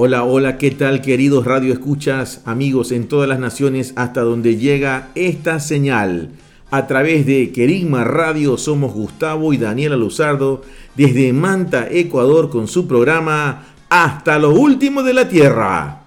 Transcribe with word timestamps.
Hola, 0.00 0.22
hola, 0.22 0.58
¿qué 0.58 0.70
tal 0.70 1.00
queridos 1.00 1.44
Radio 1.44 1.72
Escuchas, 1.72 2.40
amigos 2.44 2.92
en 2.92 3.08
todas 3.08 3.28
las 3.28 3.40
naciones 3.40 3.94
hasta 3.96 4.20
donde 4.20 4.56
llega 4.56 5.08
esta 5.16 5.58
señal? 5.58 6.28
A 6.70 6.86
través 6.86 7.26
de 7.26 7.50
Querigma 7.50 8.04
Radio 8.04 8.58
somos 8.58 8.92
Gustavo 8.92 9.52
y 9.52 9.56
Daniela 9.56 9.96
Luzardo 9.96 10.62
desde 10.94 11.32
Manta, 11.32 11.88
Ecuador 11.90 12.48
con 12.48 12.68
su 12.68 12.86
programa 12.86 13.64
Hasta 13.90 14.38
lo 14.38 14.52
último 14.52 15.02
de 15.02 15.14
la 15.14 15.28
Tierra. 15.28 16.02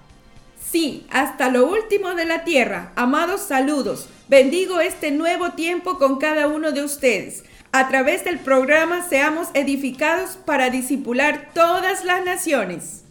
Sí, 0.70 1.04
hasta 1.10 1.50
lo 1.50 1.66
último 1.66 2.14
de 2.14 2.24
la 2.24 2.44
tierra. 2.44 2.92
Amados 2.96 3.42
saludos. 3.42 4.08
Bendigo 4.26 4.80
este 4.80 5.10
nuevo 5.10 5.50
tiempo 5.50 5.98
con 5.98 6.16
cada 6.16 6.48
uno 6.48 6.72
de 6.72 6.82
ustedes. 6.82 7.44
A 7.72 7.88
través 7.88 8.24
del 8.24 8.38
programa 8.38 9.06
seamos 9.06 9.48
edificados 9.52 10.38
para 10.46 10.70
disipular 10.70 11.50
todas 11.52 12.06
las 12.06 12.24
naciones. 12.24 13.01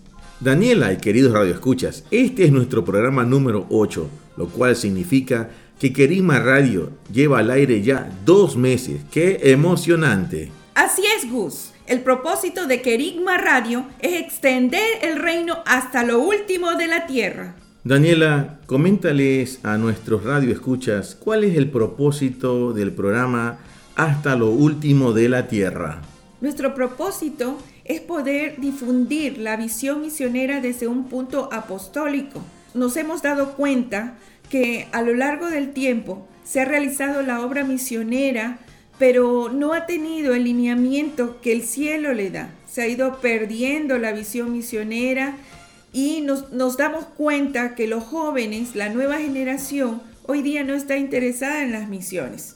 Daniela 0.42 0.92
y 0.92 0.98
queridos 0.98 1.34
Radio 1.34 1.54
Escuchas, 1.54 2.04
este 2.10 2.46
es 2.46 2.52
nuestro 2.52 2.84
programa 2.84 3.24
número 3.24 3.68
8, 3.70 4.10
lo 4.38 4.48
cual 4.48 4.76
significa 4.76 5.52
que 5.80 5.94
Querigma 5.94 6.40
Radio 6.40 6.94
lleva 7.14 7.38
al 7.38 7.52
aire 7.52 7.84
ya 7.84 8.12
dos 8.26 8.58
meses. 8.58 9.02
¡Qué 9.12 9.40
emocionante! 9.44 10.52
Así 10.74 11.04
es, 11.16 11.32
Gus. 11.32 11.74
El 11.86 12.02
propósito 12.02 12.66
de 12.66 12.82
Querigma 12.82 13.38
Radio 13.38 13.86
es 14.00 14.20
extender 14.20 14.82
el 15.04 15.20
reino 15.20 15.58
hasta 15.68 16.04
lo 16.04 16.20
último 16.20 16.74
de 16.76 16.88
la 16.88 17.06
tierra. 17.06 17.54
Daniela, 17.84 18.62
coméntales 18.66 19.60
a 19.62 19.78
nuestros 19.78 20.24
Radio 20.24 20.52
Escuchas 20.52 21.14
cuál 21.14 21.44
es 21.44 21.56
el 21.56 21.70
propósito 21.70 22.74
del 22.74 22.94
programa 22.94 23.60
Hasta 23.96 24.36
lo 24.36 24.50
último 24.50 25.14
de 25.14 25.30
la 25.30 25.48
Tierra. 25.48 26.02
Nuestro 26.42 26.74
propósito 26.74 27.60
es 27.86 28.02
poder 28.02 28.60
difundir 28.60 29.38
la 29.38 29.58
visión 29.58 30.02
misionera 30.02 30.60
desde 30.60 30.88
un 30.88 31.06
punto 31.06 31.50
apostólico. 31.54 32.42
Nos 32.74 32.98
hemos 32.98 33.22
dado 33.22 33.54
cuenta 33.54 34.16
que 34.50 34.88
a 34.92 35.04
lo 35.04 35.14
largo 35.14 35.52
del 35.52 35.72
tiempo 35.72 36.28
se 36.44 36.60
ha 36.60 36.66
realizado 36.66 37.22
la 37.22 37.46
obra 37.46 37.64
misionera, 37.64 38.58
pero 38.98 39.50
no 39.50 39.74
ha 39.74 39.86
tenido 39.86 40.34
el 40.34 40.46
lineamiento 40.46 41.40
que 41.42 41.52
el 41.52 41.62
cielo 41.62 42.12
le 42.12 42.32
da. 42.32 42.50
Se 42.68 42.82
ha 42.82 42.88
ido 42.88 43.22
perdiendo 43.22 44.00
la 44.00 44.12
visión 44.12 44.52
misionera 44.52 45.36
y 45.94 46.22
nos, 46.22 46.52
nos 46.52 46.76
damos 46.76 47.06
cuenta 47.06 47.76
que 47.76 47.86
los 47.86 48.04
jóvenes, 48.04 48.76
la 48.76 48.90
nueva 48.90 49.20
generación, 49.20 50.02
hoy 50.26 50.42
día 50.42 50.64
no 50.64 50.74
está 50.74 50.98
interesada 50.98 51.62
en 51.62 51.72
las 51.72 51.88
misiones. 51.88 52.56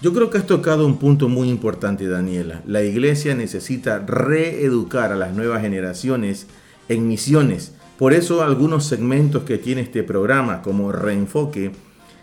Yo 0.00 0.12
creo 0.12 0.30
que 0.30 0.38
has 0.38 0.46
tocado 0.46 0.86
un 0.86 0.98
punto 0.98 1.28
muy 1.28 1.48
importante, 1.48 2.06
Daniela. 2.06 2.62
La 2.66 2.84
iglesia 2.84 3.34
necesita 3.34 3.98
reeducar 3.98 5.10
a 5.10 5.16
las 5.16 5.34
nuevas 5.34 5.60
generaciones 5.62 6.46
en 6.88 7.08
misiones. 7.08 7.72
Por 7.98 8.12
eso 8.12 8.44
algunos 8.44 8.86
segmentos 8.86 9.42
que 9.42 9.58
tiene 9.58 9.80
este 9.80 10.04
programa, 10.04 10.62
como 10.62 10.92
Reenfoque, 10.92 11.72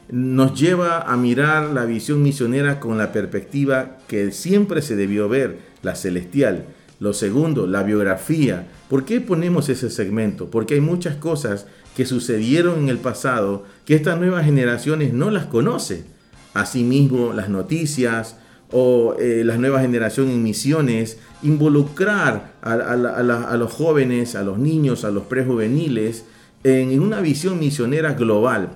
nos 0.09 0.57
lleva 0.57 1.01
a 1.01 1.17
mirar 1.17 1.71
la 1.71 1.83
visión 1.83 2.23
misionera 2.23 2.79
con 2.79 2.97
la 2.97 3.11
perspectiva 3.11 3.97
que 4.07 4.31
siempre 4.31 4.81
se 4.81 4.95
debió 4.95 5.27
ver, 5.27 5.59
la 5.81 5.95
celestial. 5.95 6.67
Lo 7.01 7.11
segundo, 7.11 7.67
la 7.67 7.83
biografía. 7.83 8.69
¿Por 8.89 9.03
qué 9.03 9.19
ponemos 9.19 9.67
ese 9.67 9.89
segmento? 9.89 10.49
Porque 10.49 10.75
hay 10.75 10.81
muchas 10.81 11.17
cosas 11.17 11.65
que 11.97 12.05
sucedieron 12.05 12.83
en 12.83 12.89
el 12.89 12.99
pasado 12.99 13.65
que 13.83 13.95
estas 13.95 14.17
nuevas 14.17 14.45
generaciones 14.45 15.11
no 15.11 15.29
las 15.29 15.47
conocen. 15.47 16.14
Asimismo, 16.55 17.33
las 17.33 17.49
noticias 17.49 18.37
o 18.71 19.15
eh, 19.19 19.43
las 19.45 19.59
nuevas 19.59 19.81
generaciones 19.81 20.33
en 20.33 20.41
misiones, 20.41 21.19
involucrar 21.43 22.53
a, 22.61 23.55
los 23.57 23.71
jóvenes, 23.73 24.35
a 24.35 24.43
los 24.43 24.57
niños, 24.57 25.03
a 25.03 25.11
los 25.11 25.23
prejuveniles 25.23 26.25
en, 26.63 26.91
en 26.91 27.01
una 27.01 27.19
visión 27.19 27.59
misionera 27.59 28.13
global. 28.13 28.69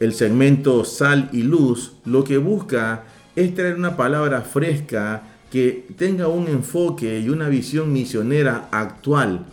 El 0.00 0.12
segmento 0.12 0.84
Sal 0.84 1.30
y 1.32 1.42
Luz 1.42 1.92
lo 2.04 2.24
que 2.24 2.36
busca 2.36 3.04
es 3.36 3.54
traer 3.54 3.76
una 3.76 3.96
palabra 3.96 4.42
fresca 4.42 5.22
que 5.52 5.86
tenga 5.96 6.26
un 6.26 6.48
enfoque 6.48 7.20
y 7.20 7.28
una 7.28 7.48
visión 7.48 7.92
misionera 7.92 8.68
actual, 8.72 9.46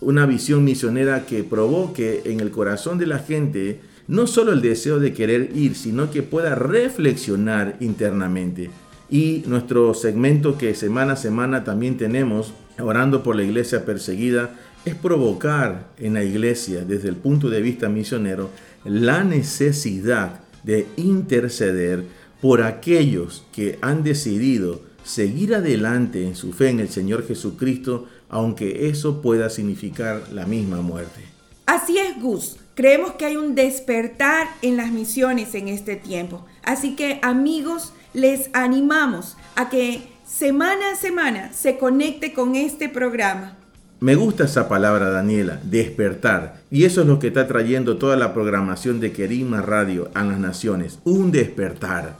una 0.00 0.26
visión 0.26 0.62
misionera 0.62 1.26
que 1.26 1.42
provoque 1.42 2.22
en 2.24 2.38
el 2.38 2.52
corazón 2.52 2.98
de 2.98 3.06
la 3.06 3.18
gente 3.18 3.80
no 4.08 4.26
solo 4.26 4.52
el 4.52 4.60
deseo 4.60 4.98
de 4.98 5.12
querer 5.12 5.50
ir, 5.54 5.74
sino 5.74 6.10
que 6.10 6.22
pueda 6.22 6.54
reflexionar 6.54 7.76
internamente. 7.80 8.70
Y 9.10 9.42
nuestro 9.46 9.94
segmento 9.94 10.58
que 10.58 10.74
semana 10.74 11.12
a 11.14 11.16
semana 11.16 11.64
también 11.64 11.96
tenemos, 11.96 12.52
orando 12.78 13.22
por 13.22 13.36
la 13.36 13.42
iglesia 13.44 13.84
perseguida, 13.84 14.56
es 14.84 14.94
provocar 14.94 15.88
en 15.98 16.14
la 16.14 16.24
iglesia, 16.24 16.84
desde 16.84 17.08
el 17.08 17.16
punto 17.16 17.48
de 17.48 17.62
vista 17.62 17.88
misionero, 17.88 18.50
la 18.84 19.24
necesidad 19.24 20.40
de 20.62 20.86
interceder 20.96 22.04
por 22.40 22.62
aquellos 22.62 23.44
que 23.52 23.78
han 23.80 24.02
decidido 24.02 24.82
seguir 25.04 25.54
adelante 25.54 26.26
en 26.26 26.34
su 26.34 26.52
fe 26.52 26.70
en 26.70 26.80
el 26.80 26.88
Señor 26.88 27.26
Jesucristo, 27.26 28.06
aunque 28.28 28.88
eso 28.88 29.22
pueda 29.22 29.48
significar 29.50 30.24
la 30.32 30.46
misma 30.46 30.80
muerte. 30.80 31.20
Así 31.66 31.98
es, 31.98 32.20
Gus. 32.20 32.56
Creemos 32.74 33.12
que 33.12 33.24
hay 33.24 33.36
un 33.36 33.54
despertar 33.54 34.48
en 34.60 34.76
las 34.76 34.90
misiones 34.90 35.54
en 35.54 35.68
este 35.68 35.94
tiempo. 35.94 36.44
Así 36.64 36.96
que 36.96 37.20
amigos, 37.22 37.92
les 38.14 38.50
animamos 38.52 39.36
a 39.54 39.70
que 39.70 40.02
semana 40.26 40.90
a 40.92 40.96
semana 40.96 41.52
se 41.52 41.78
conecte 41.78 42.32
con 42.32 42.56
este 42.56 42.88
programa. 42.88 43.56
Me 44.00 44.16
gusta 44.16 44.44
esa 44.44 44.68
palabra, 44.68 45.10
Daniela, 45.10 45.60
despertar. 45.62 46.62
Y 46.68 46.84
eso 46.84 47.02
es 47.02 47.06
lo 47.06 47.20
que 47.20 47.28
está 47.28 47.46
trayendo 47.46 47.96
toda 47.96 48.16
la 48.16 48.34
programación 48.34 48.98
de 48.98 49.12
Querigma 49.12 49.62
Radio 49.62 50.10
a 50.12 50.24
las 50.24 50.40
naciones. 50.40 50.98
Un 51.04 51.30
despertar. 51.30 52.16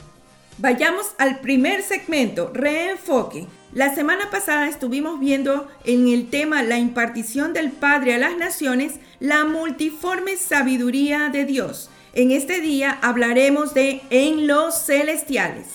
Vayamos 0.57 1.07
al 1.17 1.41
primer 1.41 1.81
segmento, 1.81 2.49
reenfoque. 2.53 3.45
La 3.75 3.93
semana 3.93 4.29
pasada 4.31 4.69
estuvimos 4.69 5.19
viendo 5.19 5.67
en 5.83 6.07
el 6.07 6.29
tema 6.29 6.63
la 6.63 6.77
impartición 6.77 7.51
del 7.51 7.73
Padre 7.73 8.13
a 8.13 8.17
las 8.17 8.37
naciones, 8.37 9.01
la 9.19 9.43
multiforme 9.43 10.37
sabiduría 10.37 11.27
de 11.27 11.43
Dios. 11.43 11.89
En 12.13 12.31
este 12.31 12.61
día 12.61 12.97
hablaremos 13.01 13.73
de 13.73 14.01
en 14.11 14.47
los 14.47 14.85
celestiales. 14.85 15.67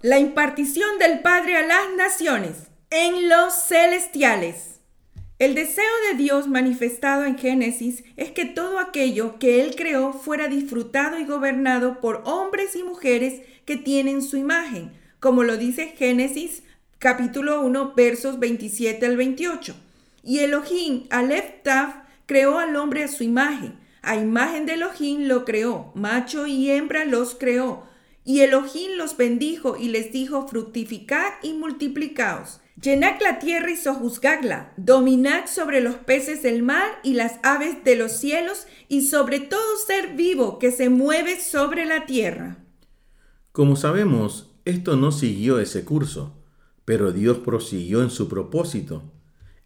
La 0.00 0.20
impartición 0.20 0.96
del 1.00 1.18
Padre 1.22 1.56
a 1.56 1.66
las 1.66 1.96
naciones 1.96 2.71
en 2.94 3.30
los 3.30 3.54
celestiales. 3.54 4.80
El 5.38 5.54
deseo 5.54 5.84
de 6.10 6.18
Dios 6.18 6.46
manifestado 6.46 7.24
en 7.24 7.38
Génesis 7.38 8.04
es 8.18 8.32
que 8.32 8.44
todo 8.44 8.78
aquello 8.78 9.38
que 9.38 9.62
Él 9.62 9.74
creó 9.76 10.12
fuera 10.12 10.46
disfrutado 10.46 11.18
y 11.18 11.24
gobernado 11.24 12.02
por 12.02 12.20
hombres 12.26 12.76
y 12.76 12.82
mujeres 12.82 13.40
que 13.64 13.78
tienen 13.78 14.20
su 14.20 14.36
imagen, 14.36 14.92
como 15.20 15.42
lo 15.42 15.56
dice 15.56 15.94
Génesis 15.96 16.64
capítulo 16.98 17.62
1 17.62 17.94
versos 17.96 18.38
27 18.38 19.06
al 19.06 19.16
28. 19.16 19.74
Y 20.22 20.40
Elohim, 20.40 21.04
Aleph 21.08 21.62
Taf, 21.62 21.94
creó 22.26 22.58
al 22.58 22.76
hombre 22.76 23.04
a 23.04 23.08
su 23.08 23.24
imagen. 23.24 23.72
A 24.02 24.16
imagen 24.16 24.66
de 24.66 24.74
Elohim 24.74 25.28
lo 25.28 25.46
creó, 25.46 25.92
macho 25.94 26.46
y 26.46 26.70
hembra 26.70 27.06
los 27.06 27.36
creó. 27.36 27.90
Y 28.24 28.40
Elohim 28.40 28.92
los 28.96 29.16
bendijo 29.16 29.76
y 29.76 29.88
les 29.88 30.12
dijo, 30.12 30.46
fructificad 30.46 31.32
y 31.42 31.54
multiplicaos. 31.54 32.60
Llenad 32.80 33.20
la 33.20 33.38
tierra 33.38 33.70
y 33.70 33.76
sojuzgadla, 33.76 34.72
dominad 34.76 35.46
sobre 35.46 35.80
los 35.80 35.96
peces 35.96 36.42
del 36.42 36.62
mar 36.62 36.90
y 37.02 37.14
las 37.14 37.38
aves 37.42 37.84
de 37.84 37.96
los 37.96 38.12
cielos 38.12 38.66
y 38.88 39.02
sobre 39.02 39.40
todo 39.40 39.76
ser 39.86 40.14
vivo 40.14 40.58
que 40.58 40.70
se 40.70 40.88
mueve 40.88 41.40
sobre 41.40 41.84
la 41.84 42.06
tierra. 42.06 42.58
Como 43.52 43.76
sabemos, 43.76 44.54
esto 44.64 44.96
no 44.96 45.12
siguió 45.12 45.58
ese 45.58 45.84
curso. 45.84 46.38
Pero 46.84 47.12
Dios 47.12 47.38
prosiguió 47.38 48.02
en 48.02 48.10
su 48.10 48.28
propósito. 48.28 49.04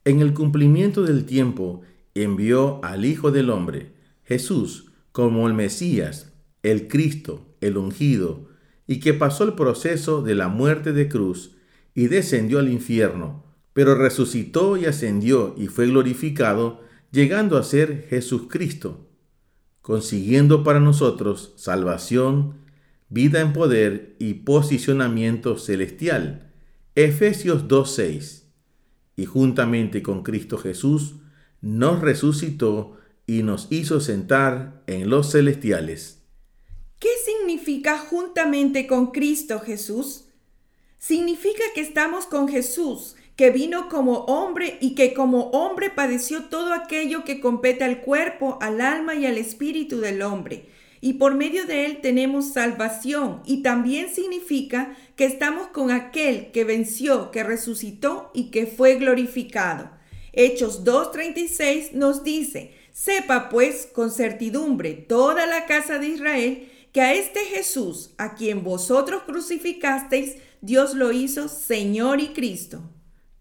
En 0.04 0.20
el 0.20 0.34
cumplimiento 0.34 1.02
del 1.02 1.24
tiempo 1.24 1.80
envió 2.14 2.84
al 2.84 3.04
Hijo 3.04 3.30
del 3.30 3.50
Hombre, 3.50 3.94
Jesús, 4.24 4.92
como 5.12 5.46
el 5.46 5.54
Mesías, 5.54 6.32
el 6.62 6.88
Cristo, 6.88 7.45
el 7.60 7.76
ungido, 7.76 8.48
y 8.86 9.00
que 9.00 9.14
pasó 9.14 9.44
el 9.44 9.54
proceso 9.54 10.22
de 10.22 10.34
la 10.34 10.48
muerte 10.48 10.92
de 10.92 11.08
cruz 11.08 11.56
y 11.94 12.08
descendió 12.08 12.58
al 12.58 12.68
infierno, 12.70 13.44
pero 13.72 13.94
resucitó 13.94 14.76
y 14.76 14.86
ascendió 14.86 15.54
y 15.56 15.66
fue 15.66 15.86
glorificado, 15.86 16.80
llegando 17.10 17.58
a 17.58 17.62
ser 17.62 18.06
Jesucristo, 18.08 19.08
consiguiendo 19.82 20.62
para 20.62 20.80
nosotros 20.80 21.54
salvación, 21.56 22.54
vida 23.08 23.40
en 23.40 23.52
poder 23.52 24.16
y 24.18 24.34
posicionamiento 24.34 25.58
celestial. 25.58 26.52
Efesios 26.94 27.68
2.6. 27.68 28.44
Y 29.16 29.26
juntamente 29.26 30.02
con 30.02 30.22
Cristo 30.22 30.58
Jesús, 30.58 31.16
nos 31.60 32.00
resucitó 32.00 32.96
y 33.26 33.42
nos 33.42 33.68
hizo 33.70 34.00
sentar 34.00 34.82
en 34.86 35.08
los 35.10 35.32
celestiales. 35.32 36.15
¿Qué 36.98 37.10
significa 37.26 37.98
juntamente 37.98 38.86
con 38.86 39.08
Cristo 39.08 39.60
Jesús? 39.60 40.24
Significa 40.98 41.62
que 41.74 41.82
estamos 41.82 42.24
con 42.24 42.48
Jesús, 42.48 43.16
que 43.36 43.50
vino 43.50 43.90
como 43.90 44.20
hombre 44.20 44.78
y 44.80 44.94
que 44.94 45.12
como 45.12 45.50
hombre 45.50 45.90
padeció 45.90 46.44
todo 46.44 46.72
aquello 46.72 47.22
que 47.22 47.38
compete 47.38 47.84
al 47.84 48.00
cuerpo, 48.00 48.56
al 48.62 48.80
alma 48.80 49.14
y 49.14 49.26
al 49.26 49.36
espíritu 49.36 50.00
del 50.00 50.22
hombre. 50.22 50.70
Y 51.02 51.14
por 51.14 51.34
medio 51.34 51.66
de 51.66 51.84
él 51.84 52.00
tenemos 52.00 52.54
salvación 52.54 53.42
y 53.44 53.62
también 53.62 54.08
significa 54.08 54.96
que 55.16 55.26
estamos 55.26 55.66
con 55.66 55.90
aquel 55.90 56.50
que 56.50 56.64
venció, 56.64 57.30
que 57.30 57.44
resucitó 57.44 58.30
y 58.32 58.50
que 58.50 58.66
fue 58.66 58.94
glorificado. 58.94 59.90
Hechos 60.32 60.82
2.36 60.82 61.92
nos 61.92 62.24
dice, 62.24 62.72
sepa 62.92 63.50
pues 63.50 63.86
con 63.92 64.10
certidumbre 64.10 64.94
toda 64.94 65.46
la 65.46 65.66
casa 65.66 65.98
de 65.98 66.08
Israel 66.08 66.72
que 66.96 67.02
a 67.02 67.12
este 67.12 67.40
Jesús, 67.40 68.14
a 68.16 68.34
quien 68.34 68.64
vosotros 68.64 69.24
crucificasteis, 69.26 70.36
Dios 70.62 70.94
lo 70.94 71.12
hizo 71.12 71.46
Señor 71.46 72.20
y 72.20 72.28
Cristo. 72.28 72.90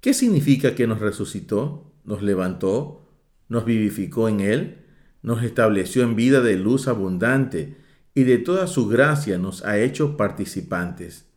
¿Qué 0.02 0.14
significa 0.14 0.76
que 0.76 0.88
nos 0.88 1.00
resucitó, 1.00 1.94
nos 2.04 2.22
levantó, 2.22 3.08
nos 3.48 3.64
vivificó 3.64 4.28
en 4.28 4.42
Él, 4.42 4.86
nos 5.22 5.42
estableció 5.42 6.04
en 6.04 6.18
vida 6.18 6.42
de 6.42 6.58
luz 6.58 6.90
abundante 6.90 7.78
y 8.14 8.24
de 8.24 8.40
toda 8.40 8.68
su 8.68 8.90
gracia 8.90 9.38
nos 9.38 9.64
ha 9.64 9.80
hecho 9.80 10.18
participantes? 10.18 11.28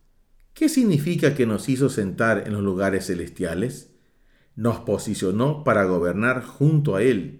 ¿Qué 0.53 0.67
significa 0.67 1.35
que 1.35 1.45
nos 1.45 1.69
hizo 1.69 1.87
sentar 1.87 2.43
en 2.45 2.51
los 2.51 2.63
lugares 2.63 3.07
celestiales? 3.07 3.93
Nos 4.57 4.79
posicionó 4.79 5.63
para 5.63 5.85
gobernar 5.85 6.43
junto 6.43 6.97
a 6.97 7.01
Él. 7.01 7.38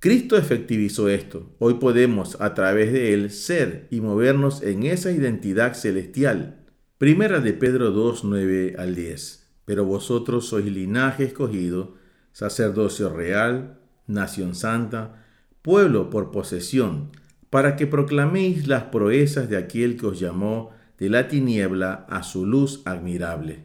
Cristo 0.00 0.36
efectivizó 0.36 1.08
esto. 1.08 1.50
Hoy 1.58 1.74
podemos 1.74 2.40
a 2.40 2.54
través 2.54 2.92
de 2.92 3.12
Él 3.14 3.32
ser 3.32 3.88
y 3.90 4.00
movernos 4.00 4.62
en 4.62 4.84
esa 4.84 5.10
identidad 5.10 5.74
celestial 5.74 6.58
Primera 6.98 7.40
de 7.40 7.52
Pedro 7.52 7.90
2, 7.90 8.22
9 8.22 8.76
al 8.78 8.94
10. 8.94 9.50
Pero 9.64 9.84
vosotros 9.84 10.46
sois 10.46 10.66
linaje 10.66 11.24
escogido, 11.24 11.94
sacerdocio 12.32 13.08
real, 13.08 13.80
nación 14.06 14.54
santa, 14.54 15.24
pueblo 15.62 16.10
por 16.10 16.30
posesión, 16.30 17.10
para 17.50 17.74
que 17.74 17.88
proclaméis 17.88 18.68
las 18.68 18.84
proezas 18.84 19.48
de 19.48 19.56
aquel 19.56 19.96
que 19.96 20.06
os 20.06 20.20
llamó 20.20 20.70
de 20.98 21.08
la 21.10 21.26
tiniebla 21.26 22.06
a 22.08 22.22
su 22.22 22.46
luz 22.46 22.82
admirable. 22.84 23.64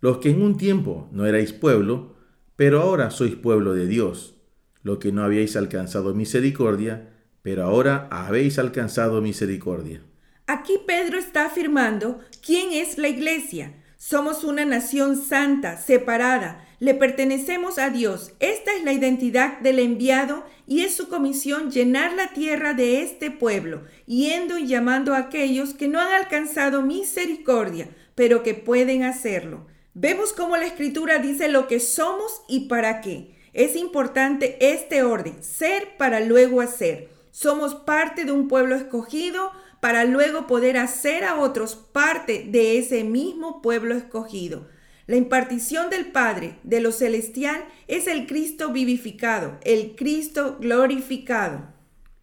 Los 0.00 0.18
que 0.18 0.30
en 0.30 0.42
un 0.42 0.56
tiempo 0.56 1.08
no 1.12 1.24
erais 1.26 1.52
pueblo, 1.52 2.16
pero 2.56 2.80
ahora 2.80 3.10
sois 3.10 3.36
pueblo 3.36 3.74
de 3.74 3.86
Dios, 3.86 4.41
lo 4.82 4.98
que 4.98 5.12
no 5.12 5.22
habíais 5.24 5.56
alcanzado 5.56 6.14
misericordia, 6.14 7.10
pero 7.42 7.64
ahora 7.64 8.08
habéis 8.10 8.58
alcanzado 8.58 9.20
misericordia. 9.20 10.02
Aquí 10.46 10.74
Pedro 10.86 11.18
está 11.18 11.46
afirmando 11.46 12.20
quién 12.44 12.72
es 12.72 12.98
la 12.98 13.08
iglesia. 13.08 13.74
Somos 13.96 14.42
una 14.42 14.64
nación 14.64 15.16
santa, 15.16 15.76
separada, 15.76 16.66
le 16.80 16.94
pertenecemos 16.94 17.78
a 17.78 17.90
Dios. 17.90 18.32
Esta 18.40 18.74
es 18.74 18.82
la 18.82 18.92
identidad 18.92 19.60
del 19.60 19.78
enviado 19.78 20.44
y 20.66 20.80
es 20.80 20.96
su 20.96 21.08
comisión 21.08 21.70
llenar 21.70 22.12
la 22.14 22.32
tierra 22.32 22.74
de 22.74 23.02
este 23.02 23.30
pueblo, 23.30 23.84
yendo 24.06 24.58
y 24.58 24.66
llamando 24.66 25.14
a 25.14 25.18
aquellos 25.18 25.74
que 25.74 25.86
no 25.86 26.00
han 26.00 26.12
alcanzado 26.12 26.82
misericordia, 26.82 27.88
pero 28.16 28.42
que 28.42 28.54
pueden 28.54 29.04
hacerlo. 29.04 29.68
Vemos 29.94 30.32
cómo 30.32 30.56
la 30.56 30.66
escritura 30.66 31.18
dice 31.18 31.48
lo 31.48 31.68
que 31.68 31.78
somos 31.78 32.42
y 32.48 32.66
para 32.66 33.00
qué. 33.00 33.31
Es 33.52 33.76
importante 33.76 34.56
este 34.60 35.02
orden, 35.02 35.42
ser 35.42 35.96
para 35.98 36.20
luego 36.20 36.60
hacer. 36.60 37.08
Somos 37.30 37.74
parte 37.74 38.24
de 38.24 38.32
un 38.32 38.48
pueblo 38.48 38.74
escogido, 38.74 39.52
para 39.80 40.04
luego 40.04 40.46
poder 40.46 40.76
hacer 40.76 41.24
a 41.24 41.40
otros 41.40 41.74
parte 41.74 42.46
de 42.48 42.78
ese 42.78 43.02
mismo 43.04 43.60
pueblo 43.62 43.94
escogido. 43.94 44.68
La 45.06 45.16
impartición 45.16 45.90
del 45.90 46.12
Padre 46.12 46.58
de 46.62 46.80
lo 46.80 46.92
celestial 46.92 47.64
es 47.88 48.06
el 48.06 48.26
Cristo 48.26 48.72
vivificado, 48.72 49.58
el 49.64 49.96
Cristo 49.96 50.56
glorificado. 50.60 51.66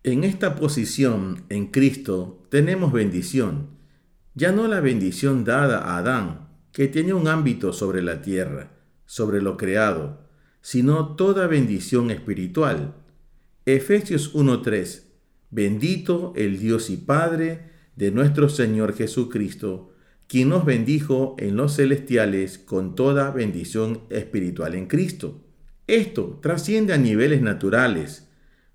En 0.04 0.24
esta 0.24 0.56
posición 0.56 1.44
en 1.50 1.68
Cristo 1.68 2.48
tenemos 2.50 2.94
bendición, 2.94 3.78
ya 4.34 4.54
no 4.54 4.68
la 4.70 4.80
bendición 4.80 5.44
dada 5.44 5.80
a 5.80 5.98
Adán, 5.98 6.48
que 6.72 6.88
tenía 6.88 7.16
un 7.16 7.28
ámbito 7.28 7.74
sobre 7.74 8.02
la 8.02 8.22
tierra, 8.22 8.72
sobre 9.06 9.42
lo 9.42 9.58
creado, 9.58 10.29
sino 10.69 11.16
toda 11.16 11.48
bendición 11.48 12.12
espiritual. 12.12 12.94
Efesios 13.66 14.36
1.3 14.36 15.01
Bendito 15.50 16.31
el 16.36 16.60
Dios 16.60 16.92
y 16.92 16.98
Padre 16.98 17.71
de 17.95 18.12
nuestro 18.12 18.50
Señor 18.50 18.94
Jesucristo, 18.94 19.95
quien 20.27 20.50
nos 20.50 20.66
bendijo 20.66 21.36
en 21.39 21.57
los 21.57 21.77
celestiales 21.77 22.60
con 22.60 22.94
toda 22.94 23.31
bendición 23.31 24.01
espiritual 24.12 24.75
en 24.75 24.86
Cristo. 24.86 25.42
Esto 25.88 26.38
trasciende 26.39 26.94
a 26.94 27.00
niveles 27.00 27.42
naturales, 27.42 28.30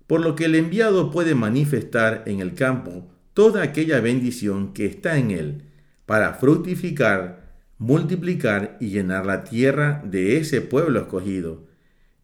por 0.05 0.19
lo 0.19 0.35
que 0.35 0.43
el 0.43 0.55
enviado 0.55 1.11
puede 1.11 1.33
manifestar 1.33 2.23
en 2.25 2.41
el 2.41 2.55
campo 2.55 3.07
toda 3.33 3.63
aquella 3.63 4.01
bendición 4.01 4.73
que 4.73 4.85
está 4.85 5.17
en 5.17 5.31
él, 5.31 5.61
para 6.05 6.33
fructificar, 6.33 7.53
multiplicar 7.77 8.75
y 8.81 8.89
llenar 8.89 9.25
la 9.25 9.45
tierra 9.45 10.03
de 10.03 10.35
ese 10.35 10.59
pueblo 10.59 10.99
escogido, 10.99 11.73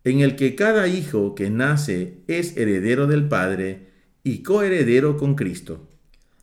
en 0.03 0.21
el 0.21 0.35
que 0.35 0.55
cada 0.55 0.87
hijo 0.87 1.35
que 1.35 1.49
nace 1.49 2.23
es 2.27 2.57
heredero 2.57 3.07
del 3.07 3.27
Padre, 3.27 3.91
y 4.23 4.43
coheredero 4.43 5.17
con 5.17 5.35
Cristo. 5.35 5.87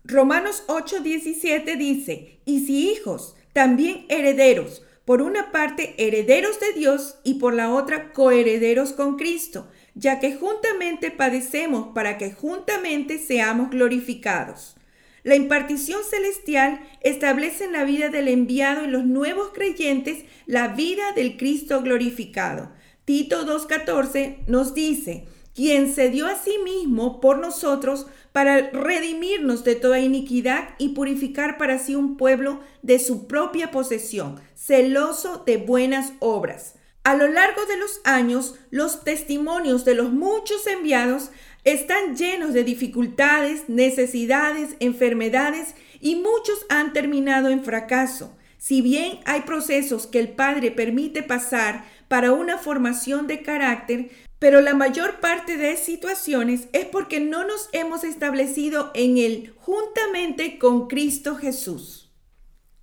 Romanos 0.04 0.64
8:17 0.66 1.76
dice, 1.76 2.40
y 2.44 2.66
si 2.66 2.90
hijos, 2.90 3.36
también 3.52 4.06
herederos, 4.08 4.82
por 5.04 5.22
una 5.22 5.52
parte 5.52 5.94
herederos 5.96 6.60
de 6.60 6.72
Dios 6.78 7.18
y 7.24 7.34
por 7.34 7.54
la 7.54 7.72
otra 7.72 8.12
coherederos 8.12 8.92
con 8.92 9.16
Cristo, 9.16 9.68
ya 9.94 10.20
que 10.20 10.34
juntamente 10.34 11.10
padecemos 11.10 11.88
para 11.94 12.18
que 12.18 12.32
juntamente 12.32 13.18
seamos 13.18 13.70
glorificados. 13.70 14.76
La 15.24 15.34
impartición 15.34 16.00
celestial 16.08 16.80
establece 17.00 17.64
en 17.64 17.72
la 17.72 17.84
vida 17.84 18.08
del 18.08 18.28
enviado 18.28 18.84
y 18.84 18.88
los 18.88 19.04
nuevos 19.04 19.50
creyentes 19.52 20.24
la 20.46 20.68
vida 20.68 21.12
del 21.14 21.36
Cristo 21.36 21.82
glorificado. 21.82 22.70
Tito 23.08 23.46
2.14 23.46 24.40
nos 24.48 24.74
dice, 24.74 25.24
quien 25.54 25.94
se 25.94 26.10
dio 26.10 26.26
a 26.26 26.36
sí 26.36 26.58
mismo 26.62 27.22
por 27.22 27.38
nosotros 27.38 28.06
para 28.32 28.68
redimirnos 28.68 29.64
de 29.64 29.76
toda 29.76 29.98
iniquidad 29.98 30.74
y 30.76 30.90
purificar 30.90 31.56
para 31.56 31.78
sí 31.78 31.94
un 31.94 32.18
pueblo 32.18 32.60
de 32.82 32.98
su 32.98 33.26
propia 33.26 33.70
posesión, 33.70 34.38
celoso 34.54 35.42
de 35.46 35.56
buenas 35.56 36.12
obras. 36.18 36.74
A 37.02 37.14
lo 37.14 37.28
largo 37.28 37.64
de 37.64 37.78
los 37.78 38.02
años, 38.04 38.56
los 38.70 39.04
testimonios 39.04 39.86
de 39.86 39.94
los 39.94 40.12
muchos 40.12 40.66
enviados 40.66 41.30
están 41.64 42.14
llenos 42.14 42.52
de 42.52 42.62
dificultades, 42.62 43.70
necesidades, 43.70 44.76
enfermedades 44.80 45.76
y 45.98 46.16
muchos 46.16 46.66
han 46.68 46.92
terminado 46.92 47.48
en 47.48 47.64
fracaso. 47.64 48.36
Si 48.58 48.82
bien 48.82 49.20
hay 49.24 49.42
procesos 49.42 50.06
que 50.06 50.18
el 50.18 50.30
Padre 50.30 50.70
permite 50.72 51.22
pasar 51.22 51.84
para 52.08 52.32
una 52.32 52.58
formación 52.58 53.26
de 53.26 53.42
carácter, 53.42 54.10
pero 54.38 54.60
la 54.60 54.74
mayor 54.74 55.20
parte 55.20 55.56
de 55.56 55.76
situaciones 55.76 56.68
es 56.72 56.84
porque 56.84 57.20
no 57.20 57.46
nos 57.46 57.68
hemos 57.72 58.04
establecido 58.04 58.90
en 58.94 59.18
Él 59.18 59.54
juntamente 59.56 60.58
con 60.58 60.88
Cristo 60.88 61.36
Jesús. 61.36 62.12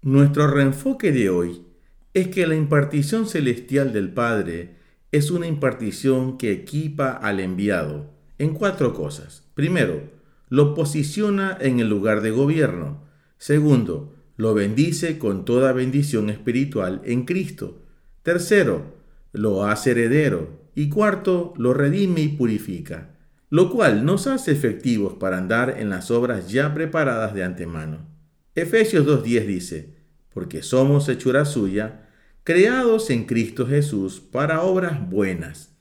Nuestro 0.02 0.48
reenfoque 0.48 1.12
de 1.12 1.30
hoy 1.30 1.66
es 2.14 2.30
que 2.30 2.48
la 2.48 2.56
impartición 2.56 3.28
celestial 3.28 3.92
del 3.92 4.14
Padre 4.14 4.76
es 5.12 5.32
una 5.32 5.48
impartición 5.48 6.38
que 6.38 6.52
equipa 6.52 7.12
al 7.12 7.40
enviado 7.40 8.14
en 8.38 8.54
cuatro 8.54 8.94
cosas. 8.94 9.44
Primero, 9.54 10.04
lo 10.50 10.74
posiciona 10.74 11.58
en 11.60 11.80
el 11.80 11.90
lugar 11.90 12.22
de 12.22 12.32
gobierno. 12.32 13.04
Segundo, 13.38 14.15
lo 14.38 14.54
bendice 14.54 15.18
con 15.18 15.46
toda 15.46 15.72
bendición 15.72 16.30
espiritual 16.30 17.02
en 17.06 17.26
Cristo. 17.26 17.82
Tercero, 18.24 18.96
lo 19.32 19.66
hace 19.66 19.92
heredero. 19.92 20.66
Y 20.76 20.90
cuarto, 20.90 21.54
lo 21.58 21.74
redime 21.74 22.22
y 22.22 22.28
purifica, 22.28 23.16
lo 23.50 23.70
cual 23.72 24.04
nos 24.04 24.28
hace 24.28 24.52
efectivos 24.52 25.14
para 25.14 25.38
andar 25.38 25.76
en 25.80 25.90
las 25.90 26.12
obras 26.12 26.52
ya 26.52 26.74
preparadas 26.74 27.34
de 27.34 27.46
antemano. 27.46 28.10
Efesios 28.56 29.06
2.10 29.06 29.46
dice, 29.46 29.96
porque 30.34 30.64
somos 30.64 31.08
hechura 31.08 31.46
suya, 31.46 32.10
creados 32.44 33.10
en 33.10 33.24
Cristo 33.26 33.66
Jesús 33.66 34.20
para 34.20 34.64
obras 34.64 35.10
buenas, 35.10 35.78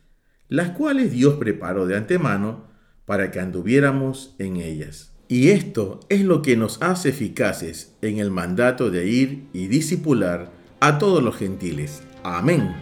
las 0.48 0.70
cuales 0.70 1.10
Dios 1.10 1.34
preparó 1.34 1.86
de 1.86 1.96
antemano 1.96 2.68
para 3.04 3.32
que 3.32 3.40
anduviéramos 3.40 4.36
en 4.38 4.56
ellas. 4.56 5.13
Y 5.28 5.50
esto 5.50 6.00
es 6.08 6.22
lo 6.22 6.42
que 6.42 6.56
nos 6.56 6.82
hace 6.82 7.08
eficaces 7.10 7.92
en 8.02 8.18
el 8.18 8.30
mandato 8.30 8.90
de 8.90 9.06
ir 9.06 9.48
y 9.52 9.68
disipular 9.68 10.50
a 10.80 10.98
todos 10.98 11.22
los 11.22 11.36
gentiles. 11.36 12.02
Amén. 12.22 12.74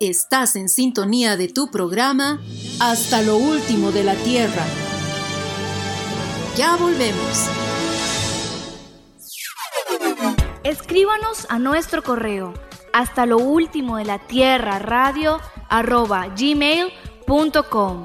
Estás 0.00 0.56
en 0.56 0.68
sintonía 0.68 1.36
de 1.36 1.48
tu 1.48 1.70
programa 1.70 2.40
Hasta 2.80 3.22
lo 3.22 3.36
último 3.36 3.90
de 3.90 4.04
la 4.04 4.14
tierra. 4.16 4.64
Ya 6.56 6.76
volvemos. 6.76 7.48
Escríbanos 10.62 11.46
a 11.48 11.58
nuestro 11.58 12.02
correo 12.02 12.54
hasta 12.94 13.26
lo 13.26 13.38
último 13.38 13.96
de 13.96 14.04
la 14.04 14.18
tierra 14.20 14.78
radio 14.78 15.40
arroba 15.68 16.28
gmail.com. 16.28 18.04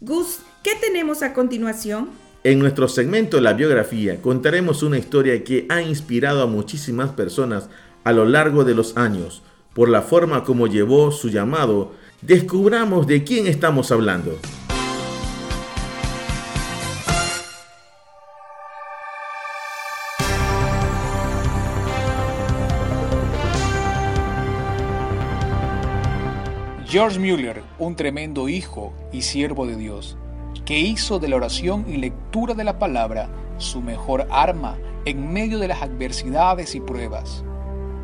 Gus, 0.00 0.38
¿qué 0.62 0.70
tenemos 0.80 1.22
a 1.22 1.34
continuación? 1.34 2.29
En 2.42 2.58
nuestro 2.58 2.88
segmento 2.88 3.38
La 3.42 3.52
biografía 3.52 4.22
contaremos 4.22 4.82
una 4.82 4.96
historia 4.96 5.44
que 5.44 5.66
ha 5.68 5.82
inspirado 5.82 6.40
a 6.40 6.46
muchísimas 6.46 7.10
personas 7.10 7.68
a 8.02 8.12
lo 8.12 8.24
largo 8.24 8.64
de 8.64 8.74
los 8.74 8.96
años. 8.96 9.42
Por 9.74 9.90
la 9.90 10.00
forma 10.00 10.42
como 10.42 10.66
llevó 10.66 11.12
su 11.12 11.28
llamado, 11.28 11.92
descubramos 12.22 13.06
de 13.06 13.24
quién 13.24 13.46
estamos 13.46 13.92
hablando. 13.92 14.38
George 26.86 27.18
Mueller, 27.18 27.62
un 27.78 27.96
tremendo 27.96 28.48
hijo 28.48 28.94
y 29.12 29.22
siervo 29.22 29.66
de 29.66 29.76
Dios, 29.76 30.16
que 30.70 30.78
hizo 30.78 31.18
de 31.18 31.26
la 31.26 31.34
oración 31.34 31.84
y 31.88 31.96
lectura 31.96 32.54
de 32.54 32.62
la 32.62 32.78
palabra 32.78 33.28
su 33.58 33.80
mejor 33.80 34.28
arma 34.30 34.78
en 35.04 35.32
medio 35.32 35.58
de 35.58 35.66
las 35.66 35.82
adversidades 35.82 36.76
y 36.76 36.80
pruebas. 36.80 37.42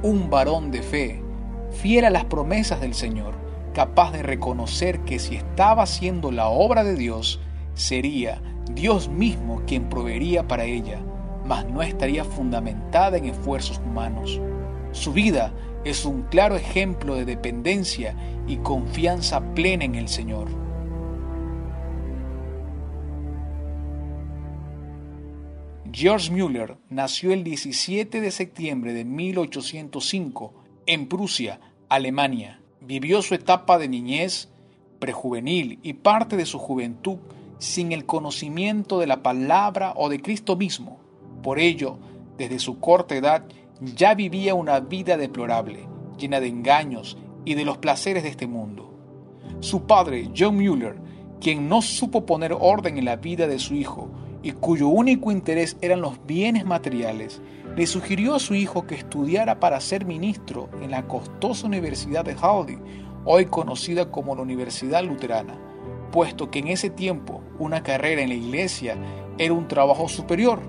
Un 0.02 0.30
varón 0.30 0.72
de 0.72 0.82
fe, 0.82 1.22
fiel 1.70 2.06
a 2.06 2.10
las 2.10 2.24
promesas 2.24 2.80
del 2.80 2.94
Señor, 2.94 3.34
capaz 3.72 4.10
de 4.10 4.24
reconocer 4.24 4.98
que 5.04 5.20
si 5.20 5.36
estaba 5.36 5.84
haciendo 5.84 6.32
la 6.32 6.48
obra 6.48 6.82
de 6.82 6.96
Dios, 6.96 7.38
sería 7.74 8.42
Dios 8.72 9.08
mismo 9.08 9.62
quien 9.64 9.88
proveería 9.88 10.48
para 10.48 10.64
ella, 10.64 10.98
mas 11.44 11.68
no 11.68 11.82
estaría 11.82 12.24
fundamentada 12.24 13.16
en 13.16 13.26
esfuerzos 13.26 13.78
humanos. 13.78 14.40
Su 14.90 15.12
vida 15.12 15.52
es 15.84 16.04
un 16.04 16.22
claro 16.22 16.56
ejemplo 16.56 17.14
de 17.14 17.26
dependencia 17.26 18.16
y 18.48 18.56
confianza 18.56 19.54
plena 19.54 19.84
en 19.84 19.94
el 19.94 20.08
Señor. 20.08 20.65
George 25.98 26.30
Müller 26.30 26.76
nació 26.90 27.32
el 27.32 27.42
17 27.42 28.20
de 28.20 28.30
septiembre 28.30 28.92
de 28.92 29.06
1805 29.06 30.52
en 30.84 31.08
Prusia, 31.08 31.58
Alemania. 31.88 32.60
Vivió 32.82 33.22
su 33.22 33.34
etapa 33.34 33.78
de 33.78 33.88
niñez, 33.88 34.50
prejuvenil 34.98 35.78
y 35.82 35.94
parte 35.94 36.36
de 36.36 36.44
su 36.44 36.58
juventud 36.58 37.16
sin 37.56 37.92
el 37.92 38.04
conocimiento 38.04 38.98
de 38.98 39.06
la 39.06 39.22
palabra 39.22 39.94
o 39.96 40.10
de 40.10 40.20
Cristo 40.20 40.54
mismo. 40.54 41.00
Por 41.42 41.58
ello, 41.58 41.96
desde 42.36 42.58
su 42.58 42.78
corta 42.78 43.16
edad 43.16 43.44
ya 43.80 44.12
vivía 44.12 44.54
una 44.54 44.80
vida 44.80 45.16
deplorable, 45.16 45.88
llena 46.18 46.40
de 46.40 46.48
engaños 46.48 47.16
y 47.46 47.54
de 47.54 47.64
los 47.64 47.78
placeres 47.78 48.22
de 48.22 48.28
este 48.28 48.46
mundo. 48.46 48.92
Su 49.60 49.86
padre, 49.86 50.28
John 50.36 50.58
Müller, 50.58 50.96
quien 51.40 51.70
no 51.70 51.80
supo 51.80 52.26
poner 52.26 52.52
orden 52.52 52.98
en 52.98 53.06
la 53.06 53.16
vida 53.16 53.46
de 53.46 53.58
su 53.58 53.74
hijo, 53.74 54.10
y 54.46 54.52
cuyo 54.52 54.86
único 54.86 55.32
interés 55.32 55.76
eran 55.80 56.00
los 56.00 56.24
bienes 56.24 56.64
materiales, 56.64 57.42
le 57.74 57.84
sugirió 57.88 58.36
a 58.36 58.38
su 58.38 58.54
hijo 58.54 58.86
que 58.86 58.94
estudiara 58.94 59.58
para 59.58 59.80
ser 59.80 60.04
ministro 60.04 60.68
en 60.80 60.92
la 60.92 61.08
costosa 61.08 61.66
Universidad 61.66 62.24
de 62.24 62.36
Howdy, 62.40 62.78
hoy 63.24 63.46
conocida 63.46 64.12
como 64.12 64.36
la 64.36 64.42
Universidad 64.42 65.02
Luterana, 65.02 65.58
puesto 66.12 66.48
que 66.48 66.60
en 66.60 66.68
ese 66.68 66.90
tiempo 66.90 67.42
una 67.58 67.82
carrera 67.82 68.22
en 68.22 68.28
la 68.28 68.36
iglesia 68.36 68.96
era 69.36 69.52
un 69.52 69.66
trabajo 69.66 70.08
superior, 70.08 70.60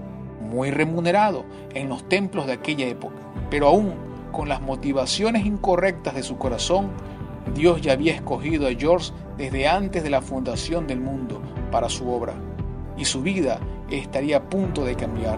muy 0.41 0.71
remunerado 0.71 1.45
en 1.75 1.87
los 1.87 2.09
templos 2.09 2.47
de 2.47 2.53
aquella 2.53 2.87
época. 2.87 3.17
Pero 3.51 3.67
aún 3.67 3.93
con 4.31 4.49
las 4.49 4.59
motivaciones 4.59 5.45
incorrectas 5.45 6.15
de 6.15 6.23
su 6.23 6.39
corazón, 6.39 6.89
Dios 7.53 7.79
ya 7.81 7.91
había 7.91 8.15
escogido 8.15 8.67
a 8.67 8.73
George 8.73 9.11
desde 9.37 9.67
antes 9.67 10.01
de 10.01 10.09
la 10.09 10.23
fundación 10.23 10.87
del 10.87 10.99
mundo 10.99 11.43
para 11.69 11.89
su 11.89 12.09
obra 12.09 12.33
y 12.97 13.05
su 13.05 13.21
vida 13.21 13.59
estaría 13.89 14.37
a 14.37 14.49
punto 14.49 14.83
de 14.83 14.95
cambiar. 14.95 15.37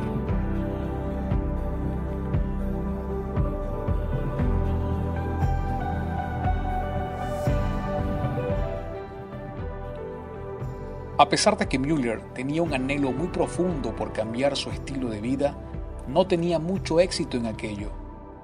A 11.17 11.27
pesar 11.27 11.57
de 11.57 11.67
que 11.67 11.77
Müller 11.77 12.21
tenía 12.33 12.63
un 12.63 12.73
anhelo 12.73 13.11
muy 13.11 13.27
profundo 13.27 13.93
por 13.93 14.13
cambiar 14.13 14.55
su 14.55 14.69
estilo 14.69 15.09
de 15.09 15.19
vida, 15.19 15.57
no 16.07 16.25
tenía 16.27 16.59
mucho 16.59 17.01
éxito 17.01 17.35
en 17.35 17.45
aquello, 17.45 17.91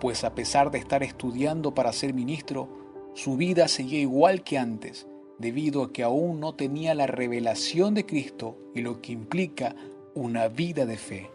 pues 0.02 0.26
a 0.26 0.36
pesar 0.36 0.72
de 0.72 0.80
estar 0.80 1.02
estudiando 1.02 1.74
para 1.74 1.94
ser 1.94 2.14
ministro, 2.14 2.68
su 3.14 3.38
vida 3.38 3.70
seguía 3.70 4.02
igual 4.02 4.44
que 4.44 4.58
antes, 4.58 5.08
debido 5.38 5.84
a 5.84 5.92
que 5.92 6.04
aún 6.04 6.40
no 6.40 6.54
tenía 6.54 6.94
la 6.96 7.08
revelación 7.08 7.94
de 7.94 8.06
Cristo 8.06 8.58
y 8.74 8.82
lo 8.82 9.02
que 9.02 9.12
implica 9.12 9.76
una 10.14 10.48
vida 10.48 10.86
de 10.86 10.98
fe. 10.98 11.30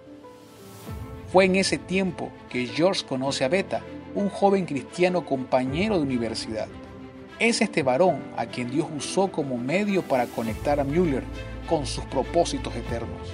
Fue 1.32 1.44
en 1.44 1.56
ese 1.56 1.78
tiempo 1.78 2.30
que 2.48 2.66
George 2.66 3.04
conoce 3.06 3.44
a 3.44 3.48
Beta, 3.48 3.82
un 4.14 4.28
joven 4.28 4.66
cristiano 4.66 5.24
compañero 5.24 5.96
de 5.96 6.02
universidad. 6.02 6.66
Es 7.38 7.60
este 7.60 7.82
varón 7.82 8.18
a 8.36 8.46
quien 8.46 8.70
Dios 8.70 8.88
usó 8.96 9.30
como 9.30 9.56
medio 9.56 10.02
para 10.02 10.26
conectar 10.26 10.80
a 10.80 10.84
Müller 10.84 11.22
con 11.68 11.86
sus 11.86 12.04
propósitos 12.06 12.74
eternos. 12.74 13.28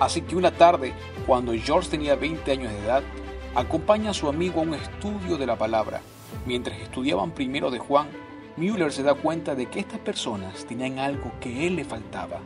Así 0.00 0.22
que 0.22 0.34
una 0.34 0.50
tarde, 0.50 0.94
cuando 1.26 1.52
George 1.52 1.90
tenía 1.90 2.14
20 2.14 2.50
años 2.50 2.72
de 2.72 2.78
edad, 2.78 3.02
acompaña 3.54 4.10
a 4.10 4.14
su 4.14 4.28
amigo 4.28 4.60
a 4.60 4.64
un 4.64 4.74
estudio 4.74 5.36
de 5.36 5.46
la 5.46 5.56
palabra. 5.56 6.00
Mientras 6.46 6.80
estudiaban 6.80 7.32
primero 7.32 7.70
de 7.70 7.78
Juan, 7.78 8.08
Müller 8.60 8.92
se 8.92 9.02
da 9.02 9.14
cuenta 9.14 9.54
de 9.54 9.70
que 9.70 9.80
estas 9.80 10.00
personas 10.00 10.66
tenían 10.66 10.98
algo 10.98 11.32
que 11.40 11.66
él 11.66 11.76
le 11.76 11.84
faltaba. 11.84 12.40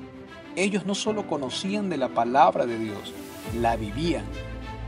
ellos 0.54 0.86
no 0.86 0.94
solo 0.94 1.26
conocían 1.26 1.90
de 1.90 1.96
la 1.96 2.08
palabra 2.08 2.66
de 2.66 2.78
Dios, 2.78 3.12
la 3.60 3.74
vivían, 3.74 4.24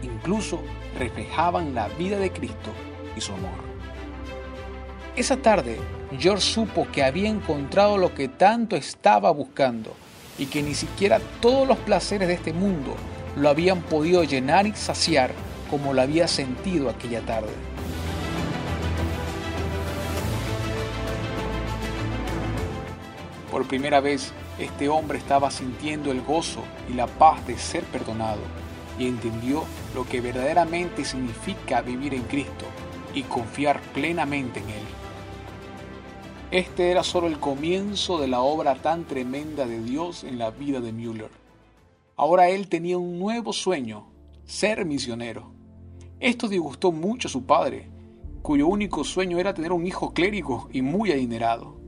incluso 0.05 0.61
reflejaban 0.97 1.75
la 1.75 1.89
vida 1.89 2.21
de 2.21 2.31
Cristo 2.31 2.71
y 3.17 3.21
su 3.21 3.33
amor. 3.33 3.59
Esa 5.17 5.39
tarde, 5.39 5.81
George 6.17 6.43
supo 6.43 6.87
que 6.93 7.03
había 7.03 7.29
encontrado 7.29 7.99
lo 7.99 8.15
que 8.15 8.29
tanto 8.29 8.77
estaba 8.77 9.33
buscando 9.33 9.97
y 10.39 10.47
que 10.47 10.63
ni 10.63 10.75
siquiera 10.75 11.19
todos 11.41 11.67
los 11.67 11.79
placeres 11.79 12.29
de 12.29 12.35
este 12.35 12.53
mundo 12.53 12.95
lo 13.35 13.49
habían 13.49 13.83
podido 13.83 14.23
llenar 14.23 14.69
y 14.69 14.77
saciar 14.77 15.33
como 15.69 15.93
lo 15.93 16.03
había 16.03 16.29
sentido 16.29 16.89
aquella 16.89 17.23
tarde. 17.23 17.66
Por 23.57 23.67
primera 23.67 24.01
vez, 24.01 24.35
este 24.59 24.91
hombre 24.91 25.17
estaba 25.17 25.51
sintiendo 25.51 26.13
el 26.13 26.21
gozo 26.21 26.61
y 26.91 26.93
la 26.93 27.07
paz 27.07 27.47
de 27.47 27.57
ser 27.57 27.85
perdonado 27.85 28.43
y 28.99 29.09
entendió 29.09 29.65
lo 29.95 30.07
que 30.07 30.21
verdaderamente 30.21 31.07
significa 31.07 31.81
vivir 31.81 32.13
en 32.13 32.25
Cristo 32.25 32.67
y 33.15 33.23
confiar 33.23 33.81
plenamente 33.95 34.61
en 34.61 34.69
Él. 34.69 34.83
Este 36.51 36.91
era 36.91 37.03
solo 37.03 37.29
el 37.29 37.41
comienzo 37.41 38.21
de 38.21 38.29
la 38.29 38.43
obra 38.43 38.75
tan 38.75 39.05
tremenda 39.05 39.65
de 39.65 39.83
Dios 39.83 40.23
en 40.25 40.37
la 40.37 40.51
vida 40.51 40.81
de 40.81 40.93
Müller. 40.93 41.31
Ahora 42.15 42.51
él 42.51 42.69
tenía 42.69 42.99
un 42.99 43.19
nuevo 43.19 43.55
sueño, 43.55 44.11
ser 44.45 44.85
misionero. 44.85 45.51
Esto 46.21 46.47
disgustó 46.47 46.93
mucho 46.93 47.29
a 47.29 47.31
su 47.31 47.47
padre, 47.47 47.89
cuyo 48.43 48.67
único 48.67 49.03
sueño 49.03 49.39
era 49.39 49.55
tener 49.55 49.73
un 49.73 49.87
hijo 49.87 50.13
clérigo 50.13 50.69
y 50.75 50.83
muy 50.83 51.11
adinerado. 51.11 51.81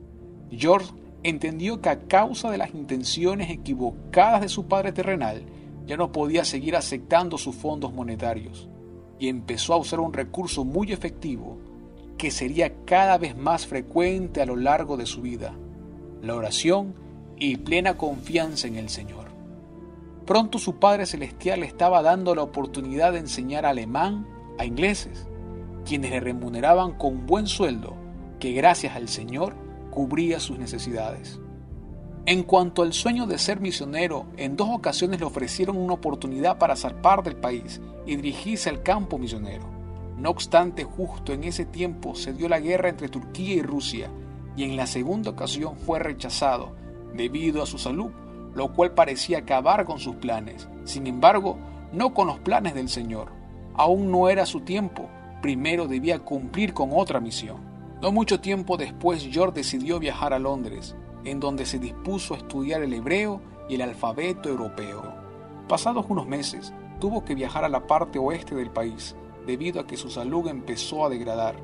George 0.49 0.91
entendió 1.23 1.81
que 1.81 1.89
a 1.89 2.01
causa 2.01 2.49
de 2.49 2.57
las 2.57 2.73
intenciones 2.73 3.49
equivocadas 3.49 4.41
de 4.41 4.49
su 4.49 4.67
padre 4.67 4.91
terrenal, 4.91 5.43
ya 5.85 5.97
no 5.97 6.11
podía 6.11 6.45
seguir 6.45 6.75
aceptando 6.75 7.37
sus 7.37 7.55
fondos 7.55 7.93
monetarios 7.93 8.69
y 9.17 9.27
empezó 9.27 9.73
a 9.73 9.77
usar 9.77 9.99
un 9.99 10.13
recurso 10.13 10.63
muy 10.63 10.91
efectivo 10.91 11.57
que 12.17 12.31
sería 12.31 12.73
cada 12.85 13.17
vez 13.17 13.35
más 13.35 13.65
frecuente 13.65 14.41
a 14.41 14.45
lo 14.45 14.55
largo 14.55 14.97
de 14.97 15.05
su 15.05 15.21
vida, 15.21 15.53
la 16.21 16.35
oración 16.35 16.93
y 17.37 17.57
plena 17.57 17.97
confianza 17.97 18.67
en 18.67 18.75
el 18.75 18.89
Señor. 18.89 19.29
Pronto 20.25 20.59
su 20.59 20.75
Padre 20.75 21.05
Celestial 21.05 21.61
le 21.61 21.65
estaba 21.65 22.01
dando 22.01 22.35
la 22.35 22.43
oportunidad 22.43 23.13
de 23.13 23.19
enseñar 23.19 23.65
alemán 23.65 24.27
a 24.57 24.65
ingleses, 24.65 25.27
quienes 25.85 26.11
le 26.11 26.19
remuneraban 26.19 26.93
con 26.93 27.25
buen 27.25 27.47
sueldo 27.47 27.95
que 28.39 28.51
gracias 28.51 28.95
al 28.95 29.09
Señor 29.09 29.55
cubría 29.89 30.39
sus 30.39 30.57
necesidades. 30.57 31.39
En 32.25 32.43
cuanto 32.43 32.83
al 32.83 32.93
sueño 32.93 33.25
de 33.25 33.37
ser 33.37 33.59
misionero, 33.59 34.27
en 34.37 34.55
dos 34.55 34.69
ocasiones 34.71 35.19
le 35.19 35.25
ofrecieron 35.25 35.77
una 35.77 35.93
oportunidad 35.93 36.57
para 36.57 36.75
zarpar 36.75 37.23
del 37.23 37.35
país 37.35 37.81
y 38.05 38.15
dirigirse 38.17 38.69
al 38.69 38.83
campo 38.83 39.17
misionero. 39.17 39.65
No 40.17 40.29
obstante, 40.29 40.83
justo 40.83 41.33
en 41.33 41.43
ese 41.43 41.65
tiempo 41.65 42.13
se 42.13 42.33
dio 42.33 42.49
la 42.49 42.59
guerra 42.59 42.89
entre 42.89 43.09
Turquía 43.09 43.55
y 43.55 43.61
Rusia, 43.61 44.09
y 44.55 44.63
en 44.63 44.75
la 44.75 44.85
segunda 44.85 45.31
ocasión 45.31 45.77
fue 45.77 45.99
rechazado 45.99 46.75
debido 47.15 47.63
a 47.63 47.65
su 47.65 47.77
salud, 47.77 48.11
lo 48.53 48.73
cual 48.73 48.91
parecía 48.91 49.39
acabar 49.39 49.85
con 49.85 49.99
sus 49.99 50.17
planes. 50.17 50.67
Sin 50.83 51.07
embargo, 51.07 51.57
no 51.93 52.13
con 52.13 52.27
los 52.27 52.39
planes 52.39 52.73
del 52.73 52.89
Señor. 52.89 53.31
Aún 53.75 54.11
no 54.11 54.29
era 54.29 54.45
su 54.45 54.61
tiempo, 54.61 55.09
primero 55.41 55.87
debía 55.87 56.19
cumplir 56.19 56.73
con 56.73 56.89
otra 56.93 57.19
misión. 57.19 57.68
No 58.01 58.13
mucho 58.13 58.39
tiempo 58.39 58.77
después, 58.77 59.27
George 59.29 59.55
decidió 59.55 59.99
viajar 59.99 60.33
a 60.33 60.39
Londres, 60.39 60.95
en 61.25 61.41
donde 61.41 61.65
se 61.65 61.79
dispuso 61.79 62.33
a 62.33 62.37
estudiar 62.37 62.81
el 62.81 62.93
hebreo 62.93 63.41
y 63.67 63.75
el 63.75 63.81
alfabeto 63.81 64.47
europeo. 64.47 65.03
Pasados 65.67 66.05
unos 66.07 66.25
meses, 66.25 66.73
tuvo 67.01 67.25
que 67.25 67.35
viajar 67.35 67.65
a 67.65 67.69
la 67.69 67.87
parte 67.87 68.17
oeste 68.17 68.55
del 68.55 68.69
país, 68.69 69.17
debido 69.45 69.81
a 69.81 69.85
que 69.85 69.97
su 69.97 70.09
salud 70.09 70.47
empezó 70.47 71.05
a 71.05 71.09
degradar. 71.09 71.55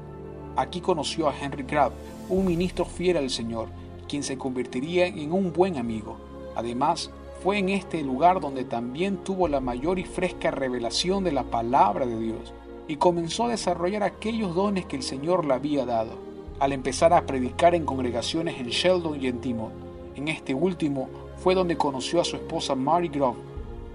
Aquí 0.58 0.82
conoció 0.82 1.30
a 1.30 1.39
Henry 1.39 1.63
Crabb, 1.63 1.93
un 2.28 2.45
ministro 2.45 2.84
fiel 2.84 3.15
al 3.15 3.30
Señor, 3.30 3.69
quien 4.10 4.21
se 4.21 4.38
convertiría 4.38 5.08
en 5.08 5.32
un 5.32 5.54
buen 5.54 5.78
amigo. 5.78 6.17
Además, 6.58 7.12
fue 7.43 7.60
en 7.60 7.69
este 7.69 8.04
lugar 8.04 8.41
donde 8.41 8.65
también 8.65 9.24
tuvo 9.24 9.48
la 9.48 9.62
mayor 9.62 10.00
y 10.00 10.04
fresca 10.04 10.52
revelación 10.52 11.24
de 11.24 11.32
la 11.32 11.43
palabra 11.43 12.06
de 12.06 12.19
Dios 12.19 12.54
y 12.88 12.98
comenzó 12.98 13.45
a 13.45 13.50
desarrollar 13.50 14.04
aquellos 14.04 14.54
dones 14.54 14.86
que 14.86 14.95
el 14.95 15.04
Señor 15.04 15.45
le 15.45 15.54
había 15.54 15.86
dado, 15.86 16.25
al 16.60 16.72
empezar 16.72 17.13
a 17.13 17.26
predicar 17.26 17.76
en 17.76 17.86
congregaciones 17.86 18.60
en 18.60 18.68
Sheldon 18.68 19.22
y 19.22 19.28
en 19.28 19.39
Timon. 19.39 19.72
En 20.15 20.28
este 20.28 20.54
último 20.54 21.10
fue 21.38 21.56
donde 21.56 21.78
conoció 21.78 22.22
a 22.22 22.26
su 22.26 22.36
esposa 22.38 22.76
Mary 22.76 23.10
Grove, 23.10 23.38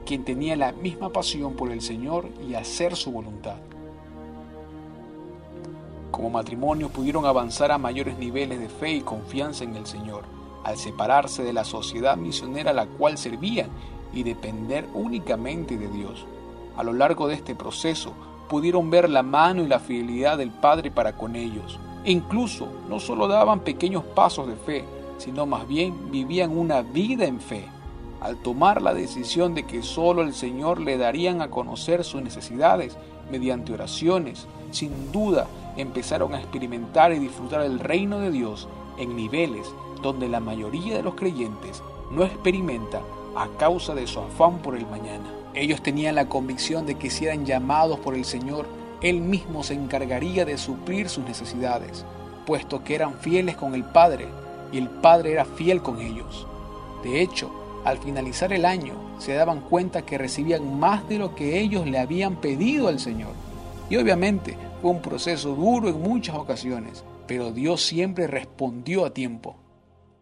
quien 0.04 0.24
tenía 0.24 0.56
la 0.56 0.72
misma 0.72 1.10
pasión 1.10 1.54
por 1.54 1.70
el 1.70 1.80
Señor 1.80 2.28
y 2.46 2.54
hacer 2.54 2.96
su 2.96 3.12
voluntad. 3.12 3.56
Como 6.10 6.30
matrimonio 6.30 6.88
pudieron 6.88 7.24
avanzar 7.24 7.70
a 7.70 7.78
mayores 7.78 8.18
niveles 8.18 8.60
de 8.60 8.68
fe 8.68 8.92
y 8.92 9.00
confianza 9.00 9.64
en 9.64 9.76
el 9.76 9.86
Señor, 9.86 10.24
al 10.64 10.76
separarse 10.76 11.42
de 11.42 11.52
la 11.52 11.64
sociedad 11.64 12.16
misionera 12.16 12.72
a 12.72 12.74
la 12.74 12.86
cual 12.86 13.16
servían 13.16 13.70
y 14.12 14.22
depender 14.22 14.86
únicamente 14.92 15.78
de 15.78 15.88
Dios. 15.88 16.26
A 16.76 16.82
lo 16.82 16.92
largo 16.92 17.28
de 17.28 17.34
este 17.34 17.54
proceso, 17.54 18.12
pudieron 18.48 18.90
ver 18.90 19.08
la 19.08 19.22
mano 19.22 19.62
y 19.62 19.68
la 19.68 19.78
fidelidad 19.78 20.36
del 20.36 20.50
Padre 20.50 20.90
para 20.90 21.16
con 21.16 21.36
ellos. 21.36 21.78
E 22.04 22.12
incluso 22.12 22.68
no 22.88 23.00
solo 23.00 23.28
daban 23.28 23.60
pequeños 23.60 24.04
pasos 24.04 24.46
de 24.46 24.56
fe, 24.56 24.84
sino 25.18 25.46
más 25.46 25.66
bien 25.68 26.10
vivían 26.10 26.56
una 26.56 26.82
vida 26.82 27.26
en 27.26 27.40
fe. 27.40 27.66
Al 28.20 28.36
tomar 28.36 28.82
la 28.82 28.94
decisión 28.94 29.54
de 29.54 29.64
que 29.64 29.82
solo 29.82 30.22
el 30.22 30.34
Señor 30.34 30.80
le 30.80 30.98
darían 30.98 31.42
a 31.42 31.50
conocer 31.50 32.04
sus 32.04 32.22
necesidades 32.22 32.96
mediante 33.30 33.72
oraciones, 33.72 34.46
sin 34.70 35.12
duda 35.12 35.46
empezaron 35.76 36.34
a 36.34 36.40
experimentar 36.40 37.12
y 37.12 37.18
disfrutar 37.18 37.62
el 37.62 37.78
reino 37.78 38.18
de 38.18 38.30
Dios 38.30 38.68
en 38.98 39.16
niveles 39.16 39.72
donde 40.02 40.28
la 40.28 40.40
mayoría 40.40 40.96
de 40.96 41.02
los 41.02 41.14
creyentes 41.14 41.82
no 42.10 42.24
experimenta 42.24 43.00
a 43.36 43.48
causa 43.58 43.94
de 43.94 44.06
su 44.06 44.20
afán 44.20 44.58
por 44.58 44.76
el 44.76 44.86
mañana. 44.86 45.30
Ellos 45.54 45.82
tenían 45.82 46.14
la 46.14 46.28
convicción 46.28 46.86
de 46.86 46.96
que 46.96 47.10
si 47.10 47.26
eran 47.26 47.44
llamados 47.44 47.98
por 48.00 48.14
el 48.14 48.24
Señor, 48.24 48.66
Él 49.02 49.20
mismo 49.20 49.62
se 49.62 49.74
encargaría 49.74 50.44
de 50.44 50.58
suplir 50.58 51.08
sus 51.08 51.24
necesidades, 51.24 52.04
puesto 52.46 52.84
que 52.84 52.94
eran 52.94 53.14
fieles 53.14 53.56
con 53.56 53.74
el 53.74 53.84
Padre 53.84 54.28
y 54.72 54.78
el 54.78 54.88
Padre 54.88 55.32
era 55.32 55.44
fiel 55.44 55.80
con 55.82 56.00
ellos. 56.00 56.46
De 57.02 57.22
hecho, 57.22 57.50
al 57.84 57.98
finalizar 57.98 58.52
el 58.52 58.66
año, 58.66 58.94
se 59.18 59.32
daban 59.32 59.60
cuenta 59.60 60.02
que 60.02 60.18
recibían 60.18 60.78
más 60.78 61.08
de 61.08 61.18
lo 61.18 61.34
que 61.34 61.60
ellos 61.60 61.86
le 61.86 61.98
habían 61.98 62.36
pedido 62.36 62.88
al 62.88 63.00
Señor. 63.00 63.32
Y 63.88 63.96
obviamente 63.96 64.56
fue 64.82 64.90
un 64.90 65.00
proceso 65.00 65.54
duro 65.54 65.88
en 65.88 66.00
muchas 66.00 66.36
ocasiones, 66.36 67.02
pero 67.26 67.52
Dios 67.52 67.82
siempre 67.82 68.26
respondió 68.26 69.06
a 69.06 69.14
tiempo. 69.14 69.56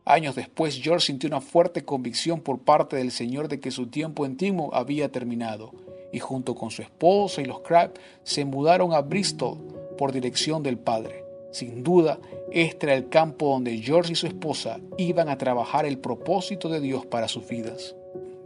Años 0.05 0.37
después, 0.37 0.81
George 0.81 1.07
sintió 1.07 1.29
una 1.29 1.41
fuerte 1.41 1.85
convicción 1.85 2.41
por 2.41 2.61
parte 2.61 2.97
del 2.97 3.11
Señor 3.11 3.49
de 3.49 3.61
que 3.61 3.71
su 3.71 3.89
tiempo 3.89 4.25
en 4.25 4.37
Timo 4.37 4.71
había 4.73 5.11
terminado, 5.11 5.73
y 6.13 6.19
junto 6.19 6.55
con 6.55 6.71
su 6.71 6.83
esposa 6.83 7.41
y 7.43 7.45
los 7.45 7.61
Crab 7.61 7.93
se 8.23 8.45
mudaron 8.45 8.93
a 8.93 9.01
Bristol 9.01 9.59
por 9.97 10.13
dirección 10.13 10.63
del 10.63 10.79
Padre. 10.79 11.25
Sin 11.51 11.83
duda, 11.83 12.19
este 12.53 12.87
era 12.87 12.95
el 12.95 13.09
campo 13.09 13.51
donde 13.51 13.79
George 13.79 14.13
y 14.13 14.17
su 14.17 14.27
esposa 14.27 14.81
iban 14.97 15.29
a 15.29 15.39
trabajar 15.39 15.87
el 15.87 15.99
propósito 15.99 16.69
de 16.69 16.81
Dios 16.81 17.07
para 17.07 17.29
sus 17.29 17.49
vidas. 17.49 17.95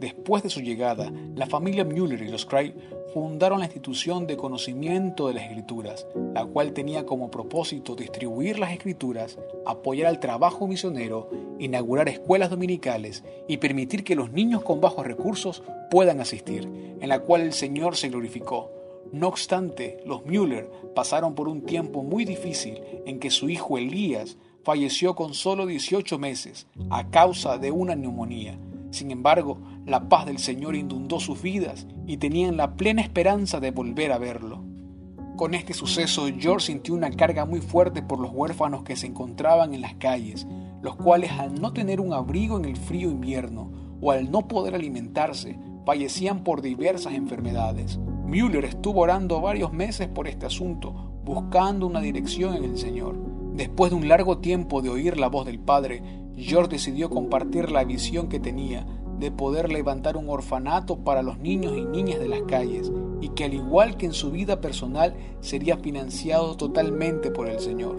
Después 0.03 0.43
de 0.43 0.49
su 0.49 0.59
llegada, 0.59 1.13
la 1.33 1.45
familia 1.45 1.85
Müller 1.85 2.21
y 2.23 2.27
los 2.27 2.45
Cray 2.45 2.75
fundaron 3.13 3.59
la 3.59 3.67
institución 3.67 4.27
de 4.27 4.35
conocimiento 4.35 5.29
de 5.29 5.35
las 5.35 5.45
escrituras, 5.45 6.05
la 6.33 6.43
cual 6.43 6.73
tenía 6.73 7.05
como 7.05 7.31
propósito 7.31 7.95
distribuir 7.95 8.59
las 8.59 8.73
escrituras, 8.73 9.39
apoyar 9.65 10.07
al 10.07 10.19
trabajo 10.19 10.67
misionero, 10.67 11.29
inaugurar 11.57 12.09
escuelas 12.09 12.49
dominicales 12.49 13.23
y 13.47 13.59
permitir 13.59 14.03
que 14.03 14.17
los 14.17 14.33
niños 14.33 14.61
con 14.61 14.81
bajos 14.81 15.07
recursos 15.07 15.63
puedan 15.89 16.19
asistir, 16.19 16.67
en 16.99 17.07
la 17.07 17.19
cual 17.19 17.39
el 17.39 17.53
Señor 17.53 17.95
se 17.95 18.09
glorificó. 18.09 18.71
No 19.13 19.29
obstante, 19.29 19.99
los 20.05 20.25
Müller 20.25 20.69
pasaron 20.93 21.33
por 21.33 21.47
un 21.47 21.61
tiempo 21.61 22.03
muy 22.03 22.25
difícil 22.25 22.81
en 23.05 23.21
que 23.21 23.31
su 23.31 23.49
hijo 23.49 23.77
Elías 23.77 24.35
falleció 24.65 25.15
con 25.15 25.33
solo 25.33 25.65
18 25.65 26.19
meses 26.19 26.67
a 26.89 27.09
causa 27.09 27.57
de 27.57 27.71
una 27.71 27.95
neumonía. 27.95 28.59
Sin 28.93 29.09
embargo, 29.09 29.57
la 29.85 30.07
paz 30.07 30.25
del 30.25 30.37
Señor 30.37 30.75
inundó 30.75 31.19
sus 31.19 31.41
vidas 31.41 31.87
y 32.07 32.17
tenían 32.17 32.57
la 32.57 32.75
plena 32.75 33.01
esperanza 33.01 33.59
de 33.59 33.71
volver 33.71 34.11
a 34.11 34.17
verlo. 34.17 34.63
Con 35.35 35.55
este 35.55 35.73
suceso, 35.73 36.27
George 36.37 36.67
sintió 36.67 36.93
una 36.93 37.09
carga 37.09 37.45
muy 37.45 37.59
fuerte 37.59 38.01
por 38.01 38.19
los 38.19 38.31
huérfanos 38.31 38.83
que 38.83 38.95
se 38.95 39.07
encontraban 39.07 39.73
en 39.73 39.81
las 39.81 39.95
calles, 39.95 40.47
los 40.81 40.95
cuales 40.95 41.31
al 41.31 41.59
no 41.59 41.73
tener 41.73 41.99
un 41.99 42.13
abrigo 42.13 42.57
en 42.57 42.65
el 42.65 42.77
frío 42.77 43.09
invierno 43.09 43.71
o 43.99 44.11
al 44.11 44.29
no 44.31 44.47
poder 44.47 44.75
alimentarse, 44.75 45.57
fallecían 45.85 46.43
por 46.43 46.61
diversas 46.61 47.13
enfermedades. 47.13 47.99
Müller 48.25 48.65
estuvo 48.65 49.01
orando 49.01 49.41
varios 49.41 49.73
meses 49.73 50.07
por 50.07 50.27
este 50.27 50.45
asunto, 50.45 50.93
buscando 51.25 51.87
una 51.87 51.99
dirección 51.99 52.55
en 52.55 52.63
el 52.63 52.77
Señor. 52.77 53.15
Después 53.53 53.91
de 53.91 53.97
un 53.97 54.07
largo 54.07 54.37
tiempo 54.37 54.81
de 54.81 54.89
oír 54.89 55.17
la 55.17 55.27
voz 55.27 55.45
del 55.45 55.59
Padre, 55.59 56.01
George 56.35 56.71
decidió 56.71 57.09
compartir 57.09 57.71
la 57.71 57.83
visión 57.83 58.27
que 58.27 58.39
tenía 58.39 58.85
de 59.23 59.31
poder 59.31 59.71
levantar 59.71 60.17
un 60.17 60.27
orfanato 60.29 60.97
para 60.97 61.23
los 61.23 61.39
niños 61.39 61.77
y 61.77 61.85
niñas 61.85 62.19
de 62.19 62.27
las 62.27 62.41
calles 62.41 62.91
y 63.21 63.29
que 63.29 63.45
al 63.45 63.53
igual 63.53 63.95
que 63.95 64.05
en 64.05 64.11
su 64.11 64.31
vida 64.31 64.59
personal 64.59 65.15
sería 65.39 65.77
financiado 65.77 66.57
totalmente 66.57 67.31
por 67.31 67.47
el 67.47 67.61
Señor. 67.61 67.95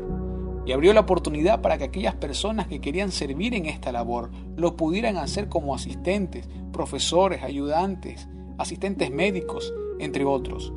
Y 0.66 0.72
abrió 0.72 0.92
la 0.92 1.00
oportunidad 1.00 1.62
para 1.62 1.78
que 1.78 1.84
aquellas 1.84 2.14
personas 2.14 2.66
que 2.66 2.82
querían 2.82 3.10
servir 3.10 3.54
en 3.54 3.64
esta 3.64 3.90
labor 3.90 4.32
lo 4.54 4.76
pudieran 4.76 5.16
hacer 5.16 5.48
como 5.48 5.74
asistentes, 5.74 6.46
profesores, 6.74 7.42
ayudantes, 7.42 8.28
asistentes 8.58 9.10
médicos, 9.10 9.72
entre 10.00 10.26
otros. 10.26 10.74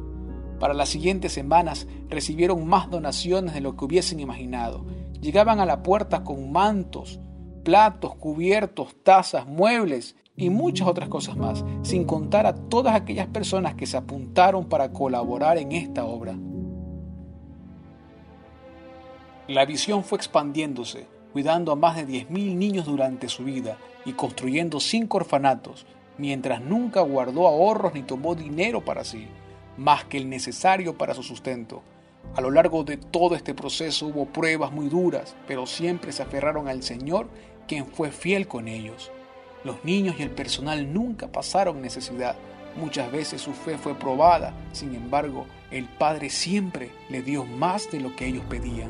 Para 0.61 0.73
las 0.73 0.87
siguientes 0.87 1.33
semanas 1.33 1.87
recibieron 2.07 2.65
más 2.65 2.89
donaciones 2.89 3.53
de 3.53 3.59
lo 3.59 3.75
que 3.75 3.83
hubiesen 3.83 4.21
imaginado. 4.21 4.85
Llegaban 5.19 5.59
a 5.59 5.65
la 5.65 5.83
puerta 5.83 6.23
con 6.23 6.53
mantos, 6.53 7.19
platos, 7.65 8.15
cubiertos, 8.15 8.95
tazas, 9.03 9.45
muebles 9.45 10.15
y 10.39 10.51
muchas 10.51 10.87
otras 10.87 11.09
cosas 11.09 11.35
más, 11.35 11.65
sin 11.81 12.05
contar 12.05 12.45
a 12.45 12.53
todas 12.53 12.95
aquellas 12.95 13.27
personas 13.27 13.73
que 13.73 13.87
se 13.87 13.97
apuntaron 13.97 14.65
para 14.69 14.93
colaborar 14.93 15.57
en 15.57 15.71
esta 15.71 16.05
obra. 16.05 16.37
La 19.47 19.65
visión 19.65 20.03
fue 20.03 20.19
expandiéndose, 20.19 21.07
cuidando 21.33 21.71
a 21.71 21.75
más 21.75 21.95
de 21.95 22.05
10.000 22.07 22.55
niños 22.55 22.85
durante 22.85 23.29
su 23.29 23.43
vida 23.43 23.77
y 24.05 24.13
construyendo 24.13 24.79
cinco 24.79 25.17
orfanatos, 25.17 25.87
mientras 26.19 26.61
nunca 26.61 27.01
guardó 27.01 27.47
ahorros 27.47 27.95
ni 27.95 28.03
tomó 28.03 28.35
dinero 28.35 28.85
para 28.85 29.03
sí, 29.03 29.27
más 29.75 30.05
que 30.05 30.17
el 30.17 30.29
necesario 30.29 30.99
para 30.99 31.15
su 31.15 31.23
sustento. 31.23 31.81
A 32.35 32.41
lo 32.41 32.51
largo 32.51 32.83
de 32.83 32.97
todo 32.97 33.35
este 33.35 33.55
proceso 33.55 34.05
hubo 34.05 34.27
pruebas 34.27 34.71
muy 34.71 34.87
duras, 34.87 35.35
pero 35.47 35.65
siempre 35.65 36.11
se 36.11 36.21
aferraron 36.21 36.67
al 36.67 36.83
Señor, 36.83 37.27
quien 37.67 37.87
fue 37.87 38.11
fiel 38.11 38.47
con 38.47 38.67
ellos. 38.67 39.11
Los 39.67 39.83
niños 39.83 40.15
y 40.17 40.23
el 40.23 40.29
personal 40.29 40.93
nunca 40.93 41.27
pasaron 41.27 41.81
necesidad. 41.81 42.37
Muchas 42.77 43.11
veces 43.11 43.41
su 43.41 43.51
fe 43.51 43.77
fue 43.77 43.95
probada, 43.95 44.53
sin 44.71 44.95
embargo, 44.95 45.45
el 45.71 45.83
Padre 45.89 46.29
siempre 46.29 46.91
le 47.09 47.21
dio 47.21 47.43
más 47.43 47.91
de 47.91 47.99
lo 47.99 48.15
que 48.15 48.27
ellos 48.27 48.45
pedían. 48.47 48.89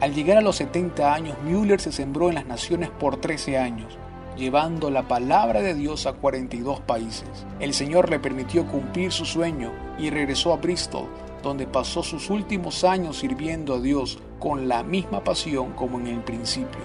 Al 0.00 0.14
llegar 0.14 0.38
a 0.38 0.42
los 0.42 0.54
70 0.54 1.12
años, 1.12 1.36
Müller 1.42 1.80
se 1.80 1.90
sembró 1.90 2.28
en 2.28 2.36
las 2.36 2.46
naciones 2.46 2.88
por 2.88 3.16
13 3.16 3.58
años 3.58 3.98
llevando 4.36 4.90
la 4.90 5.08
palabra 5.08 5.60
de 5.60 5.74
Dios 5.74 6.06
a 6.06 6.12
42 6.12 6.80
países. 6.80 7.46
El 7.58 7.74
Señor 7.74 8.10
le 8.10 8.20
permitió 8.20 8.66
cumplir 8.66 9.10
su 9.10 9.24
sueño 9.24 9.72
y 9.98 10.10
regresó 10.10 10.52
a 10.52 10.56
Bristol, 10.56 11.08
donde 11.42 11.66
pasó 11.66 12.04
sus 12.04 12.30
últimos 12.30 12.84
años 12.84 13.18
sirviendo 13.18 13.74
a 13.74 13.80
Dios 13.80 14.18
con 14.38 14.68
la 14.68 14.84
misma 14.84 15.24
pasión 15.24 15.72
como 15.72 15.98
en 16.00 16.08
el 16.08 16.20
principio, 16.20 16.80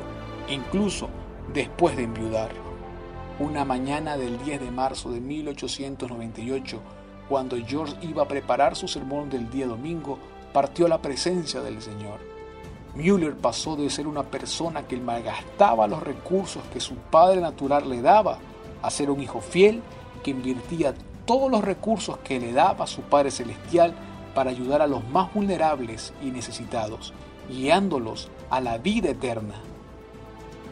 incluso 0.47 1.09
después 1.53 1.97
de 1.97 2.03
enviudar. 2.03 2.49
Una 3.39 3.65
mañana 3.65 4.17
del 4.17 4.43
10 4.43 4.61
de 4.61 4.71
marzo 4.71 5.11
de 5.11 5.19
1898, 5.19 6.79
cuando 7.27 7.57
George 7.65 7.95
iba 8.01 8.23
a 8.23 8.27
preparar 8.27 8.75
su 8.75 8.87
sermón 8.87 9.29
del 9.29 9.49
día 9.49 9.67
domingo, 9.67 10.19
partió 10.53 10.87
la 10.87 11.01
presencia 11.01 11.61
del 11.61 11.81
Señor. 11.81 12.19
Müller 12.95 13.35
pasó 13.35 13.75
de 13.75 13.89
ser 13.89 14.07
una 14.07 14.23
persona 14.23 14.87
que 14.87 14.97
malgastaba 14.97 15.87
los 15.87 16.01
recursos 16.01 16.63
que 16.73 16.79
su 16.79 16.95
padre 16.95 17.39
natural 17.39 17.89
le 17.89 18.01
daba 18.01 18.39
a 18.81 18.89
ser 18.89 19.09
un 19.09 19.21
hijo 19.21 19.41
fiel 19.41 19.81
que 20.23 20.31
invertía 20.31 20.93
todos 21.25 21.51
los 21.51 21.63
recursos 21.63 22.17
que 22.19 22.39
le 22.39 22.51
daba 22.51 22.87
su 22.87 23.01
Padre 23.01 23.29
Celestial 23.29 23.93
para 24.33 24.49
ayudar 24.49 24.81
a 24.81 24.87
los 24.87 25.07
más 25.09 25.31
vulnerables 25.33 26.13
y 26.23 26.31
necesitados, 26.31 27.13
guiándolos 27.47 28.29
a 28.49 28.59
la 28.61 28.79
vida 28.79 29.11
eterna. 29.11 29.55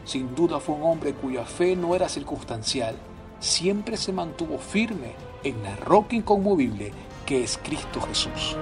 Sin 0.08 0.34
duda 0.36 0.62
fue 0.62 0.76
un 0.76 0.84
hombre 0.84 1.12
cuya 1.12 1.44
fe 1.44 1.76
no 1.76 1.94
era 1.94 2.08
circunstancial, 2.08 2.96
siempre 3.42 3.98
se 3.98 4.14
mantuvo 4.14 4.58
firme 4.58 5.12
en 5.44 5.62
la 5.62 5.76
roca 5.76 6.16
inconmovible 6.16 6.94
que 7.26 7.44
es 7.44 7.60
Cristo 7.62 8.00
Jesús. 8.00 8.56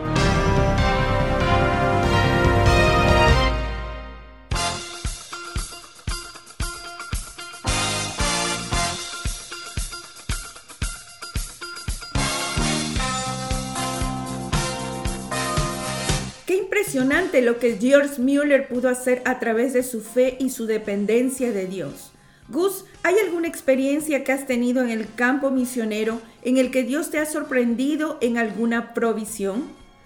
Impresionante 16.85 17.41
lo 17.41 17.57
que 17.57 17.77
George 17.79 18.21
Mueller 18.21 18.67
pudo 18.67 18.89
hacer 18.89 19.23
a 19.25 19.39
través 19.39 19.73
de 19.73 19.81
su 19.81 20.01
fe 20.01 20.37
y 20.39 20.51
su 20.51 20.67
dependencia 20.67 21.51
de 21.51 21.65
Dios. 21.65 22.11
Gus, 22.47 22.85
¿hay 23.01 23.15
alguna 23.25 23.47
experiencia 23.47 24.23
que 24.23 24.31
has 24.31 24.45
tenido 24.45 24.83
en 24.83 24.91
el 24.91 25.07
campo 25.15 25.49
misionero 25.49 26.21
en 26.43 26.57
el 26.57 26.69
que 26.69 26.83
Dios 26.83 27.09
te 27.09 27.17
ha 27.17 27.25
sorprendido 27.25 28.19
en 28.21 28.37
alguna 28.37 28.93
provisión? 28.93 29.63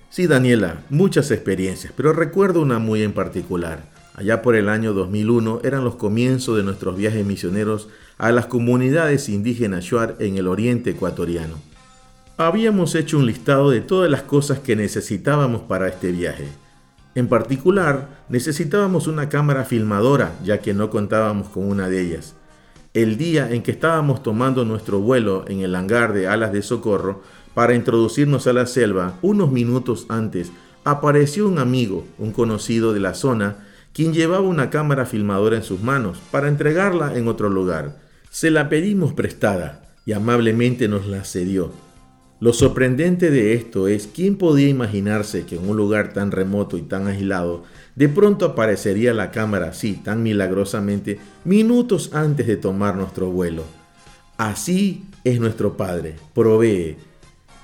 Sí, 0.10 0.26
Daniela, 0.26 0.84
muchas 0.90 1.32
experiencias, 1.32 1.92
pero 1.98 2.14
recuerdo 2.14 2.62
una 2.62 2.80
muy 2.80 3.04
en 3.04 3.12
particular. 3.12 3.84
Allá 4.14 4.42
por 4.42 4.56
el 4.56 4.70
año 4.70 4.94
2001 4.94 5.62
eran 5.66 5.84
los 5.84 5.96
comienzos 5.96 6.56
de 6.56 6.64
nuestros 6.64 6.96
viajes 6.96 7.26
misioneros 7.26 7.90
a 8.18 8.32
las 8.32 8.46
comunidades 8.46 9.28
indígenas 9.28 9.84
Shuar 9.84 10.16
en 10.20 10.38
el 10.38 10.48
oriente 10.48 10.92
ecuatoriano. 10.92 11.56
Habíamos 12.38 12.96
hecho 12.96 13.18
un 13.18 13.26
listado 13.26 13.70
de 13.70 13.82
todas 13.82 14.10
las 14.10 14.22
cosas 14.22 14.60
que 14.60 14.78
necesitábamos 14.78 15.64
para 15.64 15.90
este 15.90 16.14
viaje. 16.14 16.48
En 17.20 17.28
particular, 17.28 18.24
necesitábamos 18.30 19.08
una 19.08 19.28
cámara 19.28 19.66
filmadora, 19.66 20.40
ya 20.42 20.60
que 20.60 20.74
no 20.74 20.90
contábamos 20.90 21.50
con 21.50 21.70
una 21.70 21.90
de 21.90 22.00
ellas. 22.00 22.38
El 22.94 23.18
día 23.18 23.52
en 23.52 23.62
que 23.62 23.72
estábamos 23.72 24.24
tomando 24.24 24.64
nuestro 24.64 25.02
vuelo 25.02 25.44
en 25.50 25.60
el 25.60 25.76
hangar 25.76 26.14
de 26.14 26.30
alas 26.30 26.54
de 26.54 26.62
socorro 26.62 27.22
para 27.54 27.76
introducirnos 27.76 28.48
a 28.48 28.54
la 28.54 28.66
selva, 28.66 29.16
unos 29.22 29.52
minutos 29.52 30.06
antes, 30.08 30.54
apareció 30.86 31.46
un 31.46 31.60
amigo, 31.60 32.08
un 32.18 32.32
conocido 32.32 32.94
de 32.94 33.02
la 33.02 33.14
zona, 33.14 33.68
quien 33.92 34.14
llevaba 34.14 34.48
una 34.48 34.70
cámara 34.70 35.06
filmadora 35.06 35.58
en 35.58 35.64
sus 35.64 35.82
manos 35.82 36.22
para 36.32 36.48
entregarla 36.48 37.18
en 37.18 37.28
otro 37.28 37.50
lugar. 37.50 37.98
Se 38.30 38.50
la 38.50 38.70
pedimos 38.70 39.12
prestada 39.12 39.82
y 40.06 40.14
amablemente 40.14 40.88
nos 40.88 41.06
la 41.06 41.26
cedió. 41.26 41.89
Lo 42.42 42.54
sorprendente 42.54 43.32
de 43.32 43.54
esto 43.54 43.90
es 43.90 44.08
quién 44.08 44.38
podía 44.38 44.70
imaginarse 44.70 45.46
que 45.46 45.56
en 45.56 45.68
un 45.68 45.76
lugar 45.76 46.14
tan 46.14 46.32
remoto 46.32 46.78
y 46.78 46.84
tan 46.84 47.08
aislado 47.08 47.64
de 47.96 48.08
pronto 48.08 48.46
aparecería 48.46 49.14
la 49.14 49.30
cámara 49.30 49.70
así 49.70 49.96
tan 49.96 50.24
milagrosamente 50.24 51.20
minutos 51.44 52.12
antes 52.14 52.48
de 52.48 52.56
tomar 52.56 52.96
nuestro 52.96 53.30
vuelo. 53.30 53.66
Así 54.38 55.04
es 55.26 55.42
nuestro 55.42 55.76
Padre, 55.76 56.16
provee 56.34 56.96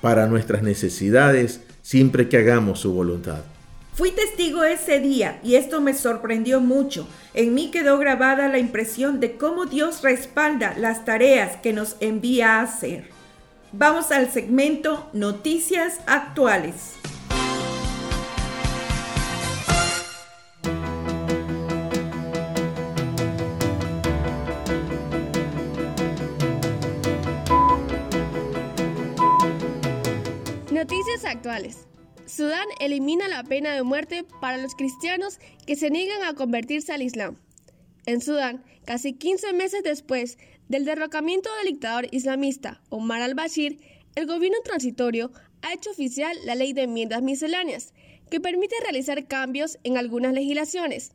para 0.02 0.26
nuestras 0.26 0.62
necesidades 0.62 1.62
siempre 1.80 2.28
que 2.28 2.36
hagamos 2.36 2.80
su 2.80 2.92
voluntad. 2.92 3.40
Fui 3.94 4.10
testigo 4.10 4.62
ese 4.62 5.00
día 5.00 5.40
y 5.42 5.54
esto 5.54 5.80
me 5.80 5.94
sorprendió 5.94 6.60
mucho. 6.60 7.08
En 7.32 7.54
mí 7.54 7.70
quedó 7.70 7.96
grabada 7.96 8.48
la 8.48 8.58
impresión 8.58 9.20
de 9.20 9.38
cómo 9.38 9.64
Dios 9.64 10.02
respalda 10.02 10.74
las 10.76 11.06
tareas 11.06 11.56
que 11.62 11.72
nos 11.72 11.96
envía 12.00 12.56
a 12.56 12.62
hacer. 12.64 13.15
Vamos 13.78 14.10
al 14.10 14.32
segmento 14.32 15.10
Noticias 15.12 16.00
Actuales. 16.06 16.94
Noticias 30.70 31.26
actuales. 31.26 31.86
Sudán 32.24 32.64
elimina 32.80 33.28
la 33.28 33.44
pena 33.44 33.74
de 33.74 33.82
muerte 33.82 34.24
para 34.40 34.56
los 34.56 34.74
cristianos 34.74 35.38
que 35.66 35.76
se 35.76 35.90
niegan 35.90 36.22
a 36.22 36.32
convertirse 36.32 36.94
al 36.94 37.02
Islam. 37.02 37.36
En 38.06 38.22
Sudán, 38.22 38.64
casi 38.86 39.12
15 39.12 39.52
meses 39.52 39.82
después 39.82 40.38
del 40.68 40.84
derrocamiento 40.84 41.48
del 41.56 41.72
dictador 41.72 42.08
islamista 42.10 42.80
Omar 42.88 43.22
al-Bashir, 43.22 43.78
el 44.14 44.26
gobierno 44.26 44.58
transitorio 44.64 45.30
ha 45.62 45.72
hecho 45.72 45.90
oficial 45.90 46.36
la 46.44 46.54
ley 46.54 46.72
de 46.72 46.82
enmiendas 46.82 47.22
misceláneas, 47.22 47.92
que 48.30 48.40
permite 48.40 48.74
realizar 48.82 49.26
cambios 49.28 49.78
en 49.84 49.96
algunas 49.96 50.32
legislaciones 50.32 51.12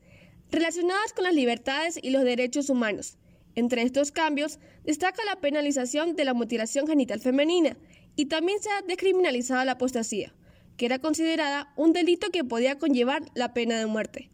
relacionadas 0.52 1.14
con 1.14 1.26
las 1.26 1.34
libertades 1.34 2.00
y 2.02 2.12
los 2.12 2.24
derechos 2.24 2.70
humanos. 2.70 3.18
Entre 3.56 3.82
estos 3.82 4.12
cambios 4.12 4.60
destaca 4.86 5.24
la 5.26 5.42
penalización 5.42 6.16
de 6.16 6.26
la 6.26 6.34
mutilación 6.34 6.88
genital 6.88 7.20
femenina 7.20 7.78
y 8.16 8.28
también 8.28 8.62
se 8.62 8.70
ha 8.70 8.82
descriminalizado 8.82 9.64
la 9.66 9.74
apostasía, 9.74 10.34
que 10.78 10.86
era 10.86 11.00
considerada 11.00 11.74
un 11.76 11.92
delito 11.92 12.30
que 12.30 12.46
podía 12.46 12.78
conllevar 12.78 13.24
la 13.36 13.54
pena 13.54 13.78
de 13.78 13.86
muerte. 13.86 14.30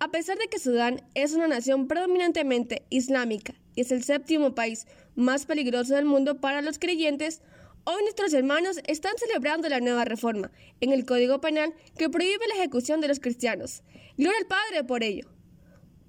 A 0.00 0.10
pesar 0.10 0.38
de 0.38 0.48
que 0.48 0.58
Sudán 0.58 1.02
es 1.14 1.34
una 1.34 1.46
nación 1.46 1.86
predominantemente 1.86 2.84
islámica 2.90 3.54
y 3.74 3.82
es 3.82 3.92
el 3.92 4.02
séptimo 4.02 4.54
país 4.54 4.86
más 5.14 5.46
peligroso 5.46 5.94
del 5.94 6.04
mundo 6.04 6.40
para 6.40 6.62
los 6.62 6.78
creyentes, 6.78 7.42
hoy 7.84 8.02
nuestros 8.02 8.32
hermanos 8.34 8.78
están 8.86 9.12
celebrando 9.18 9.68
la 9.68 9.80
nueva 9.80 10.04
reforma 10.04 10.50
en 10.80 10.92
el 10.92 11.04
Código 11.04 11.40
Penal 11.40 11.74
que 11.96 12.08
prohíbe 12.08 12.48
la 12.48 12.56
ejecución 12.56 13.00
de 13.00 13.08
los 13.08 13.20
cristianos. 13.20 13.82
Gloria 14.16 14.38
al 14.38 14.46
Padre 14.46 14.84
por 14.84 15.02
ello. 15.02 15.28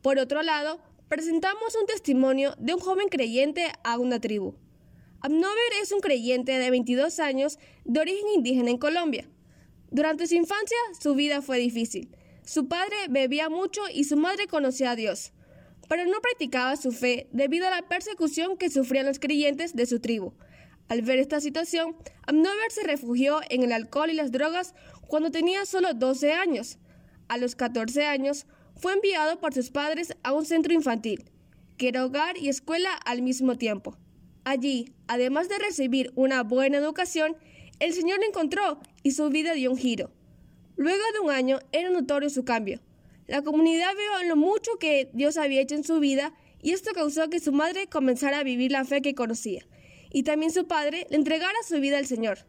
Por 0.02 0.18
otro 0.18 0.42
lado, 0.42 0.82
presentamos 1.08 1.76
un 1.80 1.86
testimonio 1.86 2.56
de 2.58 2.74
un 2.74 2.80
joven 2.80 3.08
creyente 3.10 3.72
a 3.84 3.98
una 3.98 4.20
tribu. 4.20 4.56
Abnover 5.20 5.74
es 5.82 5.92
un 5.92 6.00
creyente 6.00 6.58
de 6.58 6.72
22 6.72 7.20
años 7.20 7.60
de 7.86 8.00
origen 8.00 8.28
indígena 8.36 8.72
en 8.72 8.78
Colombia. 8.78 9.30
Durante 9.92 10.26
su 10.26 10.36
infancia 10.36 10.78
su 11.00 11.14
vida 11.14 11.42
fue 11.42 11.60
difícil. 11.60 12.10
Su 12.44 12.68
padre 12.68 12.96
bebía 13.10 13.50
mucho 13.50 13.82
y 13.94 14.06
su 14.06 14.18
madre 14.18 14.48
conocía 14.48 14.92
a 14.92 14.96
Dios, 14.96 15.32
pero 15.92 16.06
no 16.06 16.22
practicaba 16.22 16.78
su 16.78 16.94
fe 16.94 17.28
debido 17.34 17.68
a 17.68 17.70
la 17.70 17.82
persecución 17.82 18.56
que 18.56 18.70
sufrían 18.70 19.06
los 19.06 19.20
creyentes 19.20 19.76
de 19.76 19.86
su 19.86 20.00
tribu. 20.00 20.32
Al 20.88 21.02
ver 21.02 21.20
esta 21.20 21.42
situación, 21.42 21.98
Abnover 22.26 22.72
se 22.72 22.84
refugió 22.84 23.42
en 23.50 23.64
el 23.64 23.74
alcohol 23.74 24.10
y 24.10 24.14
las 24.14 24.32
drogas 24.32 24.74
cuando 25.08 25.32
tenía 25.32 25.66
solo 25.66 25.94
12 25.94 26.32
años. 26.32 26.78
A 27.28 27.38
los 27.38 27.58
14 27.58 28.06
años, 28.06 28.46
fue 28.78 28.94
enviado 28.94 29.42
por 29.42 29.54
sus 29.54 29.70
padres 29.70 30.16
a 30.24 30.32
un 30.32 30.46
centro 30.46 30.72
infantil, 30.72 31.26
que 31.76 31.90
era 31.90 32.06
hogar 32.06 32.38
y 32.38 32.48
escuela 32.48 32.94
al 32.94 33.22
mismo 33.22 33.58
tiempo. 33.58 33.98
Allí, 34.46 34.94
además 35.10 35.50
de 35.50 35.60
recibir 35.60 36.14
una 36.16 36.44
buena 36.44 36.78
educación, 36.78 37.36
el 37.80 37.92
Señor 37.92 38.20
lo 38.20 38.28
encontró 38.28 38.80
y 39.04 39.12
su 39.12 39.28
vida 39.28 39.56
dio 39.56 39.72
un 39.72 39.78
giro. 39.78 40.10
Luego 40.78 41.04
de 41.12 41.20
un 41.20 41.32
año 41.32 41.60
era 41.74 41.90
notorio 41.90 42.30
su 42.30 42.46
cambio. 42.46 42.80
La 43.32 43.44
comunidad 43.44 43.92
vio 43.96 44.28
lo 44.28 44.36
mucho 44.36 44.72
que 44.78 45.10
Dios 45.14 45.38
había 45.38 45.62
hecho 45.62 45.76
en 45.76 45.86
su 45.86 46.02
vida 46.02 46.34
y 46.62 46.72
esto 46.72 46.92
causó 46.94 47.30
que 47.30 47.40
su 47.40 47.54
madre 47.54 47.88
comenzara 47.88 48.40
a 48.40 48.44
vivir 48.44 48.74
la 48.74 48.84
fe 48.84 49.02
que 49.02 49.16
conocía 49.16 49.66
y 50.12 50.24
también 50.24 50.52
su 50.52 50.68
padre 50.68 51.08
le 51.10 51.16
entregara 51.16 51.56
su 51.66 51.80
vida 51.80 51.98
al 51.98 52.06
Señor. 52.06 52.40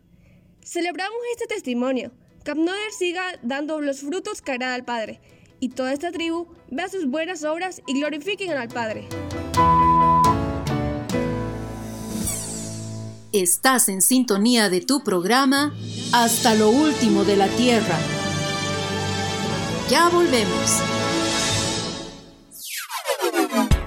Celebramos 0.64 1.16
este 1.34 1.46
testimonio. 1.46 2.10
Capnoder 2.42 2.90
siga 2.98 3.22
dando 3.42 3.80
los 3.80 4.00
frutos 4.00 4.42
que 4.42 4.50
agrada 4.50 4.74
al 4.74 4.84
Padre 4.84 5.20
y 5.60 5.68
toda 5.68 5.92
esta 5.92 6.10
tribu 6.10 6.48
vea 6.68 6.88
sus 6.88 7.06
buenas 7.06 7.44
obras 7.44 7.80
y 7.86 8.00
glorifiquen 8.00 8.50
al 8.50 8.66
Padre. 8.66 9.06
Estás 13.30 13.88
en 13.88 14.02
sintonía 14.02 14.68
de 14.68 14.80
tu 14.80 15.04
programa 15.04 15.72
Hasta 16.12 16.56
lo 16.56 16.70
último 16.70 17.22
de 17.24 17.36
la 17.36 17.46
tierra. 17.46 18.00
Ya 19.92 20.08
volvemos. 20.08 20.80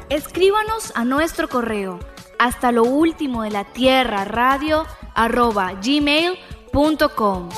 Escríbanos 0.10 0.92
a 0.94 1.04
nuestro 1.04 1.50
correo 1.50 1.98
hasta 2.38 2.72
lo 2.72 2.84
último 2.84 3.42
de 3.42 3.50
la 3.50 3.64
tierra 3.64 4.24
radio 4.24 4.86
arroba 5.16 5.74
gmail.com. 5.84 7.50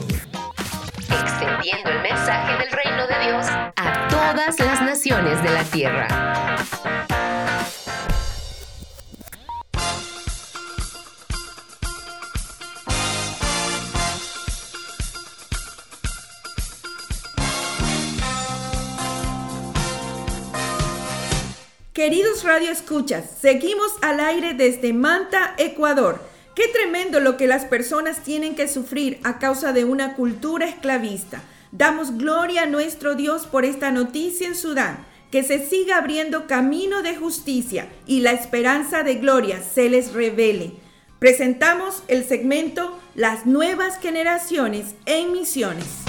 Extendiendo 1.22 1.90
el 1.90 2.02
mensaje 2.02 2.58
del 2.58 2.72
reino 2.72 3.08
de 3.08 3.20
Dios 3.26 3.46
a 3.76 4.08
todas 4.10 4.60
las 4.60 4.82
naciones 4.82 5.42
de 5.44 5.50
la 5.52 5.64
tierra. 5.64 6.08
Queridos 21.94 22.44
Radio 22.44 22.72
Escuchas, 22.72 23.26
seguimos 23.40 23.92
al 24.02 24.20
aire 24.20 24.54
desde 24.54 24.94
Manta, 24.94 25.56
Ecuador. 25.58 26.35
Qué 26.56 26.70
tremendo 26.70 27.20
lo 27.20 27.36
que 27.36 27.48
las 27.48 27.66
personas 27.66 28.24
tienen 28.24 28.56
que 28.56 28.70
sufrir 28.70 29.20
a 29.26 29.40
causa 29.40 29.74
de 29.74 29.84
una 29.84 30.14
cultura 30.16 30.66
esclavista. 30.66 31.44
Damos 31.74 32.18
gloria 32.18 32.64
a 32.64 32.66
nuestro 32.66 33.16
Dios 33.16 33.46
por 33.46 33.66
esta 33.66 33.92
noticia 33.92 34.48
en 34.48 34.56
Sudán, 34.56 35.06
que 35.32 35.44
se 35.44 35.68
siga 35.68 35.98
abriendo 35.98 36.48
camino 36.48 37.02
de 37.02 37.18
justicia 37.18 37.90
y 38.08 38.22
la 38.22 38.32
esperanza 38.32 39.04
de 39.04 39.16
gloria 39.16 39.62
se 39.62 39.90
les 39.90 40.14
revele. 40.14 40.72
Presentamos 41.20 42.04
el 42.08 42.24
segmento 42.24 42.98
Las 43.16 43.46
nuevas 43.46 44.00
generaciones 44.00 44.96
en 45.06 45.34
misiones. 45.34 46.05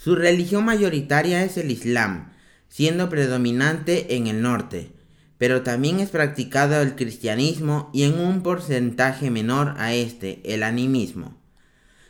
Su 0.04 0.16
religión 0.16 0.66
mayoritaria 0.66 1.44
es 1.44 1.58
el 1.58 1.70
Islam, 1.70 2.32
siendo 2.70 3.08
predominante 3.08 4.16
en 4.16 4.26
el 4.26 4.42
norte, 4.42 4.94
pero 5.38 5.62
también 5.62 6.00
es 6.00 6.10
practicado 6.10 6.82
el 6.82 6.96
cristianismo 6.96 7.92
y 7.94 8.06
en 8.06 8.18
un 8.18 8.42
porcentaje 8.42 9.30
menor 9.30 9.76
a 9.78 9.94
este, 9.94 10.42
el 10.44 10.64
animismo. 10.64 11.38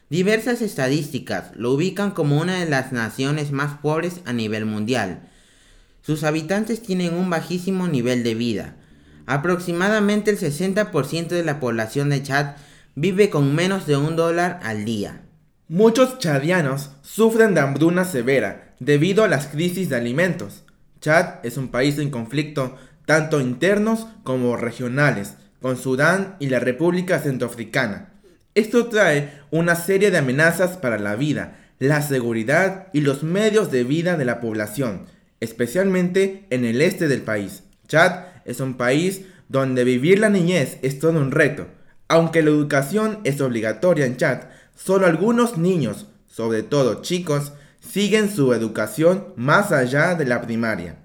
Diversas 0.10 0.62
estadísticas 0.62 1.52
lo 1.58 1.74
ubican 1.74 2.12
como 2.12 2.40
una 2.40 2.62
de 2.62 2.70
las 2.70 2.94
naciones 2.94 3.52
más 3.52 3.80
pobres 3.80 4.22
a 4.24 4.32
nivel 4.32 4.66
mundial. 4.66 5.28
Sus 6.02 6.24
habitantes 6.24 6.82
tienen 6.82 7.14
un 7.14 7.30
bajísimo 7.30 7.90
nivel 7.90 8.24
de 8.24 8.36
vida. 8.36 8.78
Aproximadamente 9.26 10.32
el 10.32 10.40
60% 10.40 11.28
de 11.28 11.44
la 11.44 11.60
población 11.60 12.10
de 12.10 12.24
Chad 12.24 12.56
vive 12.96 13.30
con 13.30 13.54
menos 13.54 13.86
de 13.86 13.98
un 13.98 14.16
dólar 14.16 14.62
al 14.64 14.86
día. 14.86 15.24
Muchos 15.74 16.20
chadianos 16.20 16.90
sufren 17.02 17.54
de 17.54 17.62
hambruna 17.62 18.04
severa 18.04 18.74
debido 18.82 19.24
a 19.24 19.30
las 19.30 19.48
crisis 19.48 19.88
de 19.88 19.96
alimentos. 19.96 20.66
Chad 21.00 21.36
es 21.44 21.56
un 21.56 21.70
país 21.70 21.98
en 21.98 22.10
conflicto 22.10 22.76
tanto 23.06 23.40
internos 23.40 24.06
como 24.24 24.58
regionales 24.58 25.36
con 25.62 25.78
Sudán 25.78 26.36
y 26.40 26.48
la 26.48 26.60
República 26.60 27.20
Centroafricana. 27.20 28.10
Esto 28.54 28.88
trae 28.88 29.32
una 29.50 29.76
serie 29.76 30.12
de 30.12 30.18
amenazas 30.18 30.76
para 30.76 31.00
la 31.00 31.16
vida, 31.16 31.56
la 31.80 32.02
seguridad 32.02 32.88
y 32.92 33.00
los 33.00 33.24
medios 33.24 33.72
de 33.72 33.86
vida 33.86 34.18
de 34.18 34.26
la 34.26 34.42
población, 34.42 35.06
especialmente 35.40 36.48
en 36.50 36.66
el 36.66 36.82
este 36.82 37.08
del 37.08 37.22
país. 37.22 37.64
Chad 37.88 38.26
es 38.44 38.60
un 38.60 38.74
país 38.74 39.22
donde 39.48 39.86
vivir 39.86 40.20
la 40.20 40.28
niñez 40.28 40.80
es 40.82 41.00
todo 41.00 41.18
un 41.18 41.32
reto. 41.32 41.68
Aunque 42.10 42.44
la 42.44 42.50
educación 42.50 43.20
es 43.24 43.40
obligatoria 43.40 44.06
en 44.06 44.18
Chad, 44.18 44.42
Solo 44.84 45.06
algunos 45.06 45.60
niños, 45.60 46.08
sobre 46.26 46.64
todo 46.64 47.04
chicos, 47.04 47.54
siguen 47.82 48.34
su 48.34 48.52
educación 48.52 49.28
más 49.36 49.72
allá 49.72 50.16
de 50.16 50.26
la 50.26 50.42
primaria. 50.42 50.96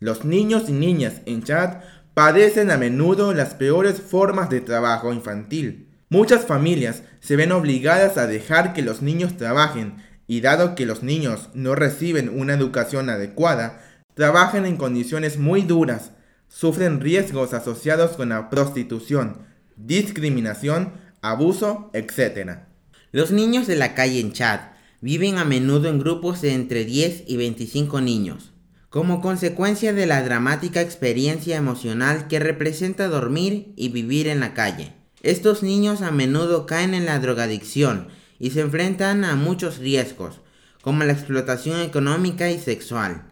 Los 0.00 0.24
niños 0.24 0.70
y 0.70 0.72
niñas 0.72 1.20
en 1.26 1.42
Chad 1.42 1.80
padecen 2.14 2.70
a 2.70 2.78
menudo 2.78 3.34
las 3.34 3.52
peores 3.52 4.00
formas 4.00 4.48
de 4.48 4.62
trabajo 4.62 5.12
infantil. 5.12 5.90
Muchas 6.08 6.46
familias 6.46 7.02
se 7.20 7.36
ven 7.36 7.52
obligadas 7.52 8.16
a 8.16 8.26
dejar 8.26 8.72
que 8.72 8.80
los 8.80 9.02
niños 9.02 9.36
trabajen 9.36 10.02
y 10.26 10.40
dado 10.40 10.74
que 10.74 10.86
los 10.86 11.02
niños 11.02 11.50
no 11.52 11.74
reciben 11.74 12.30
una 12.30 12.54
educación 12.54 13.10
adecuada, 13.10 13.82
trabajan 14.14 14.64
en 14.64 14.78
condiciones 14.78 15.38
muy 15.38 15.60
duras, 15.60 16.12
sufren 16.48 16.98
riesgos 17.02 17.52
asociados 17.52 18.12
con 18.12 18.30
la 18.30 18.48
prostitución, 18.48 19.42
discriminación, 19.76 20.92
abuso, 21.20 21.90
etc. 21.92 22.67
Los 23.10 23.30
niños 23.30 23.66
de 23.66 23.76
la 23.76 23.94
calle 23.94 24.20
en 24.20 24.32
Chad 24.32 24.60
viven 25.00 25.38
a 25.38 25.44
menudo 25.44 25.88
en 25.88 25.98
grupos 25.98 26.42
de 26.42 26.52
entre 26.52 26.84
10 26.84 27.24
y 27.26 27.36
25 27.36 28.00
niños, 28.02 28.52
como 28.90 29.20
consecuencia 29.20 29.92
de 29.94 30.06
la 30.06 30.22
dramática 30.22 30.82
experiencia 30.82 31.56
emocional 31.56 32.28
que 32.28 32.38
representa 32.38 33.08
dormir 33.08 33.72
y 33.76 33.88
vivir 33.88 34.28
en 34.28 34.40
la 34.40 34.52
calle. 34.52 34.92
Estos 35.22 35.62
niños 35.62 36.02
a 36.02 36.10
menudo 36.10 36.66
caen 36.66 36.94
en 36.94 37.06
la 37.06 37.18
drogadicción 37.18 38.08
y 38.38 38.50
se 38.50 38.60
enfrentan 38.60 39.24
a 39.24 39.36
muchos 39.36 39.78
riesgos, 39.78 40.40
como 40.82 41.04
la 41.04 41.12
explotación 41.12 41.80
económica 41.80 42.50
y 42.50 42.58
sexual, 42.58 43.24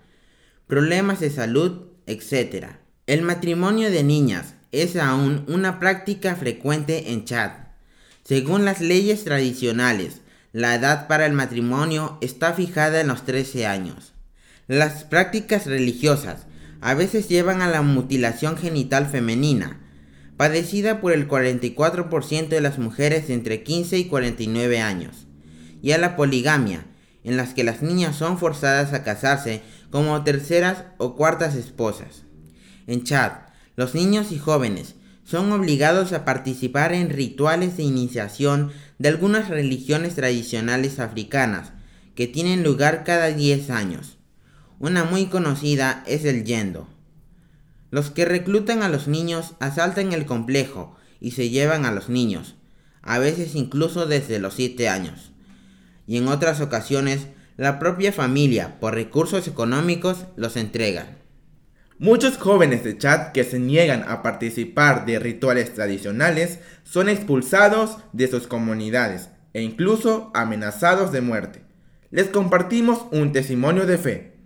problemas 0.67 1.21
de 1.21 1.31
salud, 1.31 1.89
etc. 2.07 2.67
El 3.07 3.23
matrimonio 3.23 3.91
de 3.91 4.03
niñas 4.03 4.55
es 4.73 4.97
aún 4.97 5.45
una 5.49 5.79
práctica 5.79 6.35
frecuente 6.35 7.13
en 7.13 7.25
Chad. 7.25 7.66
Según 8.27 8.65
las 8.65 8.81
leyes 8.81 9.23
tradicionales, 9.23 10.21
La 10.53 10.75
edad 10.75 11.07
para 11.07 11.27
el 11.27 11.33
matrimonio 11.33 12.19
está 12.23 12.55
fijada 12.55 13.01
en 13.01 13.09
los 13.09 13.25
13 13.25 13.67
años. 13.67 14.15
Las 14.67 15.05
prácticas 15.05 15.67
religiosas 15.67 16.47
a 16.81 16.95
veces 16.95 17.29
llevan 17.29 17.63
a 17.63 17.69
la 17.69 17.83
mutilación 17.83 18.57
genital 18.57 19.07
femenina, 19.07 19.81
padecida 20.39 21.01
por 21.01 21.13
el 21.13 21.29
44% 21.29 22.49
de 22.49 22.61
las 22.63 22.79
mujeres 22.79 23.29
entre 23.31 23.63
15 23.63 23.99
y 23.99 24.05
49 24.07 24.81
años, 24.81 25.27
y 25.83 25.93
a 25.93 25.99
la 25.99 26.17
poligamia, 26.17 26.87
en 27.23 27.37
las 27.37 27.53
que 27.53 27.65
las 27.65 27.83
niñas 27.83 28.17
son 28.17 28.39
forzadas 28.39 28.93
a 28.93 29.05
casarse 29.05 29.63
como 29.91 30.25
terceras 30.25 30.85
o 30.97 31.15
cuartas 31.17 31.55
esposas. 31.55 32.23
En 32.87 33.05
Chad, 33.05 33.33
los 33.77 33.95
niños 33.95 34.33
y 34.33 34.39
jóvenes 34.39 34.96
son 35.27 35.51
obligados 35.51 36.13
a 36.13 36.25
participar 36.25 36.95
en 36.95 37.11
rituales 37.11 37.77
de 37.77 37.83
iniciación 37.83 38.71
de 38.99 39.09
algunas 39.09 39.49
religiones 39.49 40.15
tradicionales 40.15 41.01
africanas 41.01 41.73
que 42.15 42.29
tienen 42.29 42.63
lugar 42.63 43.03
cada 43.03 43.27
10 43.27 43.71
años. 43.71 44.19
Una 44.79 45.03
muy 45.03 45.27
conocida 45.27 46.05
es 46.07 46.25
el 46.25 46.45
yendo. 46.45 46.89
Los 47.91 48.11
que 48.11 48.25
reclutan 48.25 48.85
a 48.85 48.89
los 48.89 49.09
niños 49.09 49.55
asaltan 49.59 50.13
el 50.13 50.27
complejo 50.27 50.97
y 51.21 51.33
se 51.33 51.51
llevan 51.51 51.87
a 51.87 51.93
los 51.93 52.09
niños, 52.09 52.55
a 53.03 53.19
veces 53.19 53.57
incluso 53.57 54.07
desde 54.07 54.39
los 54.39 54.55
7 54.55 54.89
años. 54.89 55.33
Y 56.07 56.19
en 56.19 56.29
otras 56.29 56.61
ocasiones, 56.61 57.27
la 57.57 57.81
propia 57.81 58.13
familia, 58.13 58.79
por 58.79 58.95
recursos 58.95 59.49
económicos, 59.49 60.27
los 60.37 60.57
entrega. 60.57 61.17
Muchos 61.99 62.37
jóvenes 62.37 62.85
de 62.85 62.99
Chad 62.99 63.33
que 63.33 63.43
se 63.43 63.59
niegan 63.59 64.05
a 64.07 64.23
participar 64.23 65.07
de 65.07 65.19
rituales 65.19 65.73
tradicionales 65.73 66.59
son 66.85 67.09
expulsados 67.09 67.97
de 68.13 68.29
sus 68.29 68.47
comunidades 68.47 69.31
e 69.55 69.63
incluso 69.63 70.31
amenazados 70.35 71.11
de 71.11 71.23
muerte. 71.23 71.63
Les 72.11 72.29
compartimos 72.29 73.07
un 73.13 73.33
testimonio 73.33 73.87
de 73.87 73.97
fe. 73.97 74.37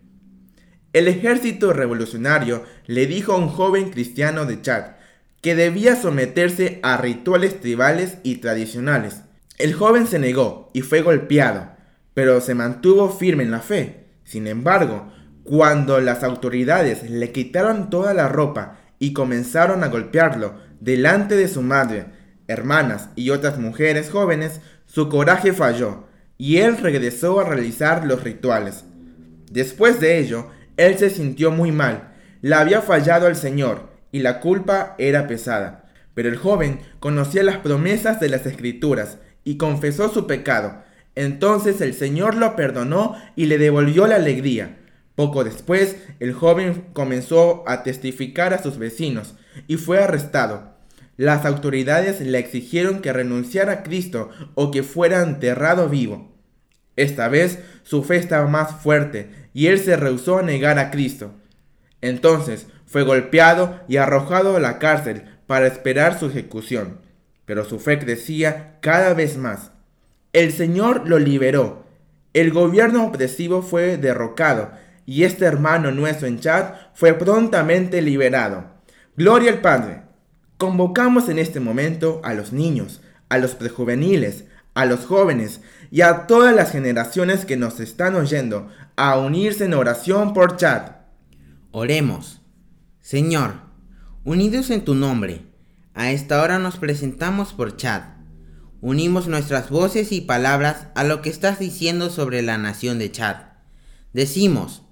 El 0.93 1.09
ejército 1.09 1.73
revolucionario 1.73 2.65
le 2.87 3.07
dijo 3.07 3.33
a 3.33 3.39
un 3.39 3.49
joven 3.49 3.91
cristiano 3.91 4.47
de 4.47 4.63
Chad 4.63 4.93
que 5.41 5.57
debía 5.57 5.97
someterse 5.97 6.79
a 6.85 6.99
rituales 6.99 7.61
tribales 7.61 8.19
y 8.23 8.37
tradicionales. 8.37 9.23
El 9.59 9.75
joven 9.75 10.07
se 10.07 10.21
negó 10.21 10.71
y 10.73 10.83
fue 10.83 11.03
golpeado, 11.03 11.73
pero 12.15 12.41
se 12.41 12.55
mantuvo 12.55 13.11
firme 13.11 13.43
en 13.43 13.51
la 13.51 13.61
fe. 13.61 14.07
Sin 14.23 14.47
embargo, 14.47 15.11
cuando 15.51 16.01
las 16.01 16.23
autoridades 16.23 17.11
le 17.11 17.33
quitaron 17.33 17.91
toda 17.91 18.15
la 18.15 18.29
ropa 18.29 18.79
y 19.01 19.13
comenzaron 19.13 19.83
a 19.83 19.89
golpearlo 19.89 20.55
delante 20.79 21.35
de 21.35 21.49
su 21.49 21.61
madre, 21.61 22.07
hermanas 22.47 23.09
y 23.17 23.31
otras 23.31 23.59
mujeres 23.59 24.11
jóvenes, 24.11 24.61
su 24.87 25.09
coraje 25.09 25.53
falló 25.53 26.05
y 26.39 26.59
él 26.59 26.77
regresó 26.77 27.41
a 27.41 27.45
realizar 27.49 28.07
los 28.07 28.23
rituales. 28.23 28.85
Después 29.51 29.99
de 29.99 30.21
ello, 30.21 30.47
él 30.77 30.97
se 30.99 31.11
sintió 31.11 31.51
muy 31.51 31.73
mal, 31.73 32.13
le 32.43 32.55
había 32.55 32.81
fallado 32.81 33.27
al 33.27 33.35
Señor 33.35 33.89
y 34.13 34.21
la 34.21 34.39
culpa 34.39 34.95
era 34.99 35.27
pesada. 35.27 35.91
Pero 36.15 36.29
el 36.29 36.37
joven 36.37 36.79
conocía 37.01 37.43
las 37.43 37.57
promesas 37.57 38.21
de 38.21 38.29
las 38.29 38.47
escrituras 38.47 39.19
y 39.43 39.57
confesó 39.57 40.11
su 40.11 40.29
pecado. 40.29 40.85
Entonces 41.17 41.81
el 41.81 41.95
Señor 41.95 42.37
lo 42.37 42.55
perdonó 42.55 43.17
y 43.35 43.47
le 43.47 43.59
devolvió 43.59 44.07
la 44.07 44.15
alegría. 44.15 44.77
Poco 45.21 45.45
después, 45.45 45.97
el 46.19 46.33
joven 46.33 46.87
comenzó 46.95 47.63
a 47.67 47.83
testificar 47.83 48.55
a 48.55 48.63
sus 48.63 48.79
vecinos 48.79 49.35
y 49.67 49.77
fue 49.77 50.03
arrestado. 50.03 50.73
Las 51.19 51.45
autoridades 51.45 52.23
le 52.23 52.39
exigieron 52.39 53.03
que 53.03 53.13
renunciara 53.13 53.71
a 53.71 53.83
Cristo 53.83 54.31
o 54.55 54.71
que 54.71 54.83
fuera 54.83 55.23
enterrado 55.23 55.91
vivo. 55.91 56.35
Esta 56.97 57.29
vez 57.29 57.59
su 57.83 58.03
fe 58.03 58.17
estaba 58.17 58.47
más 58.47 58.81
fuerte 58.81 59.29
y 59.53 59.67
él 59.67 59.79
se 59.79 59.95
rehusó 59.95 60.39
a 60.39 60.43
negar 60.43 60.79
a 60.79 60.91
Cristo. 60.91 61.35
Entonces 62.01 62.69
fue 62.87 63.03
golpeado 63.03 63.79
y 63.89 63.99
arrojado 63.99 64.57
a 64.57 64.61
la 64.61 64.79
cárcel 64.79 65.25
para 65.47 65.67
esperar 65.67 66.19
su 66.19 66.29
ejecución. 66.29 67.03
Pero 67.45 67.67
su 67.67 67.79
fe 67.79 67.99
crecía 67.99 68.79
cada 68.81 69.13
vez 69.13 69.37
más. 69.37 69.73
El 70.33 70.51
Señor 70.51 71.07
lo 71.07 71.19
liberó. 71.19 71.85
El 72.33 72.53
gobierno 72.53 73.05
opresivo 73.05 73.61
fue 73.61 73.99
derrocado 73.99 74.71
y 75.07 75.25
este 75.25 75.45
hermano 75.45 75.91
nuestro 75.91 76.27
en 76.27 76.41
chat 76.41 76.77
fue 76.95 77.15
prontamente 77.15 78.03
liberado. 78.03 78.65
Gloria 79.17 79.53
al 79.53 79.61
Padre. 79.61 80.03
Convocamos 80.57 81.29
en 81.29 81.39
este 81.39 81.61
momento 81.61 82.21
a 82.23 82.35
los 82.35 82.53
niños, 82.53 83.01
a 83.29 83.39
los 83.39 83.55
prejuveniles, 83.55 84.45
a 84.75 84.87
los 84.87 85.07
jóvenes 85.07 85.61
y 85.91 86.03
a 86.03 86.27
todas 86.27 86.55
las 86.55 86.71
generaciones 86.71 87.45
que 87.45 87.57
nos 87.57 87.81
están 87.81 88.15
oyendo 88.15 88.69
a 88.97 89.19
unirse 89.19 89.65
en 89.65 89.75
oración 89.75 90.33
por 90.35 90.57
chat. 90.57 90.97
Oremos. 91.71 92.43
Señor, 93.01 93.55
unidos 94.25 94.71
en 94.71 94.85
tu 94.85 94.95
nombre, 94.95 95.43
a 95.95 96.13
esta 96.13 96.43
hora 96.43 96.59
nos 96.59 96.77
presentamos 96.77 97.53
por 97.53 97.77
chat. 97.77 98.21
Unimos 98.83 99.29
nuestras 99.29 99.69
voces 99.69 100.11
y 100.13 100.23
palabras 100.23 100.87
a 100.95 101.05
lo 101.05 101.21
que 101.21 101.29
estás 101.29 101.59
diciendo 101.59 102.09
sobre 102.09 102.41
la 102.41 102.57
nación 102.57 102.99
de 102.99 103.13
Chad. 103.13 103.37
Decimos, 104.15 104.87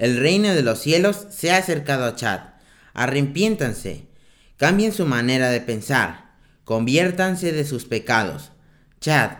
el 0.00 0.16
reino 0.16 0.54
de 0.54 0.62
los 0.62 0.78
cielos 0.78 1.26
se 1.28 1.52
ha 1.52 1.58
acercado 1.58 2.06
a 2.06 2.16
Chad. 2.16 2.40
Arrepiéntanse, 2.94 4.06
cambien 4.56 4.92
su 4.92 5.04
manera 5.04 5.50
de 5.50 5.60
pensar, 5.60 6.36
conviértanse 6.64 7.52
de 7.52 7.66
sus 7.66 7.84
pecados. 7.84 8.50
Chad, 9.02 9.32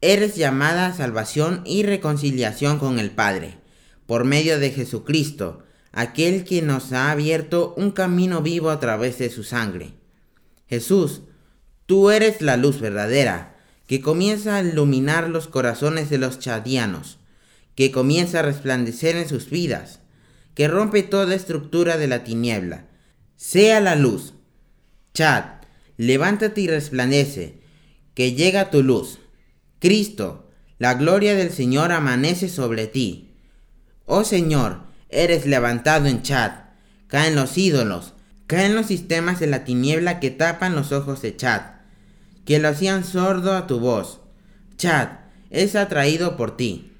eres 0.00 0.34
llamada 0.34 0.86
a 0.86 0.94
salvación 0.94 1.62
y 1.64 1.84
reconciliación 1.84 2.80
con 2.80 2.98
el 2.98 3.12
Padre, 3.12 3.58
por 4.06 4.24
medio 4.24 4.58
de 4.58 4.70
Jesucristo, 4.70 5.62
aquel 5.92 6.42
que 6.42 6.60
nos 6.60 6.92
ha 6.92 7.12
abierto 7.12 7.72
un 7.76 7.92
camino 7.92 8.42
vivo 8.42 8.70
a 8.70 8.80
través 8.80 9.16
de 9.18 9.30
su 9.30 9.44
sangre. 9.44 9.92
Jesús, 10.68 11.22
tú 11.86 12.10
eres 12.10 12.42
la 12.42 12.56
luz 12.56 12.80
verdadera, 12.80 13.58
que 13.86 14.00
comienza 14.00 14.56
a 14.56 14.62
iluminar 14.62 15.28
los 15.28 15.46
corazones 15.46 16.10
de 16.10 16.18
los 16.18 16.40
chadianos, 16.40 17.18
que 17.76 17.92
comienza 17.92 18.40
a 18.40 18.42
resplandecer 18.42 19.14
en 19.14 19.28
sus 19.28 19.48
vidas 19.48 19.99
que 20.54 20.68
rompe 20.68 21.02
toda 21.02 21.34
estructura 21.34 21.96
de 21.96 22.08
la 22.08 22.24
tiniebla. 22.24 22.86
Sea 23.36 23.80
la 23.80 23.96
luz. 23.96 24.34
Chad, 25.14 25.44
levántate 25.96 26.60
y 26.62 26.66
resplandece, 26.68 27.60
que 28.14 28.34
llega 28.34 28.70
tu 28.70 28.82
luz. 28.82 29.18
Cristo, 29.78 30.50
la 30.78 30.94
gloria 30.94 31.34
del 31.34 31.50
Señor 31.50 31.92
amanece 31.92 32.48
sobre 32.48 32.86
ti. 32.86 33.34
Oh 34.06 34.24
Señor, 34.24 34.82
eres 35.08 35.46
levantado 35.46 36.06
en 36.06 36.22
Chad. 36.22 36.52
Caen 37.06 37.34
los 37.34 37.58
ídolos, 37.58 38.14
caen 38.46 38.74
los 38.74 38.86
sistemas 38.86 39.40
de 39.40 39.46
la 39.46 39.64
tiniebla 39.64 40.20
que 40.20 40.30
tapan 40.30 40.74
los 40.74 40.92
ojos 40.92 41.22
de 41.22 41.36
Chad, 41.36 41.62
que 42.44 42.58
lo 42.58 42.68
hacían 42.68 43.04
sordo 43.04 43.56
a 43.56 43.66
tu 43.66 43.80
voz. 43.80 44.20
Chad, 44.76 45.08
es 45.50 45.74
atraído 45.76 46.36
por 46.36 46.56
ti. 46.56 46.92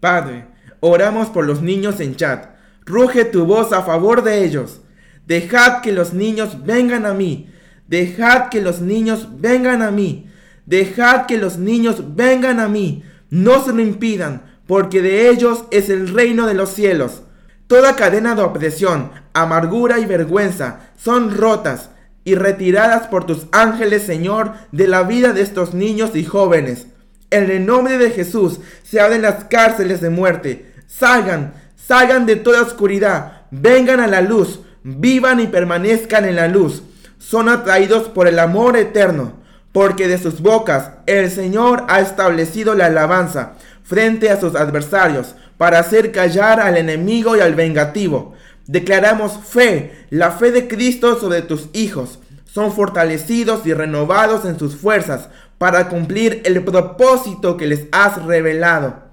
Padre, 0.00 0.46
oramos 0.80 1.28
por 1.28 1.44
los 1.44 1.60
niños 1.62 2.00
en 2.00 2.14
Chad 2.14 2.57
Ruge 2.88 3.26
tu 3.26 3.44
voz 3.44 3.72
a 3.72 3.82
favor 3.82 4.22
de 4.22 4.44
ellos. 4.44 4.80
Dejad 5.26 5.82
que 5.82 5.92
los 5.92 6.14
niños 6.14 6.64
vengan 6.64 7.04
a 7.04 7.12
mí. 7.12 7.50
Dejad 7.86 8.48
que 8.48 8.62
los 8.62 8.80
niños 8.80 9.28
vengan 9.38 9.82
a 9.82 9.90
mí. 9.90 10.30
Dejad 10.64 11.26
que 11.26 11.36
los 11.36 11.58
niños 11.58 12.16
vengan 12.16 12.60
a 12.60 12.68
mí. 12.68 13.04
No 13.28 13.62
se 13.62 13.74
lo 13.74 13.82
impidan, 13.82 14.42
porque 14.66 15.02
de 15.02 15.28
ellos 15.28 15.64
es 15.70 15.90
el 15.90 16.08
reino 16.08 16.46
de 16.46 16.54
los 16.54 16.70
cielos. 16.70 17.24
Toda 17.66 17.94
cadena 17.94 18.34
de 18.34 18.40
opresión, 18.40 19.10
amargura 19.34 19.98
y 19.98 20.06
vergüenza 20.06 20.80
son 20.96 21.36
rotas 21.36 21.90
y 22.24 22.36
retiradas 22.36 23.06
por 23.08 23.26
tus 23.26 23.48
ángeles, 23.52 24.04
Señor, 24.04 24.54
de 24.72 24.88
la 24.88 25.02
vida 25.02 25.34
de 25.34 25.42
estos 25.42 25.74
niños 25.74 26.16
y 26.16 26.24
jóvenes. 26.24 26.86
En 27.30 27.50
el 27.50 27.66
nombre 27.66 27.98
de 27.98 28.10
Jesús 28.10 28.60
se 28.82 28.98
abren 28.98 29.20
las 29.20 29.44
cárceles 29.44 30.00
de 30.00 30.08
muerte. 30.08 30.72
Salgan, 30.86 31.52
salgan 31.88 32.26
de 32.26 32.36
toda 32.36 32.60
oscuridad, 32.60 33.44
vengan 33.50 33.98
a 34.00 34.06
la 34.06 34.20
luz, 34.20 34.60
vivan 34.84 35.40
y 35.40 35.46
permanezcan 35.46 36.26
en 36.26 36.36
la 36.36 36.46
luz. 36.46 36.82
Son 37.18 37.48
atraídos 37.48 38.08
por 38.08 38.28
el 38.28 38.38
amor 38.38 38.76
eterno, 38.76 39.32
porque 39.72 40.06
de 40.06 40.18
sus 40.18 40.42
bocas 40.42 40.90
el 41.06 41.30
Señor 41.30 41.84
ha 41.88 42.00
establecido 42.00 42.74
la 42.74 42.86
alabanza 42.86 43.54
frente 43.82 44.30
a 44.30 44.38
sus 44.38 44.54
adversarios, 44.54 45.34
para 45.56 45.80
hacer 45.80 46.12
callar 46.12 46.60
al 46.60 46.76
enemigo 46.76 47.36
y 47.36 47.40
al 47.40 47.54
vengativo. 47.54 48.34
Declaramos 48.66 49.40
fe, 49.44 50.06
la 50.10 50.30
fe 50.30 50.52
de 50.52 50.68
Cristo 50.68 51.18
sobre 51.18 51.42
tus 51.42 51.68
hijos. 51.72 52.20
Son 52.44 52.72
fortalecidos 52.72 53.66
y 53.66 53.72
renovados 53.72 54.44
en 54.44 54.56
sus 54.56 54.76
fuerzas 54.76 55.30
para 55.56 55.88
cumplir 55.88 56.42
el 56.44 56.62
propósito 56.62 57.56
que 57.56 57.66
les 57.66 57.86
has 57.90 58.24
revelado. 58.24 59.08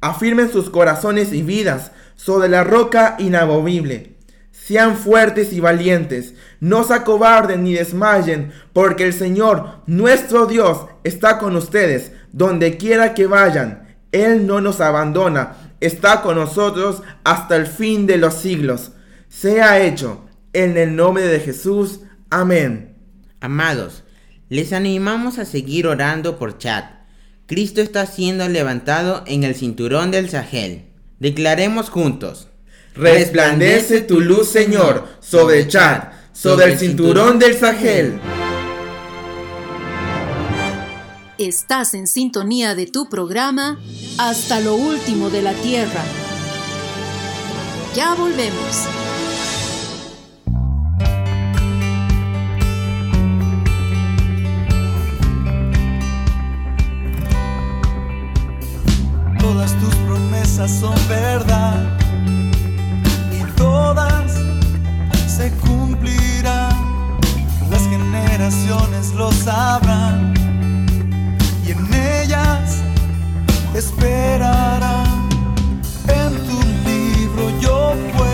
Afirmen 0.00 0.50
sus 0.50 0.70
corazones 0.70 1.34
y 1.34 1.42
vidas 1.42 1.90
sobre 2.22 2.48
la 2.48 2.64
roca 2.64 3.16
inamovible. 3.18 4.16
Sean 4.52 4.96
fuertes 4.96 5.52
y 5.52 5.60
valientes, 5.60 6.34
no 6.60 6.84
se 6.84 6.92
acobarden 6.94 7.64
ni 7.64 7.72
desmayen, 7.72 8.52
porque 8.74 9.04
el 9.04 9.14
Señor, 9.14 9.80
nuestro 9.86 10.46
Dios, 10.46 10.86
está 11.02 11.38
con 11.38 11.56
ustedes, 11.56 12.12
donde 12.30 12.76
quiera 12.76 13.14
que 13.14 13.26
vayan. 13.26 13.96
Él 14.12 14.46
no 14.46 14.60
nos 14.60 14.80
abandona, 14.80 15.56
está 15.80 16.20
con 16.20 16.36
nosotros 16.36 17.02
hasta 17.24 17.56
el 17.56 17.66
fin 17.66 18.06
de 18.06 18.18
los 18.18 18.34
siglos. 18.34 18.92
Sea 19.28 19.80
hecho, 19.80 20.26
en 20.52 20.76
el 20.76 20.94
nombre 20.94 21.24
de 21.24 21.40
Jesús. 21.40 22.00
Amén. 22.28 22.96
Amados, 23.40 24.04
les 24.50 24.74
animamos 24.74 25.38
a 25.38 25.46
seguir 25.46 25.86
orando 25.86 26.38
por 26.38 26.58
Chad. 26.58 26.84
Cristo 27.46 27.80
está 27.80 28.04
siendo 28.04 28.46
levantado 28.46 29.24
en 29.26 29.42
el 29.42 29.54
cinturón 29.54 30.10
del 30.10 30.28
Sahel. 30.28 30.89
Declaremos 31.20 31.90
juntos. 31.90 32.48
Resplandece 32.94 34.00
tu 34.00 34.20
luz, 34.20 34.48
Señor, 34.48 35.06
sobre 35.20 35.68
Chad, 35.68 36.04
sobre 36.32 36.72
el 36.72 36.78
cinturón 36.78 37.38
del 37.38 37.56
Sahel. 37.56 38.18
Estás 41.36 41.92
en 41.92 42.06
sintonía 42.06 42.74
de 42.74 42.86
tu 42.86 43.08
programa 43.08 43.78
Hasta 44.18 44.60
lo 44.60 44.74
último 44.74 45.28
de 45.28 45.42
la 45.42 45.52
Tierra. 45.52 46.02
Ya 47.94 48.14
volvemos. 48.14 48.86
Todas 59.38 59.78
tus 59.80 59.99
promesas 60.40 60.70
son 60.70 60.94
verdad 61.08 61.76
y 63.30 63.42
todas 63.56 64.32
se 65.26 65.50
cumplirán. 65.58 67.18
Las 67.70 67.82
generaciones 67.82 69.12
lo 69.14 69.30
sabrán 69.32 70.32
y 71.66 71.72
en 71.72 71.94
ellas 71.94 72.78
esperarán. 73.74 75.28
En 76.08 76.32
tu 76.46 76.60
libro 76.88 77.50
yo 77.60 77.94
puedo 78.16 78.29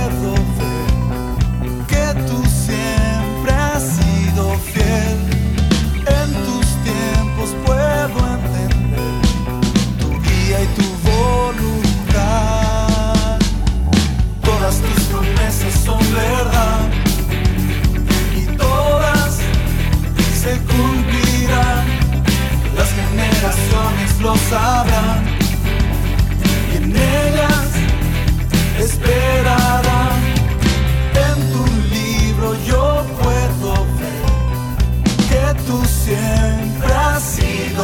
lo 24.27 24.35
sabrán 24.51 25.23
y 26.73 26.77
en 26.79 26.97
ellas 26.97 27.69
esperarán. 28.87 30.21
En 31.29 31.37
tu 31.53 31.65
libro 31.95 32.49
yo 32.71 33.07
puedo 33.23 33.71
ver 34.01 34.27
que 35.31 35.45
tú 35.67 35.79
siempre 36.05 36.93
has 36.93 37.23
sido 37.23 37.83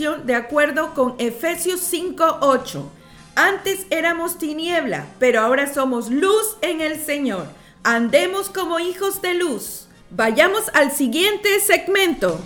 de 0.00 0.34
acuerdo 0.34 0.94
con 0.94 1.14
Efesios 1.18 1.80
5:8. 1.80 2.90
Antes 3.34 3.86
éramos 3.90 4.38
tiniebla, 4.38 5.06
pero 5.18 5.40
ahora 5.40 5.72
somos 5.72 6.10
luz 6.10 6.56
en 6.62 6.80
el 6.80 6.98
Señor. 6.98 7.44
Andemos 7.82 8.48
como 8.48 8.80
hijos 8.80 9.20
de 9.20 9.34
luz. 9.34 9.88
Vayamos 10.10 10.70
al 10.72 10.90
siguiente 10.90 11.60
segmento. 11.60 12.40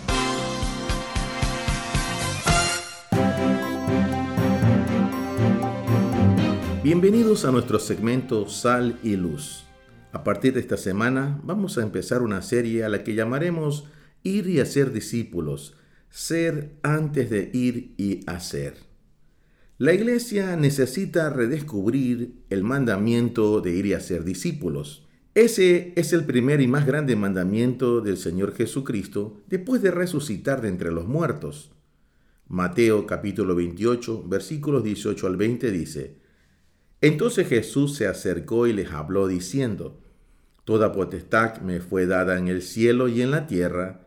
Bienvenidos 6.82 7.44
a 7.44 7.52
nuestro 7.52 7.78
segmento 7.78 8.48
Sal 8.48 8.98
y 9.04 9.14
Luz. 9.14 9.64
A 10.10 10.24
partir 10.24 10.54
de 10.54 10.60
esta 10.60 10.76
semana 10.76 11.38
vamos 11.44 11.78
a 11.78 11.82
empezar 11.82 12.20
una 12.22 12.42
serie 12.42 12.82
a 12.82 12.88
la 12.88 13.04
que 13.04 13.14
llamaremos 13.14 13.84
Ir 14.24 14.48
y 14.48 14.58
hacer 14.58 14.90
discípulos, 14.90 15.76
ser 16.14 16.76
antes 16.84 17.28
de 17.28 17.50
ir 17.52 17.92
y 17.96 18.20
hacer. 18.30 18.76
La 19.78 19.92
iglesia 19.92 20.54
necesita 20.54 21.28
redescubrir 21.28 22.36
el 22.50 22.62
mandamiento 22.62 23.60
de 23.60 23.72
ir 23.72 23.86
y 23.86 23.94
hacer 23.94 24.22
discípulos. 24.22 25.08
Ese 25.34 25.92
es 25.96 26.12
el 26.12 26.24
primer 26.24 26.60
y 26.60 26.68
más 26.68 26.86
grande 26.86 27.16
mandamiento 27.16 28.00
del 28.00 28.16
Señor 28.16 28.54
Jesucristo 28.54 29.42
después 29.48 29.82
de 29.82 29.90
resucitar 29.90 30.62
de 30.62 30.68
entre 30.68 30.92
los 30.92 31.08
muertos. 31.08 31.72
Mateo 32.46 33.06
capítulo 33.06 33.56
28 33.56 34.22
versículos 34.28 34.84
18 34.84 35.26
al 35.26 35.36
20 35.36 35.72
dice, 35.72 36.18
Entonces 37.00 37.48
Jesús 37.48 37.96
se 37.96 38.06
acercó 38.06 38.68
y 38.68 38.72
les 38.72 38.92
habló 38.92 39.26
diciendo, 39.26 40.00
Toda 40.62 40.92
potestad 40.92 41.60
me 41.60 41.80
fue 41.80 42.06
dada 42.06 42.38
en 42.38 42.46
el 42.46 42.62
cielo 42.62 43.08
y 43.08 43.20
en 43.20 43.32
la 43.32 43.48
tierra, 43.48 44.03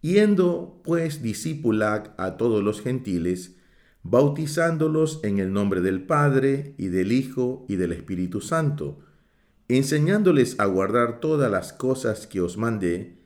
Yendo 0.00 0.80
pues 0.84 1.22
discipulad 1.22 2.10
a 2.18 2.36
todos 2.36 2.62
los 2.62 2.80
gentiles, 2.80 3.56
bautizándolos 4.02 5.20
en 5.24 5.38
el 5.38 5.52
nombre 5.52 5.80
del 5.80 6.02
Padre 6.02 6.74
y 6.78 6.88
del 6.88 7.12
Hijo 7.12 7.64
y 7.68 7.76
del 7.76 7.92
Espíritu 7.92 8.40
Santo, 8.40 9.00
enseñándoles 9.68 10.60
a 10.60 10.66
guardar 10.66 11.18
todas 11.18 11.50
las 11.50 11.72
cosas 11.72 12.26
que 12.26 12.40
os 12.40 12.56
mandé, 12.56 13.16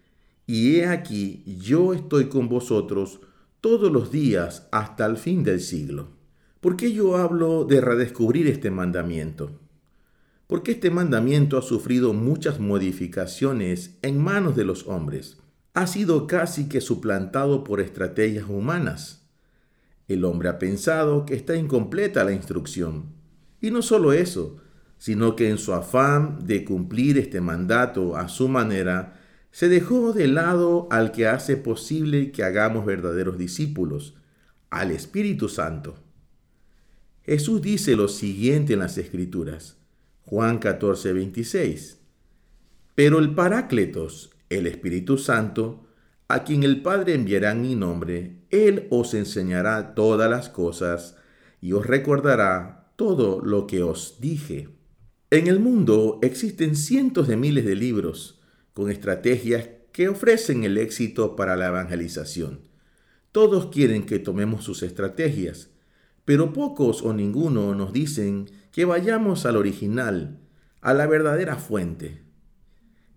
y 0.46 0.76
he 0.76 0.86
aquí 0.86 1.44
yo 1.46 1.92
estoy 1.92 2.26
con 2.28 2.48
vosotros 2.48 3.20
todos 3.60 3.92
los 3.92 4.10
días 4.10 4.68
hasta 4.72 5.04
el 5.06 5.16
fin 5.16 5.44
del 5.44 5.60
siglo. 5.60 6.08
¿Por 6.60 6.76
qué 6.76 6.92
yo 6.92 7.16
hablo 7.16 7.64
de 7.64 7.80
redescubrir 7.80 8.46
este 8.46 8.70
mandamiento? 8.70 9.58
Porque 10.46 10.72
este 10.72 10.90
mandamiento 10.90 11.58
ha 11.58 11.62
sufrido 11.62 12.12
muchas 12.12 12.58
modificaciones 12.58 13.98
en 14.02 14.18
manos 14.18 14.56
de 14.56 14.64
los 14.64 14.86
hombres 14.86 15.39
ha 15.74 15.86
sido 15.86 16.26
casi 16.26 16.68
que 16.68 16.80
suplantado 16.80 17.64
por 17.64 17.80
estrategias 17.80 18.46
humanas. 18.48 19.28
El 20.08 20.24
hombre 20.24 20.48
ha 20.48 20.58
pensado 20.58 21.24
que 21.24 21.34
está 21.34 21.54
incompleta 21.56 22.24
la 22.24 22.32
instrucción. 22.32 23.12
Y 23.60 23.70
no 23.70 23.82
solo 23.82 24.12
eso, 24.12 24.56
sino 24.98 25.36
que 25.36 25.48
en 25.48 25.58
su 25.58 25.72
afán 25.72 26.46
de 26.46 26.64
cumplir 26.64 27.16
este 27.18 27.40
mandato 27.40 28.16
a 28.16 28.28
su 28.28 28.48
manera, 28.48 29.20
se 29.52 29.68
dejó 29.68 30.12
de 30.12 30.28
lado 30.28 30.88
al 30.90 31.12
que 31.12 31.26
hace 31.26 31.56
posible 31.56 32.32
que 32.32 32.42
hagamos 32.42 32.84
verdaderos 32.84 33.38
discípulos, 33.38 34.14
al 34.70 34.90
Espíritu 34.90 35.48
Santo. 35.48 35.96
Jesús 37.24 37.62
dice 37.62 37.96
lo 37.96 38.08
siguiente 38.08 38.74
en 38.74 38.80
las 38.80 38.98
Escrituras. 38.98 39.76
Juan 40.26 40.58
14, 40.58 41.12
26. 41.12 41.98
Pero 42.94 43.18
el 43.18 43.34
Parácletos, 43.34 44.30
el 44.50 44.66
Espíritu 44.66 45.16
Santo, 45.16 45.86
a 46.28 46.44
quien 46.44 46.62
el 46.62 46.82
Padre 46.82 47.14
enviará 47.14 47.52
en 47.52 47.62
mi 47.62 47.74
nombre, 47.74 48.42
Él 48.50 48.86
os 48.90 49.14
enseñará 49.14 49.94
todas 49.94 50.30
las 50.30 50.48
cosas 50.48 51.16
y 51.60 51.72
os 51.72 51.86
recordará 51.86 52.92
todo 52.96 53.40
lo 53.40 53.66
que 53.66 53.82
os 53.82 54.20
dije. 54.20 54.68
En 55.30 55.46
el 55.46 55.60
mundo 55.60 56.18
existen 56.22 56.76
cientos 56.76 57.28
de 57.28 57.36
miles 57.36 57.64
de 57.64 57.76
libros 57.76 58.40
con 58.74 58.90
estrategias 58.90 59.68
que 59.92 60.08
ofrecen 60.08 60.64
el 60.64 60.78
éxito 60.78 61.36
para 61.36 61.56
la 61.56 61.68
evangelización. 61.68 62.60
Todos 63.32 63.66
quieren 63.66 64.06
que 64.06 64.18
tomemos 64.18 64.64
sus 64.64 64.82
estrategias, 64.82 65.70
pero 66.24 66.52
pocos 66.52 67.02
o 67.02 67.12
ninguno 67.12 67.74
nos 67.74 67.92
dicen 67.92 68.50
que 68.72 68.84
vayamos 68.84 69.46
al 69.46 69.56
original, 69.56 70.40
a 70.80 70.94
la 70.94 71.06
verdadera 71.06 71.56
fuente. 71.56 72.29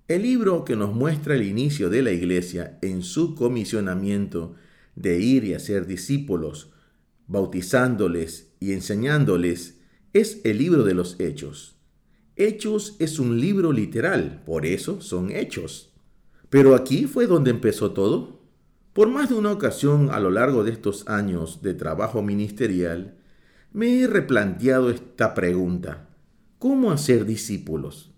El 0.09 0.23
libro 0.23 0.65
que 0.65 0.75
nos 0.75 0.93
muestra 0.93 1.35
el 1.35 1.43
inicio 1.43 1.89
de 1.89 2.01
la 2.01 2.11
iglesia 2.11 2.77
en 2.81 3.03
su 3.03 3.35
comisionamiento 3.35 4.53
de 4.95 5.21
ir 5.21 5.45
y 5.45 5.53
hacer 5.53 5.87
discípulos, 5.87 6.71
bautizándoles 7.27 8.51
y 8.59 8.73
enseñándoles, 8.73 9.79
es 10.11 10.41
el 10.43 10.57
libro 10.57 10.83
de 10.83 10.93
los 10.93 11.17
hechos. 11.21 11.77
Hechos 12.35 12.97
es 12.99 13.17
un 13.17 13.39
libro 13.39 13.71
literal, 13.71 14.43
por 14.45 14.65
eso 14.65 14.99
son 14.99 15.31
hechos. 15.31 15.93
Pero 16.49 16.75
aquí 16.75 17.05
fue 17.05 17.25
donde 17.25 17.51
empezó 17.51 17.91
todo. 17.91 18.41
Por 18.91 19.07
más 19.07 19.29
de 19.29 19.35
una 19.35 19.53
ocasión 19.53 20.09
a 20.11 20.19
lo 20.19 20.31
largo 20.31 20.65
de 20.65 20.71
estos 20.71 21.07
años 21.07 21.61
de 21.61 21.75
trabajo 21.75 22.21
ministerial, 22.21 23.15
me 23.71 24.01
he 24.01 24.07
replanteado 24.07 24.89
esta 24.89 25.33
pregunta. 25.33 26.09
¿Cómo 26.59 26.91
hacer 26.91 27.25
discípulos? 27.25 28.12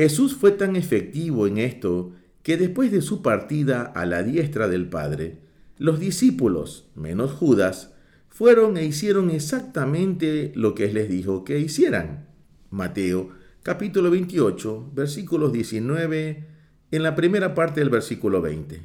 Jesús 0.00 0.34
fue 0.34 0.52
tan 0.52 0.76
efectivo 0.76 1.46
en 1.46 1.58
esto 1.58 2.12
que 2.42 2.56
después 2.56 2.90
de 2.90 3.02
su 3.02 3.20
partida 3.20 3.82
a 3.82 4.06
la 4.06 4.22
diestra 4.22 4.66
del 4.66 4.88
Padre, 4.88 5.40
los 5.76 6.00
discípulos, 6.00 6.88
menos 6.94 7.32
Judas, 7.32 7.92
fueron 8.30 8.78
e 8.78 8.86
hicieron 8.86 9.28
exactamente 9.28 10.52
lo 10.54 10.74
que 10.74 10.86
Él 10.86 10.94
les 10.94 11.10
dijo 11.10 11.44
que 11.44 11.58
hicieran. 11.58 12.28
Mateo 12.70 13.32
capítulo 13.62 14.10
28, 14.10 14.90
versículos 14.94 15.52
19, 15.52 16.46
en 16.92 17.02
la 17.02 17.14
primera 17.14 17.54
parte 17.54 17.80
del 17.80 17.90
versículo 17.90 18.40
20. 18.40 18.80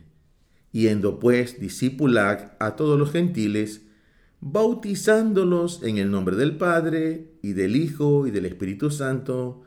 Yendo 0.74 1.22
pues 1.22 1.62
discipulad 1.62 2.52
a 2.60 2.76
todos 2.76 3.00
los 3.00 3.14
gentiles, 3.14 3.84
bautizándolos 4.42 5.82
en 5.82 5.98
el 5.98 6.12
nombre 6.12 6.36
del 6.36 6.58
Padre 6.58 7.38
y 7.42 7.54
del 7.54 7.78
Hijo 7.78 8.28
y 8.28 8.32
del 8.32 8.46
Espíritu 8.48 8.92
Santo, 8.92 9.62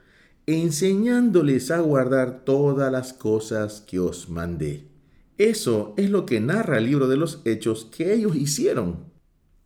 enseñándoles 0.49 1.71
a 1.71 1.81
guardar 1.81 2.43
todas 2.47 2.91
las 2.91 3.13
cosas 3.13 3.83
que 3.83 3.99
os 3.99 4.31
mandé. 4.31 4.89
Eso 5.37 5.93
es 5.99 6.09
lo 6.09 6.25
que 6.25 6.41
narra 6.41 6.79
el 6.79 6.87
libro 6.87 7.07
de 7.07 7.19
los 7.19 7.43
hechos 7.45 7.85
que 7.95 8.15
ellos 8.15 8.35
hicieron. 8.35 9.13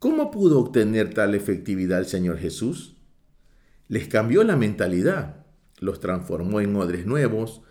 ¿Cómo 0.01 0.33
pudo 0.33 0.59
obtener 0.59 1.15
tal 1.15 1.37
efectividad 1.37 2.01
el 2.01 2.07
Señor 2.07 2.39
Jesús? 2.39 2.97
Les 3.87 4.09
cambió 4.09 4.43
la 4.43 4.57
mentalidad, 4.57 5.47
los 5.79 6.01
transformó 6.01 6.61
en 6.61 6.75
odres 6.75 7.07
nuevos, 7.07 7.63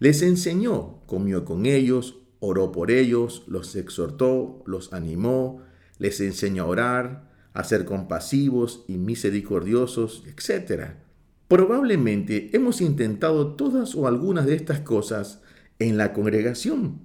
les 0.00 0.22
enseñó, 0.22 1.06
comió 1.06 1.44
con 1.44 1.66
ellos, 1.66 2.18
oró 2.40 2.72
por 2.72 2.90
ellos, 2.90 3.44
los 3.46 3.76
exhortó, 3.76 4.64
los 4.66 4.92
animó, 4.92 5.62
les 5.98 6.20
enseñó 6.20 6.64
a 6.64 6.66
orar, 6.66 7.30
a 7.52 7.62
ser 7.62 7.84
compasivos 7.84 8.84
y 8.88 8.98
misericordiosos, 8.98 10.24
etc. 10.26 11.05
Probablemente 11.48 12.50
hemos 12.54 12.80
intentado 12.80 13.54
todas 13.54 13.94
o 13.94 14.08
algunas 14.08 14.46
de 14.46 14.54
estas 14.54 14.80
cosas 14.80 15.42
en 15.78 15.96
la 15.96 16.12
congregación, 16.12 17.02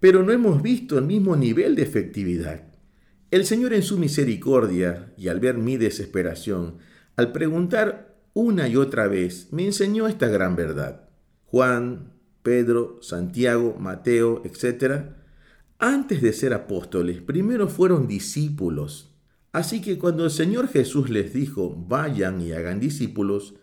pero 0.00 0.22
no 0.24 0.32
hemos 0.32 0.62
visto 0.62 0.98
el 0.98 1.04
mismo 1.04 1.36
nivel 1.36 1.76
de 1.76 1.82
efectividad. 1.82 2.64
El 3.30 3.44
Señor 3.44 3.74
en 3.74 3.82
su 3.82 3.98
misericordia 3.98 5.12
y 5.16 5.28
al 5.28 5.38
ver 5.38 5.58
mi 5.58 5.76
desesperación, 5.76 6.78
al 7.16 7.30
preguntar 7.30 8.16
una 8.32 8.68
y 8.68 8.76
otra 8.76 9.06
vez, 9.06 9.52
me 9.52 9.64
enseñó 9.64 10.08
esta 10.08 10.28
gran 10.28 10.56
verdad. 10.56 11.08
Juan, 11.44 12.12
Pedro, 12.42 12.98
Santiago, 13.02 13.76
Mateo, 13.78 14.42
etc., 14.44 15.12
antes 15.78 16.22
de 16.22 16.32
ser 16.32 16.54
apóstoles, 16.54 17.20
primero 17.20 17.68
fueron 17.68 18.08
discípulos. 18.08 19.14
Así 19.52 19.80
que 19.80 19.98
cuando 19.98 20.24
el 20.24 20.30
Señor 20.32 20.68
Jesús 20.68 21.10
les 21.10 21.32
dijo, 21.32 21.76
vayan 21.88 22.40
y 22.40 22.52
hagan 22.52 22.80
discípulos, 22.80 23.54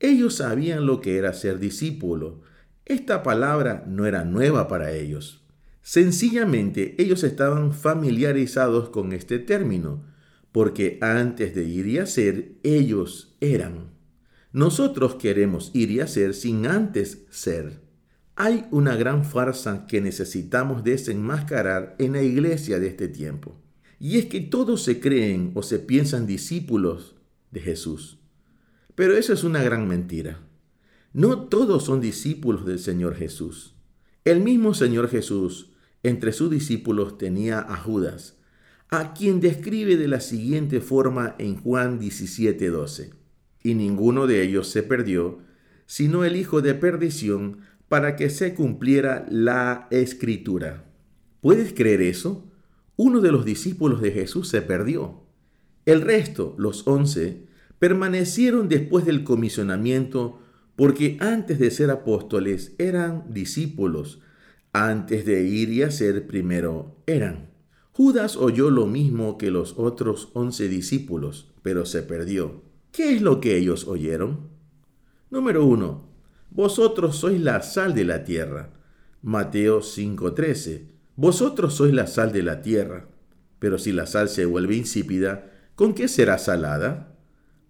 ellos 0.00 0.36
sabían 0.36 0.86
lo 0.86 1.00
que 1.00 1.16
era 1.16 1.32
ser 1.32 1.58
discípulo. 1.58 2.42
Esta 2.84 3.22
palabra 3.22 3.84
no 3.86 4.06
era 4.06 4.24
nueva 4.24 4.68
para 4.68 4.92
ellos. 4.92 5.44
Sencillamente 5.82 6.94
ellos 6.98 7.24
estaban 7.24 7.72
familiarizados 7.72 8.88
con 8.88 9.12
este 9.12 9.38
término, 9.38 10.04
porque 10.52 10.98
antes 11.00 11.54
de 11.54 11.64
ir 11.64 11.86
y 11.86 11.98
hacer, 11.98 12.52
ellos 12.62 13.36
eran. 13.40 13.92
Nosotros 14.52 15.16
queremos 15.16 15.70
ir 15.74 15.90
y 15.90 16.00
hacer 16.00 16.32
sin 16.32 16.66
antes 16.66 17.26
ser. 17.30 17.80
Hay 18.36 18.66
una 18.70 18.96
gran 18.96 19.24
farsa 19.24 19.86
que 19.86 20.00
necesitamos 20.00 20.84
desenmascarar 20.84 21.96
en 21.98 22.12
la 22.12 22.22
iglesia 22.22 22.78
de 22.78 22.88
este 22.88 23.08
tiempo. 23.08 23.56
Y 23.98 24.18
es 24.18 24.26
que 24.26 24.40
todos 24.40 24.82
se 24.82 25.00
creen 25.00 25.52
o 25.54 25.62
se 25.62 25.78
piensan 25.78 26.26
discípulos 26.26 27.14
de 27.50 27.60
Jesús. 27.60 28.23
Pero 28.94 29.16
eso 29.16 29.32
es 29.32 29.44
una 29.44 29.62
gran 29.62 29.88
mentira. 29.88 30.40
No 31.12 31.44
todos 31.48 31.84
son 31.84 32.00
discípulos 32.00 32.64
del 32.66 32.78
Señor 32.78 33.14
Jesús. 33.14 33.74
El 34.24 34.40
mismo 34.40 34.74
Señor 34.74 35.08
Jesús 35.08 35.70
entre 36.02 36.32
sus 36.32 36.50
discípulos 36.50 37.18
tenía 37.18 37.60
a 37.60 37.76
Judas, 37.76 38.36
a 38.90 39.14
quien 39.14 39.40
describe 39.40 39.96
de 39.96 40.06
la 40.06 40.20
siguiente 40.20 40.80
forma 40.80 41.34
en 41.38 41.56
Juan 41.56 41.98
17:12. 41.98 43.12
Y 43.62 43.74
ninguno 43.74 44.26
de 44.26 44.42
ellos 44.42 44.68
se 44.68 44.82
perdió, 44.82 45.38
sino 45.86 46.24
el 46.24 46.36
hijo 46.36 46.62
de 46.62 46.74
perdición, 46.74 47.60
para 47.88 48.16
que 48.16 48.30
se 48.30 48.54
cumpliera 48.54 49.26
la 49.30 49.88
escritura. 49.90 50.84
¿Puedes 51.40 51.72
creer 51.72 52.00
eso? 52.02 52.50
Uno 52.96 53.20
de 53.20 53.32
los 53.32 53.44
discípulos 53.44 54.00
de 54.00 54.10
Jesús 54.12 54.48
se 54.48 54.62
perdió. 54.62 55.22
El 55.84 56.00
resto, 56.00 56.54
los 56.58 56.86
once, 56.86 57.43
permanecieron 57.84 58.70
después 58.70 59.04
del 59.04 59.24
comisionamiento 59.24 60.38
porque 60.74 61.18
antes 61.20 61.58
de 61.58 61.70
ser 61.70 61.90
apóstoles 61.90 62.74
eran 62.78 63.26
discípulos, 63.28 64.22
antes 64.72 65.26
de 65.26 65.42
ir 65.42 65.68
y 65.68 65.82
hacer 65.82 66.26
primero 66.26 66.96
eran. 67.06 67.50
Judas 67.92 68.38
oyó 68.38 68.70
lo 68.70 68.86
mismo 68.86 69.36
que 69.36 69.50
los 69.50 69.74
otros 69.76 70.30
once 70.32 70.66
discípulos, 70.66 71.52
pero 71.60 71.84
se 71.84 72.02
perdió. 72.02 72.62
¿Qué 72.90 73.12
es 73.12 73.20
lo 73.20 73.38
que 73.38 73.58
ellos 73.58 73.86
oyeron? 73.86 74.48
Número 75.28 75.66
uno, 75.66 76.08
vosotros 76.48 77.16
sois 77.16 77.38
la 77.38 77.60
sal 77.60 77.94
de 77.94 78.06
la 78.06 78.24
tierra. 78.24 78.70
Mateo 79.20 79.82
5:13. 79.82 80.88
Vosotros 81.16 81.74
sois 81.74 81.92
la 81.92 82.06
sal 82.06 82.32
de 82.32 82.44
la 82.44 82.62
tierra. 82.62 83.08
Pero 83.58 83.76
si 83.76 83.92
la 83.92 84.06
sal 84.06 84.30
se 84.30 84.46
vuelve 84.46 84.74
insípida, 84.74 85.52
¿con 85.74 85.92
qué 85.92 86.08
será 86.08 86.38
salada? 86.38 87.10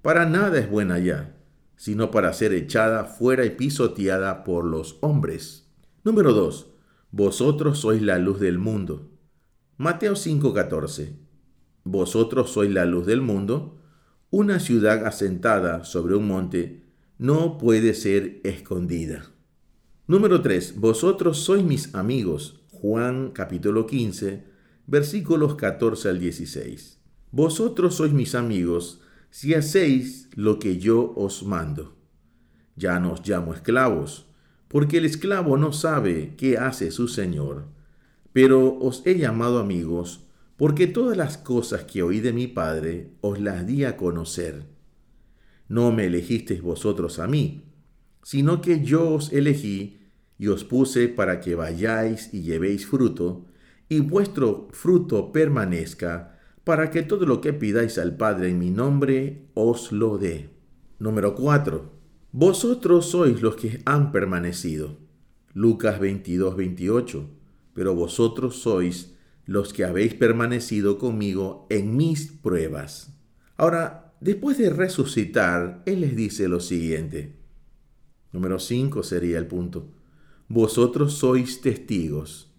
Para 0.05 0.26
nada 0.26 0.59
es 0.59 0.70
buena 0.70 0.98
ya, 0.98 1.34
sino 1.76 2.11
para 2.11 2.34
ser 2.34 2.52
echada 2.52 3.05
fuera 3.05 3.46
y 3.46 3.50
pisoteada 3.52 4.44
por 4.44 4.66
los 4.66 4.98
hombres. 5.00 5.72
Número 6.05 6.34
2. 6.34 6.66
Vosotros 7.11 7.78
sois 7.78 8.02
la 8.02 8.18
luz 8.18 8.38
del 8.38 8.59
mundo. 8.59 9.11
Mateo 9.78 10.14
5:14. 10.14 11.16
Vosotros 11.84 12.50
sois 12.50 12.70
la 12.70 12.84
luz 12.84 13.07
del 13.07 13.22
mundo. 13.22 13.80
Una 14.28 14.61
ciudad 14.61 15.07
asentada 15.07 15.84
sobre 15.84 16.16
un 16.16 16.28
monte 16.28 16.84
no 17.16 17.57
puede 17.57 17.94
ser 17.94 18.42
escondida. 18.44 19.32
Número 20.07 20.42
3. 20.42 20.80
Vosotros 20.80 21.38
sois 21.38 21.64
mis 21.64 21.94
amigos. 21.94 22.61
Juan 22.72 23.30
capítulo 23.30 23.86
15, 23.86 24.44
versículos 24.86 25.55
14 25.55 26.11
al 26.11 26.18
16. 26.18 27.00
Vosotros 27.30 27.94
sois 27.94 28.12
mis 28.12 28.34
amigos 28.34 29.00
si 29.35 29.53
hacéis 29.53 30.28
lo 30.37 30.61
que 30.61 30.78
yo 30.78 31.12
os 31.16 31.43
mando. 31.43 31.97
Ya 32.76 33.01
no 33.01 33.14
os 33.14 33.28
llamo 33.28 33.53
esclavos, 33.53 34.28
porque 34.68 34.99
el 34.99 35.05
esclavo 35.05 35.57
no 35.59 35.72
sabe 35.72 36.35
qué 36.37 36.57
hace 36.57 36.93
su 36.93 37.09
Señor, 37.09 37.64
pero 38.32 38.78
os 38.78 39.05
he 39.05 39.18
llamado 39.18 39.59
amigos, 39.59 40.28
porque 40.57 40.87
todas 40.87 41.16
las 41.16 41.37
cosas 41.37 41.82
que 41.82 42.05
oí 42.05 42.20
de 42.20 42.32
mi 42.32 42.47
Padre 42.47 43.11
os 43.22 43.41
las 43.41 43.66
di 43.66 43.82
a 43.82 43.97
conocer. 43.97 44.66
No 45.66 45.91
me 45.91 46.07
elegisteis 46.07 46.62
vosotros 46.62 47.18
a 47.18 47.26
mí, 47.26 47.64
sino 48.22 48.61
que 48.61 48.85
yo 48.85 49.14
os 49.14 49.32
elegí 49.32 49.99
y 50.39 50.47
os 50.47 50.62
puse 50.62 51.09
para 51.09 51.41
que 51.41 51.57
vayáis 51.57 52.32
y 52.32 52.43
llevéis 52.43 52.87
fruto, 52.87 53.47
y 53.89 53.99
vuestro 53.99 54.68
fruto 54.70 55.32
permanezca, 55.32 56.34
para 56.64 56.90
que 56.90 57.02
todo 57.02 57.26
lo 57.26 57.40
que 57.40 57.52
pidáis 57.52 57.98
al 57.98 58.16
Padre 58.16 58.48
en 58.48 58.58
mi 58.58 58.70
nombre 58.70 59.48
os 59.54 59.92
lo 59.92 60.16
dé. 60.16 60.50
Número 60.98 61.34
4. 61.34 61.92
Vosotros 62.32 63.10
sois 63.10 63.42
los 63.42 63.56
que 63.56 63.82
han 63.84 64.10
permanecido. 64.10 64.96
Lucas 65.52 66.00
22, 66.00 66.56
28. 66.56 67.30
Pero 67.74 67.94
vosotros 67.94 68.56
sois 68.56 69.14
los 69.44 69.74
que 69.74 69.84
habéis 69.84 70.14
permanecido 70.14 70.98
conmigo 70.98 71.66
en 71.68 71.96
mis 71.96 72.28
pruebas. 72.28 73.14
Ahora, 73.58 74.14
después 74.20 74.56
de 74.56 74.70
resucitar, 74.70 75.82
Él 75.84 76.00
les 76.00 76.16
dice 76.16 76.48
lo 76.48 76.60
siguiente. 76.60 77.36
Número 78.32 78.58
5 78.58 79.02
sería 79.02 79.38
el 79.38 79.46
punto. 79.46 79.92
Vosotros 80.48 81.14
sois 81.14 81.60
testigos. 81.60 82.50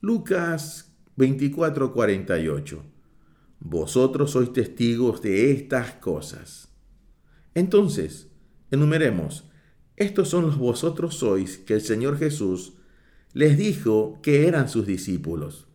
Lucas 0.00 0.94
24, 1.16 1.92
48. 1.92 2.91
Vosotros 3.64 4.32
sois 4.32 4.52
testigos 4.52 5.22
de 5.22 5.52
estas 5.52 5.92
cosas. 5.92 6.68
Entonces, 7.54 8.28
enumeremos, 8.72 9.44
estos 9.96 10.28
son 10.28 10.46
los 10.46 10.58
vosotros 10.58 11.14
sois 11.14 11.58
que 11.58 11.74
el 11.74 11.80
Señor 11.80 12.18
Jesús 12.18 12.72
les 13.34 13.56
dijo 13.56 14.18
que 14.20 14.48
eran 14.48 14.68
sus 14.68 14.84
discípulos. 14.84 15.68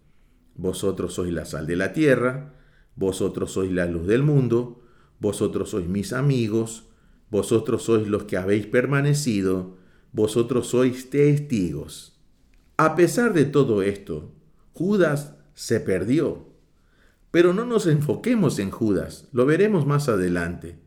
Vosotros 0.55 1.13
sois 1.13 1.31
la 1.31 1.45
sal 1.45 1.65
de 1.65 1.77
la 1.77 1.93
tierra, 1.93 2.53
vosotros 2.97 3.51
sois 3.53 3.71
la 3.71 3.85
luz 3.85 4.05
del 4.05 4.21
mundo, 4.21 4.81
vosotros 5.19 5.69
sois 5.69 5.87
mis 5.87 6.11
amigos, 6.11 6.89
vosotros 7.29 7.83
sois 7.83 8.05
los 8.05 8.25
que 8.25 8.35
habéis 8.35 8.65
permanecido, 8.67 9.77
vosotros 10.11 10.67
sois 10.67 11.09
testigos. 11.09 12.19
A 12.75 12.95
pesar 12.95 13.33
de 13.33 13.45
todo 13.45 13.81
esto, 13.81 14.33
Judas 14.73 15.35
se 15.53 15.79
perdió. 15.79 16.46
Pero 17.31 17.53
no 17.53 17.65
nos 17.65 17.87
enfoquemos 17.87 18.59
en 18.59 18.71
Judas, 18.71 19.27
lo 19.31 19.45
veremos 19.45 19.85
más 19.85 20.09
adelante, 20.09 20.79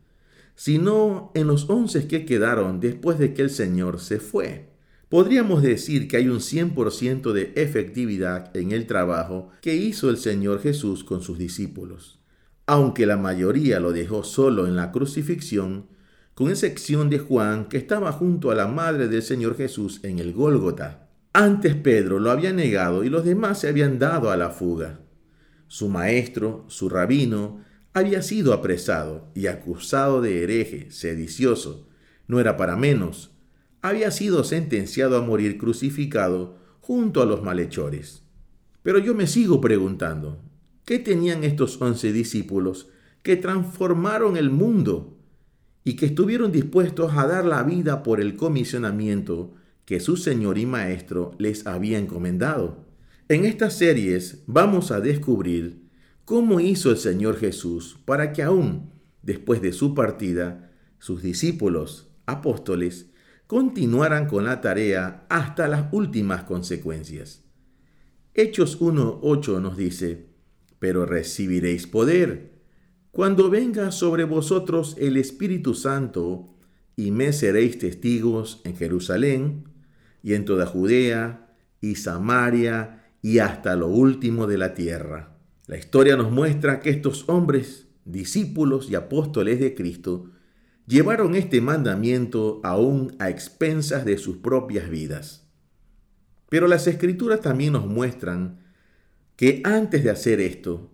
sino 0.55 1.31
en 1.35 1.47
los 1.47 1.69
once 1.69 2.07
que 2.07 2.25
quedaron 2.25 2.79
después 2.79 3.19
de 3.19 3.33
que 3.33 3.43
el 3.43 3.49
Señor 3.49 3.99
se 3.99 4.19
fue. 4.19 4.71
Podríamos 5.09 5.61
decir 5.61 6.07
que 6.07 6.17
hay 6.17 6.29
un 6.29 6.39
100% 6.39 7.33
de 7.33 7.51
efectividad 7.55 8.55
en 8.55 8.71
el 8.71 8.87
trabajo 8.87 9.49
que 9.61 9.75
hizo 9.75 10.09
el 10.09 10.17
Señor 10.17 10.61
Jesús 10.61 11.03
con 11.03 11.21
sus 11.21 11.37
discípulos. 11.37 12.19
Aunque 12.65 13.05
la 13.05 13.17
mayoría 13.17 13.79
lo 13.81 13.91
dejó 13.91 14.23
solo 14.23 14.67
en 14.67 14.77
la 14.77 14.91
crucifixión, 14.91 15.87
con 16.33 16.49
excepción 16.49 17.09
de 17.09 17.19
Juan 17.19 17.65
que 17.65 17.77
estaba 17.77 18.13
junto 18.13 18.51
a 18.51 18.55
la 18.55 18.67
madre 18.67 19.09
del 19.09 19.21
Señor 19.21 19.57
Jesús 19.57 19.99
en 20.03 20.19
el 20.19 20.31
Gólgota. 20.31 21.09
Antes 21.33 21.75
Pedro 21.75 22.19
lo 22.19 22.31
había 22.31 22.53
negado 22.53 23.03
y 23.03 23.09
los 23.09 23.25
demás 23.25 23.59
se 23.59 23.67
habían 23.67 23.99
dado 23.99 24.31
a 24.31 24.37
la 24.37 24.49
fuga. 24.49 25.01
Su 25.71 25.87
maestro, 25.87 26.65
su 26.67 26.89
rabino, 26.89 27.63
había 27.93 28.21
sido 28.23 28.51
apresado 28.51 29.31
y 29.33 29.47
acusado 29.47 30.19
de 30.19 30.43
hereje, 30.43 30.91
sedicioso. 30.91 31.87
No 32.27 32.41
era 32.41 32.57
para 32.57 32.75
menos 32.75 33.31
había 33.81 34.11
sido 34.11 34.43
sentenciado 34.43 35.15
a 35.15 35.21
morir 35.21 35.57
crucificado 35.57 36.57
junto 36.81 37.21
a 37.21 37.25
los 37.25 37.41
malhechores. 37.41 38.21
Pero 38.83 38.99
yo 38.99 39.15
me 39.15 39.27
sigo 39.27 39.61
preguntando, 39.61 40.41
¿qué 40.83 40.99
tenían 40.99 41.45
estos 41.45 41.81
once 41.81 42.11
discípulos 42.11 42.89
que 43.23 43.37
transformaron 43.37 44.35
el 44.35 44.49
mundo 44.49 45.17
y 45.85 45.95
que 45.95 46.07
estuvieron 46.07 46.51
dispuestos 46.51 47.13
a 47.15 47.25
dar 47.27 47.45
la 47.45 47.63
vida 47.63 48.03
por 48.03 48.19
el 48.19 48.35
comisionamiento 48.35 49.53
que 49.85 50.01
su 50.01 50.17
Señor 50.17 50.57
y 50.57 50.65
Maestro 50.65 51.31
les 51.37 51.65
había 51.65 51.97
encomendado? 51.97 52.90
En 53.31 53.45
estas 53.45 53.77
series 53.77 54.43
vamos 54.45 54.91
a 54.91 54.99
descubrir 54.99 55.89
cómo 56.25 56.59
hizo 56.59 56.91
el 56.91 56.97
Señor 56.97 57.37
Jesús 57.37 57.97
para 58.03 58.33
que 58.33 58.43
aún 58.43 58.91
después 59.21 59.61
de 59.61 59.71
su 59.71 59.95
partida, 59.95 60.69
sus 60.99 61.21
discípulos, 61.21 62.11
apóstoles, 62.25 63.09
continuaran 63.47 64.27
con 64.27 64.43
la 64.43 64.59
tarea 64.59 65.25
hasta 65.29 65.69
las 65.69 65.93
últimas 65.93 66.43
consecuencias. 66.43 67.45
Hechos 68.33 68.81
1.8 68.81 69.61
nos 69.61 69.77
dice, 69.77 70.27
pero 70.79 71.05
recibiréis 71.05 71.87
poder 71.87 72.59
cuando 73.11 73.49
venga 73.49 73.91
sobre 73.91 74.25
vosotros 74.25 74.97
el 74.99 75.15
Espíritu 75.15 75.73
Santo 75.73 76.53
y 76.97 77.11
me 77.11 77.31
seréis 77.31 77.79
testigos 77.79 78.59
en 78.65 78.75
Jerusalén 78.75 79.69
y 80.21 80.33
en 80.33 80.43
toda 80.43 80.65
Judea 80.65 81.47
y 81.79 81.95
Samaria 81.95 82.97
y 83.21 83.39
hasta 83.39 83.75
lo 83.75 83.87
último 83.87 84.47
de 84.47 84.57
la 84.57 84.73
tierra. 84.73 85.37
La 85.67 85.77
historia 85.77 86.15
nos 86.15 86.31
muestra 86.31 86.79
que 86.79 86.89
estos 86.89 87.29
hombres, 87.29 87.87
discípulos 88.05 88.89
y 88.89 88.95
apóstoles 88.95 89.59
de 89.59 89.75
Cristo, 89.75 90.31
llevaron 90.87 91.35
este 91.35 91.61
mandamiento 91.61 92.59
aún 92.63 93.15
a 93.19 93.29
expensas 93.29 94.03
de 94.03 94.17
sus 94.17 94.37
propias 94.37 94.89
vidas. 94.89 95.47
Pero 96.49 96.67
las 96.67 96.87
escrituras 96.87 97.41
también 97.41 97.73
nos 97.73 97.85
muestran 97.85 98.59
que 99.37 99.61
antes 99.63 100.03
de 100.03 100.09
hacer 100.09 100.41
esto, 100.41 100.91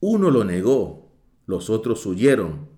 uno 0.00 0.30
lo 0.30 0.44
negó, 0.44 1.16
los 1.46 1.70
otros 1.70 2.04
huyeron. 2.04 2.68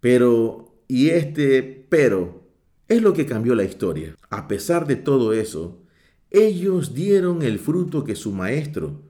Pero, 0.00 0.82
y 0.86 1.10
este 1.10 1.86
pero, 1.88 2.48
es 2.88 3.02
lo 3.02 3.12
que 3.12 3.24
cambió 3.24 3.54
la 3.54 3.64
historia. 3.64 4.14
A 4.28 4.48
pesar 4.48 4.86
de 4.86 4.96
todo 4.96 5.32
eso, 5.32 5.79
ellos 6.30 6.94
dieron 6.94 7.42
el 7.42 7.58
fruto 7.58 8.04
que 8.04 8.14
su 8.14 8.32
maestro, 8.32 9.02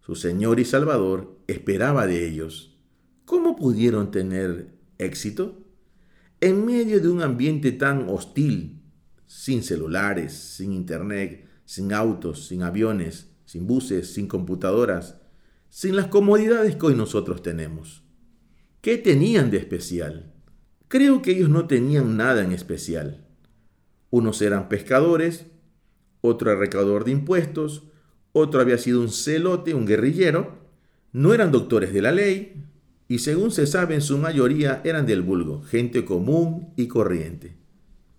su 0.00 0.14
Señor 0.14 0.60
y 0.60 0.64
Salvador, 0.64 1.38
esperaba 1.46 2.06
de 2.06 2.26
ellos. 2.26 2.78
¿Cómo 3.24 3.56
pudieron 3.56 4.10
tener 4.10 4.74
éxito? 4.98 5.62
en 6.42 6.66
medio 6.66 7.00
de 7.00 7.08
un 7.08 7.22
ambiente 7.22 7.70
tan 7.70 8.08
hostil, 8.08 8.82
sin 9.28 9.62
celulares, 9.62 10.32
sin 10.32 10.72
internet, 10.72 11.46
sin 11.64 11.92
autos, 11.92 12.48
sin 12.48 12.64
aviones, 12.64 13.30
sin 13.44 13.68
buses, 13.68 14.12
sin 14.12 14.26
computadoras, 14.26 15.20
sin 15.68 15.94
las 15.94 16.08
comodidades 16.08 16.74
que 16.74 16.86
hoy 16.86 16.96
nosotros 16.96 17.44
tenemos. 17.44 18.02
¿Qué 18.80 18.98
tenían 18.98 19.52
de 19.52 19.58
especial? 19.58 20.32
Creo 20.88 21.22
que 21.22 21.30
ellos 21.30 21.48
no 21.48 21.68
tenían 21.68 22.16
nada 22.16 22.42
en 22.42 22.50
especial. 22.50 23.24
Unos 24.10 24.42
eran 24.42 24.68
pescadores, 24.68 25.46
otro 26.22 26.50
era 26.50 26.58
recaudador 26.58 27.04
de 27.04 27.10
impuestos, 27.10 27.82
otro 28.32 28.62
había 28.62 28.78
sido 28.78 29.02
un 29.02 29.10
celote, 29.10 29.74
un 29.74 29.84
guerrillero, 29.84 30.62
no 31.12 31.34
eran 31.34 31.52
doctores 31.52 31.92
de 31.92 32.00
la 32.00 32.12
ley, 32.12 32.64
y 33.08 33.18
según 33.18 33.50
se 33.50 33.66
sabe 33.66 33.94
en 33.94 34.00
su 34.00 34.16
mayoría 34.16 34.80
eran 34.84 35.04
del 35.04 35.20
vulgo, 35.20 35.62
gente 35.62 36.06
común 36.06 36.72
y 36.76 36.86
corriente. 36.86 37.56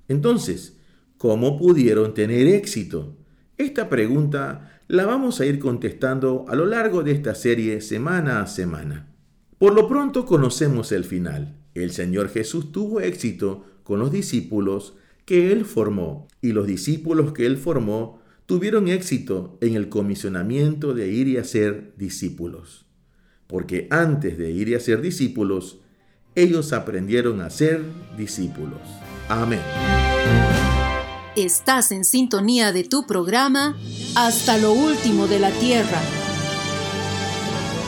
Entonces, 0.07 0.77
¿cómo 1.17 1.57
pudieron 1.57 2.13
tener 2.13 2.45
éxito? 2.47 3.17
Esta 3.57 3.89
pregunta 3.89 4.79
la 4.87 5.05
vamos 5.05 5.39
a 5.39 5.45
ir 5.45 5.57
contestando 5.57 6.45
a 6.47 6.55
lo 6.55 6.67
largo 6.67 7.01
de 7.01 7.13
esta 7.13 7.33
serie 7.33 7.81
semana 7.81 8.41
a 8.41 8.47
semana. 8.47 9.07
Por 9.57 9.73
lo 9.73 9.87
pronto 9.87 10.25
conocemos 10.25 10.91
el 10.91 11.05
final. 11.05 11.55
El 11.73 11.91
Señor 11.91 12.29
Jesús 12.29 12.71
tuvo 12.71 12.99
éxito 12.99 13.65
con 13.83 13.99
los 13.99 14.11
discípulos 14.11 14.93
que 15.25 15.51
Él 15.51 15.65
formó 15.65 16.27
y 16.41 16.51
los 16.51 16.67
discípulos 16.67 17.33
que 17.33 17.45
Él 17.45 17.57
formó 17.57 18.21
tuvieron 18.45 18.87
éxito 18.87 19.57
en 19.61 19.75
el 19.75 19.89
comisionamiento 19.89 20.93
de 20.93 21.09
ir 21.09 21.27
y 21.27 21.37
hacer 21.37 21.93
discípulos 21.97 22.83
porque 23.53 23.87
antes 23.91 24.39
de 24.39 24.49
ir 24.49 24.75
a 24.75 24.79
ser 24.79 24.99
discípulos, 24.99 25.77
ellos 26.33 26.73
aprendieron 26.73 27.39
a 27.39 27.51
ser 27.51 27.83
discípulos. 28.17 28.79
Amén. 29.29 29.61
Estás 31.35 31.91
en 31.91 32.03
sintonía 32.03 32.71
de 32.71 32.83
tu 32.83 33.05
programa 33.05 33.77
Hasta 34.15 34.57
lo 34.57 34.71
último 34.71 35.27
de 35.27 35.39
la 35.39 35.51
tierra. 35.51 36.01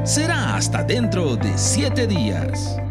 Será 0.04 0.56
hasta 0.56 0.84
dentro 0.84 1.38
de 1.38 1.58
siete 1.58 2.08
días. 2.08 2.83